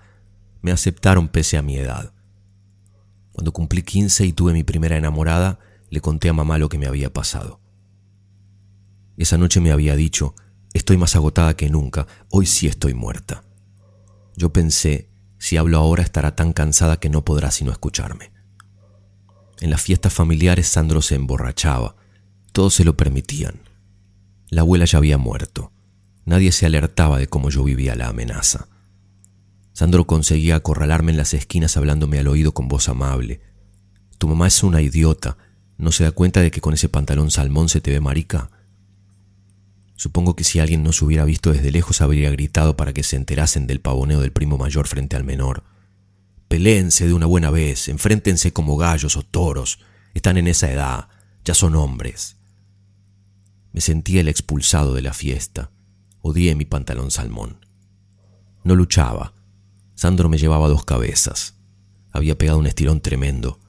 Me 0.62 0.72
aceptaron 0.72 1.28
pese 1.28 1.58
a 1.58 1.62
mi 1.62 1.76
edad. 1.76 2.14
Cuando 3.42 3.54
cumplí 3.54 3.82
15 3.82 4.24
y 4.28 4.34
tuve 4.34 4.54
mi 4.54 4.64
primera 4.64 4.98
enamorada, 4.98 5.58
le 5.90 6.00
conté 6.00 6.30
a 6.30 6.34
mamá 6.34 6.60
lo 6.60 6.70
que 6.70 6.78
me 6.78 6.86
había 6.86 7.12
pasado. 7.12 7.60
Esa 9.18 9.40
noche 9.40 9.60
me 9.60 9.72
había 9.72 9.96
dicho, 9.96 10.36
estoy 10.74 10.98
más 10.98 11.16
agotada 11.16 11.56
que 11.56 11.68
nunca, 11.68 12.06
hoy 12.30 12.46
sí 12.46 12.68
estoy 12.68 12.94
muerta. 12.94 13.44
Yo 14.38 14.54
pensé, 14.54 15.10
si 15.40 15.58
hablo 15.58 15.80
ahora 15.80 16.04
estará 16.04 16.36
tan 16.36 16.54
cansada 16.54 17.00
que 17.00 17.10
no 17.10 17.26
podrá 17.26 17.50
sino 17.50 17.72
escucharme. 17.72 18.32
En 19.60 19.72
las 19.72 19.82
fiestas 19.82 20.14
familiares 20.14 20.68
Sandro 20.68 21.02
se 21.02 21.16
emborrachaba, 21.16 21.96
todos 22.52 22.76
se 22.76 22.86
lo 22.86 22.96
permitían. 22.96 23.60
La 24.52 24.62
abuela 24.62 24.86
ya 24.86 25.00
había 25.00 25.18
muerto, 25.18 25.72
nadie 26.26 26.52
se 26.52 26.68
alertaba 26.68 27.18
de 27.18 27.26
cómo 27.26 27.50
yo 27.50 27.64
vivía 27.64 27.96
la 27.96 28.10
amenaza. 28.10 28.68
Sandro 29.82 30.06
conseguía 30.06 30.58
acorralarme 30.58 31.12
en 31.12 31.18
las 31.18 31.34
esquinas 31.34 31.76
hablándome 31.76 32.20
al 32.20 32.28
oído 32.28 32.54
con 32.54 32.68
voz 32.68 32.88
amable. 32.88 33.42
Tu 34.20 34.28
mamá 34.28 34.46
es 34.46 34.62
una 34.62 34.80
idiota, 34.80 35.38
¿No 35.80 35.92
se 35.92 36.04
da 36.04 36.12
cuenta 36.12 36.40
de 36.40 36.52
que 36.52 36.62
con 36.62 36.76
ese 36.76 36.88
pantalón 36.88 37.32
salmón 37.32 37.68
se 37.68 37.82
te 37.82 37.90
ve 37.90 38.00
marica? 38.00 38.52
Supongo 39.96 40.36
que 40.36 40.44
si 40.44 40.60
alguien 40.60 40.84
no 40.84 40.94
se 40.94 41.04
hubiera 41.04 41.26
visto 41.26 41.52
desde 41.52 41.72
lejos 41.72 42.00
habría 42.02 42.30
gritado 42.30 42.78
para 42.78 42.94
que 42.94 43.02
se 43.02 43.16
enterasen 43.16 43.66
del 43.66 43.82
pavoneo 43.82 44.22
del 44.22 44.32
primo 44.32 44.60
mayor 44.60 44.88
frente 44.88 45.16
al 45.16 45.24
menor. 45.24 45.64
Peléense 46.48 47.08
de 47.08 47.16
una 47.16 47.26
buena 47.26 47.50
vez, 47.50 47.88
enfréntense 47.88 48.54
como 48.54 48.78
gallos 48.78 49.18
o 49.18 49.24
toros. 49.24 49.80
Están 50.14 50.38
en 50.38 50.48
esa 50.48 50.72
edad, 50.72 51.08
ya 51.44 51.56
son 51.56 51.74
hombres. 51.74 52.38
Me 53.72 53.82
sentía 53.82 54.22
el 54.22 54.28
expulsado 54.28 54.94
de 54.94 55.02
la 55.02 55.14
fiesta. 55.16 55.72
Odié 56.22 56.54
mi 56.54 56.66
pantalón 56.66 57.10
salmón. 57.10 57.66
No 58.64 58.76
luchaba. 58.76 59.41
Sandro 60.02 60.30
me 60.30 60.40
llevaba 60.40 60.68
dos 60.68 60.84
cabezas. 60.84 61.60
Había 62.12 62.36
pegado 62.36 62.58
un 62.58 62.66
estirón 62.66 63.02
tremendo. 63.02 63.60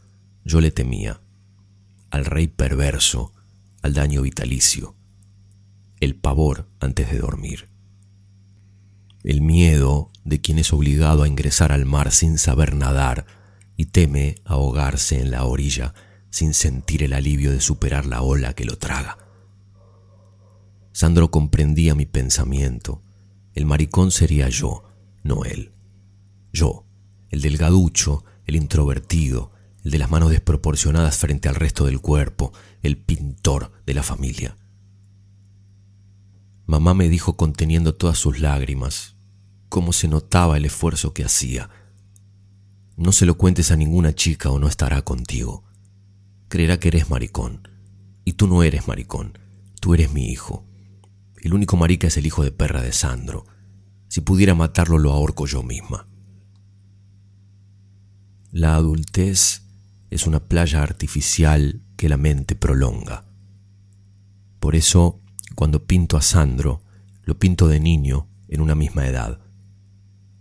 Yo 0.46 0.62
le 0.62 0.70
temía 0.70 1.20
al 2.08 2.24
rey 2.24 2.46
perverso, 2.48 3.34
al 3.82 3.92
daño 3.92 4.22
vitalicio, 4.22 4.96
el 6.00 6.14
pavor 6.16 6.70
antes 6.80 7.12
de 7.12 7.18
dormir, 7.18 7.68
el 9.22 9.42
miedo 9.42 10.10
de 10.24 10.40
quien 10.40 10.58
es 10.58 10.72
obligado 10.72 11.22
a 11.22 11.28
ingresar 11.28 11.70
al 11.70 11.84
mar 11.84 12.10
sin 12.12 12.38
saber 12.38 12.74
nadar 12.76 13.26
y 13.76 13.84
teme 13.84 14.36
ahogarse 14.46 15.20
en 15.20 15.32
la 15.32 15.44
orilla 15.44 15.92
sin 16.30 16.54
sentir 16.54 17.02
el 17.02 17.12
alivio 17.12 17.50
de 17.50 17.60
superar 17.60 18.06
la 18.06 18.22
ola 18.22 18.54
que 18.54 18.64
lo 18.64 18.78
traga. 18.78 19.18
Sandro 20.92 21.30
comprendía 21.30 21.94
mi 21.94 22.06
pensamiento. 22.06 23.02
El 23.52 23.66
maricón 23.66 24.10
sería 24.10 24.48
yo, 24.48 24.84
no 25.22 25.44
él. 25.44 25.72
Yo, 26.52 26.86
el 27.30 27.40
delgaducho, 27.40 28.24
el 28.44 28.56
introvertido, 28.56 29.52
el 29.84 29.90
de 29.90 29.98
las 29.98 30.10
manos 30.10 30.30
desproporcionadas 30.30 31.16
frente 31.16 31.48
al 31.48 31.54
resto 31.54 31.86
del 31.86 32.00
cuerpo, 32.00 32.52
el 32.82 32.98
pintor 32.98 33.72
de 33.86 33.94
la 33.94 34.02
familia. 34.02 34.56
Mamá 36.66 36.94
me 36.94 37.08
dijo 37.08 37.36
conteniendo 37.36 37.94
todas 37.94 38.18
sus 38.18 38.38
lágrimas, 38.40 39.16
cómo 39.68 39.92
se 39.92 40.08
notaba 40.08 40.56
el 40.56 40.64
esfuerzo 40.64 41.12
que 41.12 41.24
hacía. 41.24 41.70
No 42.96 43.10
se 43.12 43.26
lo 43.26 43.36
cuentes 43.36 43.70
a 43.70 43.76
ninguna 43.76 44.14
chica 44.14 44.50
o 44.50 44.58
no 44.58 44.68
estará 44.68 45.02
contigo. 45.02 45.64
Creerá 46.48 46.78
que 46.78 46.88
eres 46.88 47.08
maricón. 47.10 47.68
Y 48.24 48.34
tú 48.34 48.46
no 48.46 48.62
eres 48.62 48.86
maricón, 48.86 49.38
tú 49.80 49.94
eres 49.94 50.12
mi 50.12 50.28
hijo. 50.30 50.64
El 51.38 51.54
único 51.54 51.76
marica 51.76 52.06
es 52.06 52.16
el 52.16 52.26
hijo 52.26 52.44
de 52.44 52.52
perra 52.52 52.82
de 52.82 52.92
Sandro. 52.92 53.46
Si 54.06 54.20
pudiera 54.20 54.54
matarlo 54.54 54.98
lo 54.98 55.10
ahorco 55.10 55.46
yo 55.46 55.62
misma. 55.62 56.06
La 58.54 58.74
adultez 58.74 59.62
es 60.10 60.26
una 60.26 60.38
playa 60.38 60.82
artificial 60.82 61.80
que 61.96 62.10
la 62.10 62.18
mente 62.18 62.54
prolonga. 62.54 63.24
Por 64.60 64.76
eso, 64.76 65.22
cuando 65.54 65.86
pinto 65.86 66.18
a 66.18 66.20
Sandro, 66.20 66.82
lo 67.24 67.38
pinto 67.38 67.66
de 67.66 67.80
niño 67.80 68.28
en 68.48 68.60
una 68.60 68.74
misma 68.74 69.06
edad. 69.06 69.40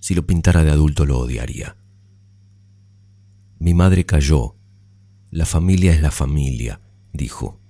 Si 0.02 0.14
lo 0.14 0.28
pintara 0.28 0.66
de 0.66 0.72
adulto 0.72 1.06
lo 1.06 1.20
odiaría. 1.20 1.78
Mi 3.60 3.74
madre 3.74 4.06
cayó. 4.06 4.58
La 5.30 5.46
familia 5.46 5.94
es 5.94 6.02
la 6.02 6.12
familia, 6.12 6.82
dijo. 7.14 7.62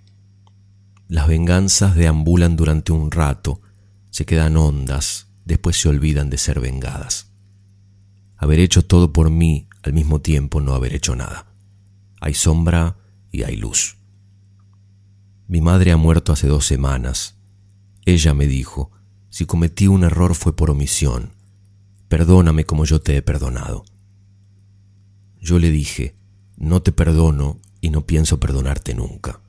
Las 1.08 1.28
venganzas 1.28 1.96
deambulan 1.96 2.56
durante 2.56 2.92
un 2.92 3.12
rato, 3.12 3.62
se 4.10 4.26
quedan 4.26 4.58
hondas, 4.58 5.28
después 5.46 5.80
se 5.80 5.88
olvidan 5.88 6.32
de 6.32 6.40
ser 6.40 6.60
vengadas. 6.60 7.32
Haber 8.38 8.60
hecho 8.60 8.82
todo 8.84 9.14
por 9.14 9.30
mí 9.30 9.68
al 9.84 9.94
mismo 9.94 10.22
tiempo 10.22 10.62
no 10.62 10.74
haber 10.74 10.94
hecho 10.94 11.16
nada. 11.16 11.48
Hay 12.20 12.34
sombra 12.34 12.98
y 13.32 13.44
hay 13.44 13.56
luz. 13.56 13.98
Mi 15.48 15.62
madre 15.62 15.92
ha 15.92 15.98
muerto 15.98 16.32
hace 16.32 16.48
dos 16.48 16.66
semanas. 16.66 17.36
Ella 18.06 18.34
me 18.34 18.48
dijo, 18.48 18.92
si 19.30 19.46
cometí 19.46 19.88
un 19.88 20.04
error 20.04 20.36
fue 20.36 20.56
por 20.56 20.70
omisión. 20.70 21.34
Perdóname 22.08 22.66
como 22.66 22.86
yo 22.86 23.02
te 23.02 23.16
he 23.18 23.22
perdonado. 23.22 23.86
Yo 25.40 25.58
le 25.58 25.72
dije, 25.72 26.16
no 26.58 26.82
te 26.82 26.92
perdono 26.92 27.60
y 27.80 27.90
no 27.90 28.06
pienso 28.06 28.40
perdonarte 28.40 28.94
nunca. 28.94 29.42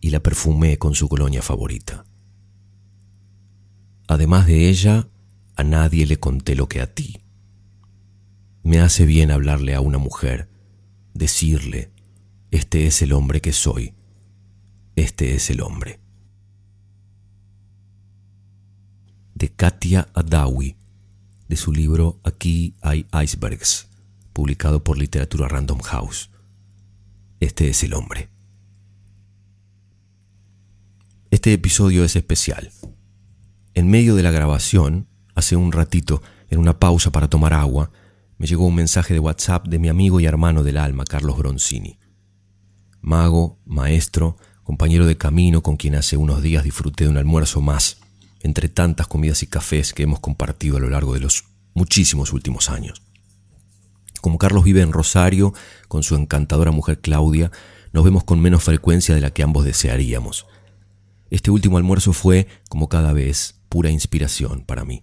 Y 0.00 0.10
la 0.10 0.20
perfumé 0.20 0.78
con 0.78 0.94
su 0.94 1.08
colonia 1.08 1.42
favorita. 1.42 2.06
Además 4.06 4.46
de 4.46 4.68
ella, 4.68 5.08
a 5.56 5.64
nadie 5.64 6.06
le 6.06 6.18
conté 6.18 6.54
lo 6.54 6.68
que 6.68 6.80
a 6.80 6.94
ti. 6.94 7.23
Me 8.64 8.80
hace 8.80 9.04
bien 9.04 9.30
hablarle 9.30 9.74
a 9.74 9.82
una 9.82 9.98
mujer 9.98 10.48
decirle, 11.12 11.92
este 12.50 12.86
es 12.86 13.02
el 13.02 13.12
hombre 13.12 13.42
que 13.42 13.52
soy, 13.52 13.92
este 14.96 15.34
es 15.34 15.50
el 15.50 15.60
hombre. 15.60 16.00
De 19.34 19.50
Katia 19.50 20.08
Adawi, 20.14 20.78
de 21.46 21.56
su 21.56 21.72
libro 21.72 22.20
Aquí 22.24 22.74
hay 22.80 23.06
icebergs, 23.22 23.88
publicado 24.32 24.82
por 24.82 24.96
Literatura 24.96 25.46
Random 25.46 25.80
House. 25.80 26.30
Este 27.40 27.68
es 27.68 27.82
el 27.82 27.92
hombre. 27.92 28.30
Este 31.30 31.52
episodio 31.52 32.02
es 32.02 32.16
especial. 32.16 32.72
En 33.74 33.90
medio 33.90 34.14
de 34.14 34.22
la 34.22 34.30
grabación, 34.30 35.06
hace 35.34 35.54
un 35.54 35.70
ratito, 35.70 36.22
en 36.48 36.60
una 36.60 36.78
pausa 36.78 37.12
para 37.12 37.28
tomar 37.28 37.52
agua, 37.52 37.90
me 38.38 38.46
llegó 38.46 38.66
un 38.66 38.74
mensaje 38.74 39.14
de 39.14 39.20
WhatsApp 39.20 39.66
de 39.68 39.78
mi 39.78 39.88
amigo 39.88 40.20
y 40.20 40.26
hermano 40.26 40.62
del 40.62 40.78
alma, 40.78 41.04
Carlos 41.04 41.36
Bronzini. 41.36 41.98
Mago, 43.00 43.60
maestro, 43.64 44.36
compañero 44.62 45.06
de 45.06 45.16
camino 45.16 45.62
con 45.62 45.76
quien 45.76 45.94
hace 45.94 46.16
unos 46.16 46.42
días 46.42 46.64
disfruté 46.64 47.04
de 47.04 47.10
un 47.10 47.18
almuerzo 47.18 47.60
más, 47.60 47.98
entre 48.40 48.68
tantas 48.68 49.06
comidas 49.06 49.42
y 49.42 49.46
cafés 49.46 49.92
que 49.92 50.02
hemos 50.02 50.20
compartido 50.20 50.76
a 50.76 50.80
lo 50.80 50.90
largo 50.90 51.14
de 51.14 51.20
los 51.20 51.44
muchísimos 51.74 52.32
últimos 52.32 52.70
años. 52.70 53.02
Como 54.20 54.38
Carlos 54.38 54.64
vive 54.64 54.80
en 54.80 54.92
Rosario, 54.92 55.52
con 55.86 56.02
su 56.02 56.16
encantadora 56.16 56.70
mujer 56.70 57.00
Claudia, 57.00 57.50
nos 57.92 58.04
vemos 58.04 58.24
con 58.24 58.40
menos 58.40 58.64
frecuencia 58.64 59.14
de 59.14 59.20
la 59.20 59.30
que 59.30 59.42
ambos 59.42 59.64
desearíamos. 59.64 60.46
Este 61.30 61.50
último 61.50 61.76
almuerzo 61.76 62.12
fue, 62.12 62.48
como 62.68 62.88
cada 62.88 63.12
vez, 63.12 63.60
pura 63.68 63.90
inspiración 63.90 64.62
para 64.64 64.84
mí. 64.84 65.02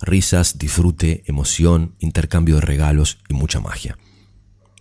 Risas, 0.00 0.58
disfrute, 0.58 1.22
emoción, 1.26 1.94
intercambio 1.98 2.56
de 2.56 2.60
regalos 2.62 3.18
y 3.28 3.34
mucha 3.34 3.60
magia. 3.60 3.96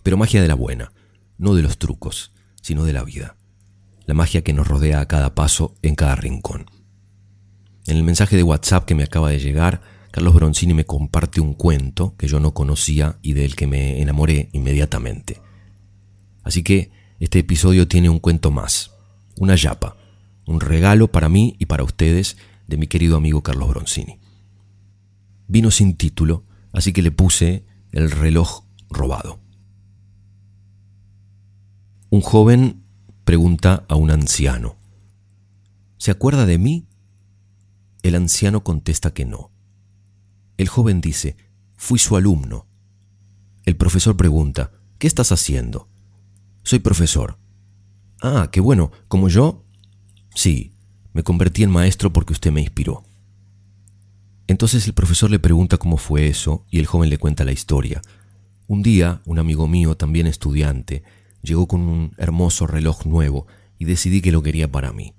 Pero 0.04 0.18
magia 0.18 0.42
de 0.42 0.48
la 0.48 0.56
buena, 0.56 0.92
no 1.38 1.56
de 1.56 1.62
los 1.62 1.78
trucos, 1.78 2.34
sino 2.62 2.84
de 2.84 2.94
la 2.94 3.04
vida. 3.04 3.38
La 4.06 4.14
magia 4.14 4.44
que 4.44 4.54
nos 4.54 4.68
rodea 4.68 5.00
a 5.00 5.08
cada 5.08 5.34
paso, 5.34 5.76
en 5.82 5.96
cada 5.96 6.16
rincón. 6.16 6.66
En 7.86 7.98
el 7.98 8.04
mensaje 8.04 8.36
de 8.36 8.44
WhatsApp 8.44 8.86
que 8.86 8.96
me 8.96 9.04
acaba 9.04 9.30
de 9.30 9.40
llegar, 9.40 9.82
Carlos 10.12 10.34
Bronzini 10.34 10.74
me 10.74 10.86
comparte 10.86 11.42
un 11.42 11.54
cuento 11.54 12.16
que 12.18 12.28
yo 12.28 12.40
no 12.40 12.54
conocía 12.54 13.18
y 13.22 13.34
del 13.34 13.56
que 13.56 13.68
me 13.68 14.02
enamoré 14.02 14.50
inmediatamente. 14.54 15.42
Así 16.44 16.64
que 16.64 16.92
este 17.20 17.40
episodio 17.40 17.88
tiene 17.88 18.10
un 18.10 18.20
cuento 18.20 18.52
más, 18.52 18.92
una 19.38 19.56
yapa, 19.56 19.98
un 20.46 20.60
regalo 20.60 21.12
para 21.12 21.30
mí 21.30 21.56
y 21.60 21.66
para 21.66 21.84
ustedes 21.84 22.38
de 22.68 22.78
mi 22.78 22.88
querido 22.88 23.18
amigo 23.18 23.42
Carlos 23.42 23.70
Bronzini. 23.70 24.20
Vino 25.54 25.70
sin 25.70 25.98
título, 25.98 26.48
así 26.72 26.94
que 26.94 27.04
le 27.04 27.12
puse 27.12 27.64
el 27.92 28.10
reloj 28.10 28.64
robado. 28.90 29.40
Un 32.10 32.22
joven 32.22 32.82
pregunta 33.24 33.86
a 33.88 33.94
un 33.94 34.10
anciano, 34.10 34.78
¿se 36.00 36.10
acuerda 36.10 36.48
de 36.48 36.58
mí? 36.58 36.88
El 38.02 38.16
anciano 38.16 38.64
contesta 38.64 39.14
que 39.14 39.26
no. 39.26 39.52
El 40.58 40.70
joven 40.70 41.02
dice, 41.02 41.38
fui 41.76 42.00
su 42.00 42.16
alumno. 42.16 42.66
El 43.64 43.78
profesor 43.78 44.18
pregunta, 44.18 44.72
¿qué 44.98 45.06
estás 45.06 45.32
haciendo? 45.32 45.88
Soy 46.64 46.80
profesor. 46.80 47.38
Ah, 48.24 48.50
qué 48.52 48.60
bueno, 48.60 48.92
como 49.08 49.30
yo, 49.30 49.64
Sí, 50.34 50.74
me 51.14 51.22
convertí 51.22 51.62
en 51.62 51.70
maestro 51.70 52.12
porque 52.12 52.34
usted 52.34 52.52
me 52.52 52.62
inspiró. 52.62 53.04
Entonces 54.48 54.86
el 54.88 54.94
profesor 54.94 55.32
le 55.32 55.40
pregunta 55.40 55.78
cómo 55.78 55.98
fue 55.98 56.28
eso 56.28 56.66
y 56.70 56.80
el 56.80 56.86
joven 56.86 57.10
le 57.10 57.18
cuenta 57.18 57.46
la 57.46 57.52
historia. 57.52 58.02
Un 58.68 58.84
día, 58.84 59.22
un 59.26 59.40
amigo 59.40 59.68
mío, 59.68 59.96
también 59.96 60.28
estudiante, 60.28 61.04
llegó 61.42 61.68
con 61.68 61.82
un 61.82 62.14
hermoso 62.18 62.68
reloj 62.68 63.06
nuevo 63.06 63.48
y 63.78 63.86
decidí 63.86 64.22
que 64.22 64.32
lo 64.32 64.44
quería 64.44 64.72
para 64.72 64.92
mí. 64.92 65.14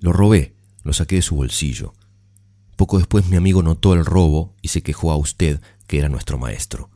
Lo 0.00 0.12
robé, 0.12 0.54
lo 0.82 0.92
saqué 0.92 1.16
de 1.16 1.22
su 1.22 1.36
bolsillo. 1.36 1.94
Poco 2.76 2.98
después 2.98 3.28
mi 3.28 3.36
amigo 3.36 3.62
notó 3.62 3.94
el 3.94 4.04
robo 4.04 4.54
y 4.60 4.68
se 4.68 4.82
quejó 4.82 5.12
a 5.12 5.16
usted, 5.16 5.60
que 5.86 5.98
era 5.98 6.08
nuestro 6.08 6.38
maestro. 6.38 6.90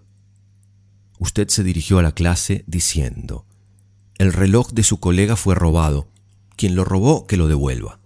Usted 1.19 1.49
se 1.49 1.65
dirigió 1.65 1.99
a 1.99 2.03
la 2.03 2.13
clase 2.13 2.65
diciendo, 2.67 3.47
el 4.19 4.33
reloj 4.33 4.73
de 4.73 4.83
su 4.83 4.99
colega 4.99 5.37
fue 5.37 5.55
robado 5.55 6.09
quien 6.57 6.75
lo 6.75 6.85
robó, 6.85 7.27
que 7.27 7.37
lo 7.37 7.47
devuelva. 7.47 8.01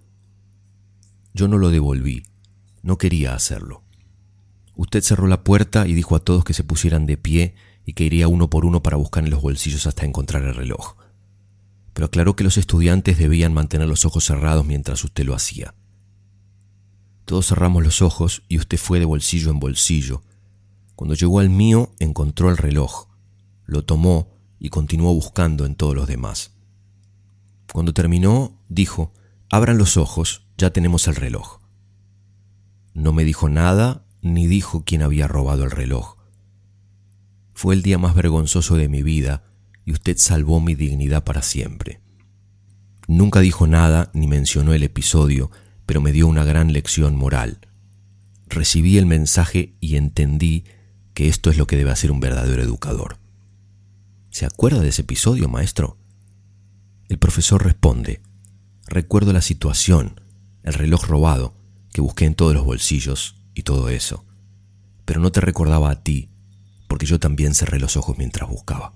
Yo 1.32 1.48
no 1.48 1.56
lo 1.56 1.70
devolví, 1.70 2.24
no 2.82 2.98
quería 2.98 3.34
hacerlo. 3.34 3.82
Usted 4.74 5.02
cerró 5.02 5.26
la 5.26 5.44
puerta 5.44 5.86
y 5.86 5.94
dijo 5.94 6.16
a 6.16 6.20
todos 6.20 6.44
que 6.44 6.54
se 6.54 6.64
pusieran 6.64 7.06
de 7.06 7.16
pie 7.16 7.54
y 7.84 7.92
que 7.92 8.04
iría 8.04 8.28
uno 8.28 8.50
por 8.50 8.64
uno 8.64 8.82
para 8.82 8.96
buscar 8.96 9.24
en 9.24 9.30
los 9.30 9.42
bolsillos 9.42 9.86
hasta 9.86 10.06
encontrar 10.06 10.42
el 10.42 10.54
reloj. 10.54 10.96
Pero 11.92 12.06
aclaró 12.06 12.36
que 12.36 12.44
los 12.44 12.56
estudiantes 12.56 13.18
debían 13.18 13.52
mantener 13.52 13.88
los 13.88 14.04
ojos 14.04 14.24
cerrados 14.24 14.66
mientras 14.66 15.04
usted 15.04 15.24
lo 15.24 15.34
hacía. 15.34 15.74
Todos 17.24 17.48
cerramos 17.48 17.82
los 17.82 18.02
ojos 18.02 18.42
y 18.48 18.58
usted 18.58 18.78
fue 18.78 18.98
de 18.98 19.04
bolsillo 19.04 19.50
en 19.50 19.60
bolsillo. 19.60 20.22
Cuando 20.96 21.14
llegó 21.14 21.40
al 21.40 21.50
mío 21.50 21.92
encontró 21.98 22.50
el 22.50 22.56
reloj, 22.56 23.08
lo 23.66 23.84
tomó 23.84 24.32
y 24.58 24.70
continuó 24.70 25.12
buscando 25.14 25.66
en 25.66 25.74
todos 25.74 25.94
los 25.94 26.06
demás. 26.06 26.52
Cuando 27.72 27.94
terminó, 27.94 28.60
dijo, 28.68 29.12
abran 29.50 29.78
los 29.78 29.96
ojos, 29.96 30.46
ya 30.58 30.70
tenemos 30.70 31.08
el 31.08 31.14
reloj. 31.14 31.61
No 32.94 33.12
me 33.12 33.24
dijo 33.24 33.48
nada 33.48 34.04
ni 34.20 34.46
dijo 34.46 34.84
quién 34.84 35.02
había 35.02 35.28
robado 35.28 35.64
el 35.64 35.70
reloj. 35.70 36.16
Fue 37.52 37.74
el 37.74 37.82
día 37.82 37.98
más 37.98 38.14
vergonzoso 38.14 38.76
de 38.76 38.88
mi 38.88 39.02
vida 39.02 39.44
y 39.84 39.92
usted 39.92 40.16
salvó 40.18 40.60
mi 40.60 40.74
dignidad 40.74 41.24
para 41.24 41.42
siempre. 41.42 42.00
Nunca 43.08 43.40
dijo 43.40 43.66
nada 43.66 44.10
ni 44.14 44.28
mencionó 44.28 44.74
el 44.74 44.82
episodio, 44.82 45.50
pero 45.86 46.00
me 46.00 46.12
dio 46.12 46.26
una 46.28 46.44
gran 46.44 46.72
lección 46.72 47.16
moral. 47.16 47.58
Recibí 48.46 48.98
el 48.98 49.06
mensaje 49.06 49.74
y 49.80 49.96
entendí 49.96 50.64
que 51.14 51.28
esto 51.28 51.50
es 51.50 51.58
lo 51.58 51.66
que 51.66 51.76
debe 51.76 51.90
hacer 51.90 52.10
un 52.12 52.20
verdadero 52.20 52.62
educador. 52.62 53.18
¿Se 54.30 54.46
acuerda 54.46 54.80
de 54.80 54.88
ese 54.88 55.02
episodio, 55.02 55.48
maestro? 55.48 55.98
El 57.08 57.18
profesor 57.18 57.62
responde, 57.64 58.22
recuerdo 58.86 59.32
la 59.32 59.42
situación, 59.42 60.20
el 60.62 60.74
reloj 60.74 61.04
robado, 61.06 61.54
que 61.92 62.00
busqué 62.00 62.24
en 62.24 62.34
todos 62.34 62.54
los 62.54 62.64
bolsillos 62.64 63.36
y 63.54 63.62
todo 63.62 63.88
eso, 63.88 64.24
pero 65.04 65.20
no 65.20 65.30
te 65.30 65.40
recordaba 65.40 65.90
a 65.90 66.02
ti, 66.02 66.30
porque 66.88 67.06
yo 67.06 67.18
también 67.18 67.54
cerré 67.54 67.78
los 67.78 67.96
ojos 67.96 68.16
mientras 68.18 68.48
buscaba. 68.48 68.94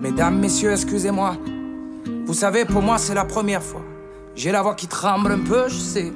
Mesdames, 0.00 0.40
messieurs, 0.40 0.72
excusez-moi. 0.72 1.38
Vous 2.26 2.34
savez, 2.34 2.64
pour 2.64 2.82
moi, 2.82 2.98
c'est 2.98 3.14
la 3.14 3.24
première 3.24 3.62
fois. 3.62 3.84
J'ai 4.34 4.52
la 4.52 4.62
voix 4.62 4.74
qui 4.74 4.86
tremble 4.86 5.32
un 5.32 5.44
peu, 5.44 5.68
je 5.68 5.76
sais, 5.76 6.12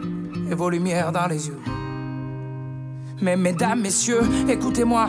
et 0.51 0.55
vos 0.55 0.68
lumières 0.68 1.11
dans 1.12 1.26
les 1.26 1.49
yeux. 1.49 1.59
Mais 3.21 3.37
mesdames, 3.37 3.81
messieurs, 3.81 4.23
écoutez-moi, 4.49 5.09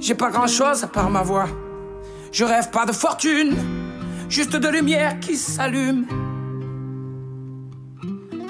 j'ai 0.00 0.14
pas 0.14 0.30
grand-chose 0.30 0.84
à 0.84 0.86
part 0.86 1.10
ma 1.10 1.22
voix. 1.22 1.46
Je 2.32 2.44
rêve 2.44 2.70
pas 2.70 2.86
de 2.86 2.92
fortune, 2.92 3.54
juste 4.28 4.56
de 4.56 4.68
lumière 4.68 5.20
qui 5.20 5.36
s'allume. 5.36 6.06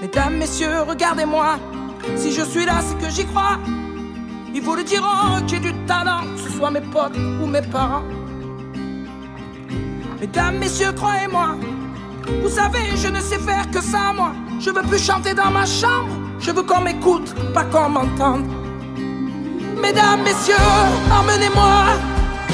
Mesdames, 0.01 0.37
messieurs, 0.37 0.83
regardez-moi, 0.87 1.59
si 2.17 2.33
je 2.33 2.43
suis 2.43 2.65
là, 2.65 2.81
c'est 2.81 2.99
que 2.99 3.11
j'y 3.13 3.25
crois. 3.27 3.59
Ils 4.55 4.63
vous 4.63 4.75
le 4.75 4.85
diront 4.85 5.47
j'ai 5.47 5.59
du 5.59 5.73
talent, 5.87 6.23
que 6.35 6.41
ce 6.41 6.57
soit 6.57 6.71
mes 6.71 6.81
potes 6.81 7.17
ou 7.17 7.47
mes 7.47 7.63
parents. 7.63 8.05
Mesdames, 10.21 10.59
messieurs, 10.59 10.93
croyez-moi, 10.93 11.57
vous 12.43 12.49
savez, 12.49 12.97
je 12.97 13.09
ne 13.09 13.21
sais 13.21 13.39
faire 13.39 13.71
que 13.71 13.81
ça, 13.81 14.13
moi. 14.15 14.33
Je 14.59 14.71
veux 14.71 14.83
plus 14.83 15.05
chanter 15.05 15.35
dans 15.35 15.51
ma 15.51 15.67
chambre. 15.67 16.09
Je 16.39 16.51
veux 16.51 16.63
qu'on 16.63 16.81
m'écoute, 16.81 17.35
pas 17.53 17.65
qu'on 17.65 17.89
m'entende. 17.89 18.47
Mesdames, 19.81 20.23
messieurs, 20.25 20.57
emmenez-moi. 21.11 21.97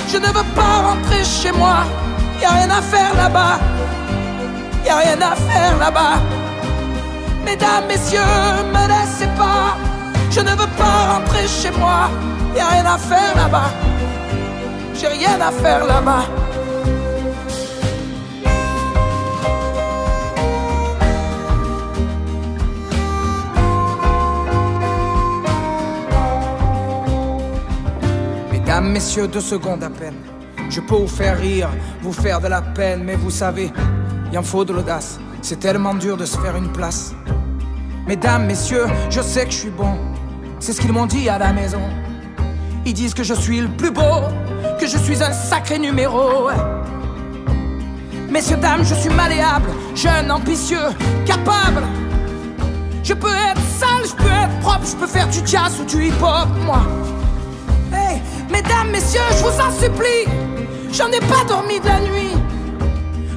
Je 0.09 0.19
ne 0.19 0.27
veux 0.27 0.49
pas 0.55 0.83
rentrer 0.89 1.25
chez 1.25 1.53
moi. 1.53 1.85
Y 2.41 2.45
a 2.45 2.51
rien 2.51 2.71
à 2.71 2.83
faire 2.83 3.15
là-bas. 3.15 3.59
Y 4.85 4.89
a 4.91 4.97
rien 4.97 5.21
à 5.21 5.35
faire 5.37 5.79
là-bas. 5.79 6.21
Mesdames, 7.45 7.87
messieurs, 7.89 8.21
me 8.75 8.89
laissez 8.89 9.29
pas. 9.37 9.77
Je 10.31 10.41
ne 10.41 10.51
veux 10.51 10.73
pas 10.79 11.15
rentrer 11.15 11.47
chez 11.47 11.71
moi. 11.79 12.11
Y 12.57 12.61
a 12.61 12.69
rien 12.69 12.87
à 12.87 12.99
faire 12.99 13.37
là-bas. 13.37 13.71
J'ai 14.95 15.09
rien 15.09 15.41
à 15.41 15.51
faire 15.51 15.87
là-bas. 15.87 16.42
Messieurs, 28.83 29.29
deux 29.29 29.41
secondes 29.41 29.83
à 29.85 29.91
peine. 29.91 30.17
Je 30.69 30.81
peux 30.81 30.97
vous 30.97 31.07
faire 31.07 31.39
rire, 31.39 31.69
vous 32.03 32.13
faire 32.13 32.41
de 32.41 32.49
la 32.49 32.63
peine, 32.63 33.05
mais 33.05 33.17
vous 33.17 33.31
savez, 33.31 33.71
il 34.31 34.39
en 34.39 34.43
faut 34.43 34.65
de 34.65 34.73
l'audace 34.73 35.19
C'est 35.43 35.61
tellement 35.61 35.95
dur 35.95 36.17
de 36.17 36.25
se 36.25 36.39
faire 36.39 36.57
une 36.57 36.71
place. 36.73 37.15
Mesdames, 38.07 38.47
messieurs, 38.47 38.87
je 39.11 39.21
sais 39.21 39.45
que 39.45 39.53
je 39.53 39.59
suis 39.59 39.71
bon. 39.71 39.97
C'est 40.59 40.73
ce 40.73 40.81
qu'ils 40.81 40.93
m'ont 40.93 41.07
dit 41.07 41.29
à 41.29 41.39
la 41.39 41.53
maison. 41.53 41.83
Ils 42.85 42.95
disent 42.95 43.15
que 43.15 43.23
je 43.23 43.35
suis 43.35 43.61
le 43.61 43.69
plus 43.69 43.91
beau, 43.91 44.23
que 44.81 44.87
je 44.87 44.99
suis 44.99 45.23
un 45.23 45.33
sacré 45.33 45.79
numéro. 45.79 46.51
Messieurs, 48.31 48.57
dames, 48.57 48.85
je 48.85 48.95
suis 48.95 49.11
malléable, 49.11 49.71
jeune, 49.95 50.31
ambitieux, 50.31 50.89
capable. 51.27 51.83
Je 53.05 53.15
peux 53.15 53.29
être 53.29 53.61
sale, 53.79 54.05
je 54.05 54.15
peux 54.15 54.31
être 54.31 54.61
propre, 54.61 54.87
je 54.87 54.97
peux 54.97 55.07
faire 55.07 55.29
du 55.29 55.41
jazz 55.45 55.79
ou 55.81 55.85
du 55.85 56.07
hip-hop, 56.07 56.49
moi. 56.65 56.83
Mesdames, 58.53 58.91
messieurs, 58.91 59.21
je 59.31 59.43
vous 59.45 59.61
en 59.61 59.73
supplie, 59.73 60.29
j'en 60.93 61.09
ai 61.09 61.21
pas 61.21 61.43
dormi 61.49 61.81
de 61.81 61.87
la 61.87 62.01
nuit. 62.01 62.37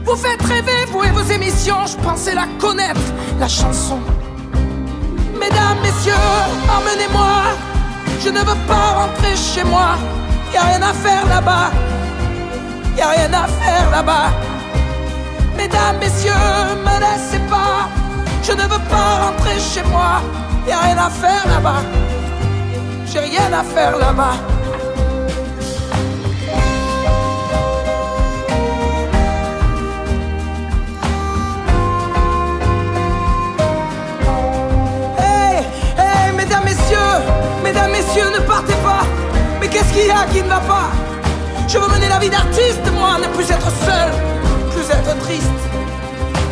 Vous 0.03 0.15
faites 0.17 0.41
rêver, 0.41 0.85
vous 0.91 1.03
et 1.03 1.11
vos 1.11 1.23
émissions, 1.31 1.85
je 1.87 1.95
pensais 1.97 2.35
la 2.35 2.47
connaître, 2.59 2.99
la 3.39 3.47
chanson. 3.47 3.97
Mesdames, 5.39 5.79
messieurs, 5.81 6.13
emmenez-moi, 6.67 7.55
je 8.23 8.29
ne 8.29 8.39
veux 8.39 8.59
pas 8.67 8.87
rentrer 8.99 9.35
chez 9.35 9.63
moi, 9.63 9.95
y 10.53 10.57
a 10.57 10.63
rien 10.63 10.81
à 10.81 10.93
faire 10.93 11.25
là-bas, 11.27 11.71
y 12.97 13.01
a 13.01 13.09
rien 13.09 13.33
à 13.33 13.47
faire 13.47 13.89
là-bas. 13.91 14.31
Mesdames, 15.55 15.97
messieurs, 15.99 16.33
me 16.83 16.99
laissez 16.99 17.39
pas, 17.49 17.87
je 18.43 18.51
ne 18.51 18.63
veux 18.63 18.83
pas 18.89 19.27
rentrer 19.27 19.59
chez 19.59 19.83
moi, 19.89 20.21
y 20.67 20.71
a 20.73 20.79
rien 20.79 20.97
à 20.97 21.09
faire 21.09 21.47
là-bas, 21.47 21.81
j'ai 23.07 23.19
rien 23.19 23.53
à 23.53 23.63
faire 23.63 23.97
là-bas. 23.97 24.54
Mesdames, 37.65 37.89
messieurs, 37.89 38.29
ne 38.31 38.41
partez 38.41 38.75
pas. 38.89 39.03
Mais 39.59 39.67
qu'est-ce 39.67 39.91
qu'il 39.91 40.05
y 40.05 40.11
a 40.11 40.23
qui 40.31 40.43
ne 40.43 40.47
va 40.47 40.59
pas? 40.59 40.91
Je 41.67 41.79
veux 41.79 41.87
mener 41.87 42.07
la 42.07 42.19
vie 42.19 42.29
d'artiste, 42.29 42.85
moi, 42.93 43.17
ne 43.17 43.27
plus 43.35 43.49
être 43.49 43.71
seul, 43.83 44.11
plus 44.69 44.87
être 44.97 45.17
triste. 45.25 45.59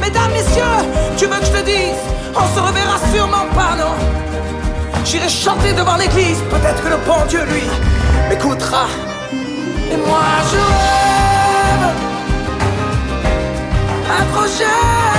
Mesdames, 0.01 0.31
messieurs, 0.31 0.79
tu 1.15 1.27
veux 1.27 1.39
que 1.39 1.45
je 1.45 1.51
te 1.51 1.63
dise? 1.63 2.01
On 2.35 2.47
se 2.55 2.59
reverra 2.59 2.97
sûrement 3.13 3.45
pas, 3.53 3.75
non? 3.77 3.93
J'irai 5.05 5.29
chanter 5.29 5.73
devant 5.73 5.97
l'église, 5.97 6.39
peut-être 6.49 6.81
que 6.81 6.89
le 6.89 6.97
bon 7.05 7.23
Dieu, 7.29 7.43
lui, 7.43 7.61
m'écoutera. 8.27 8.87
Et 9.91 9.97
moi, 9.97 10.25
je 10.51 10.57
rêve 10.81 11.85
un 14.19 14.25
projet. 14.33 15.12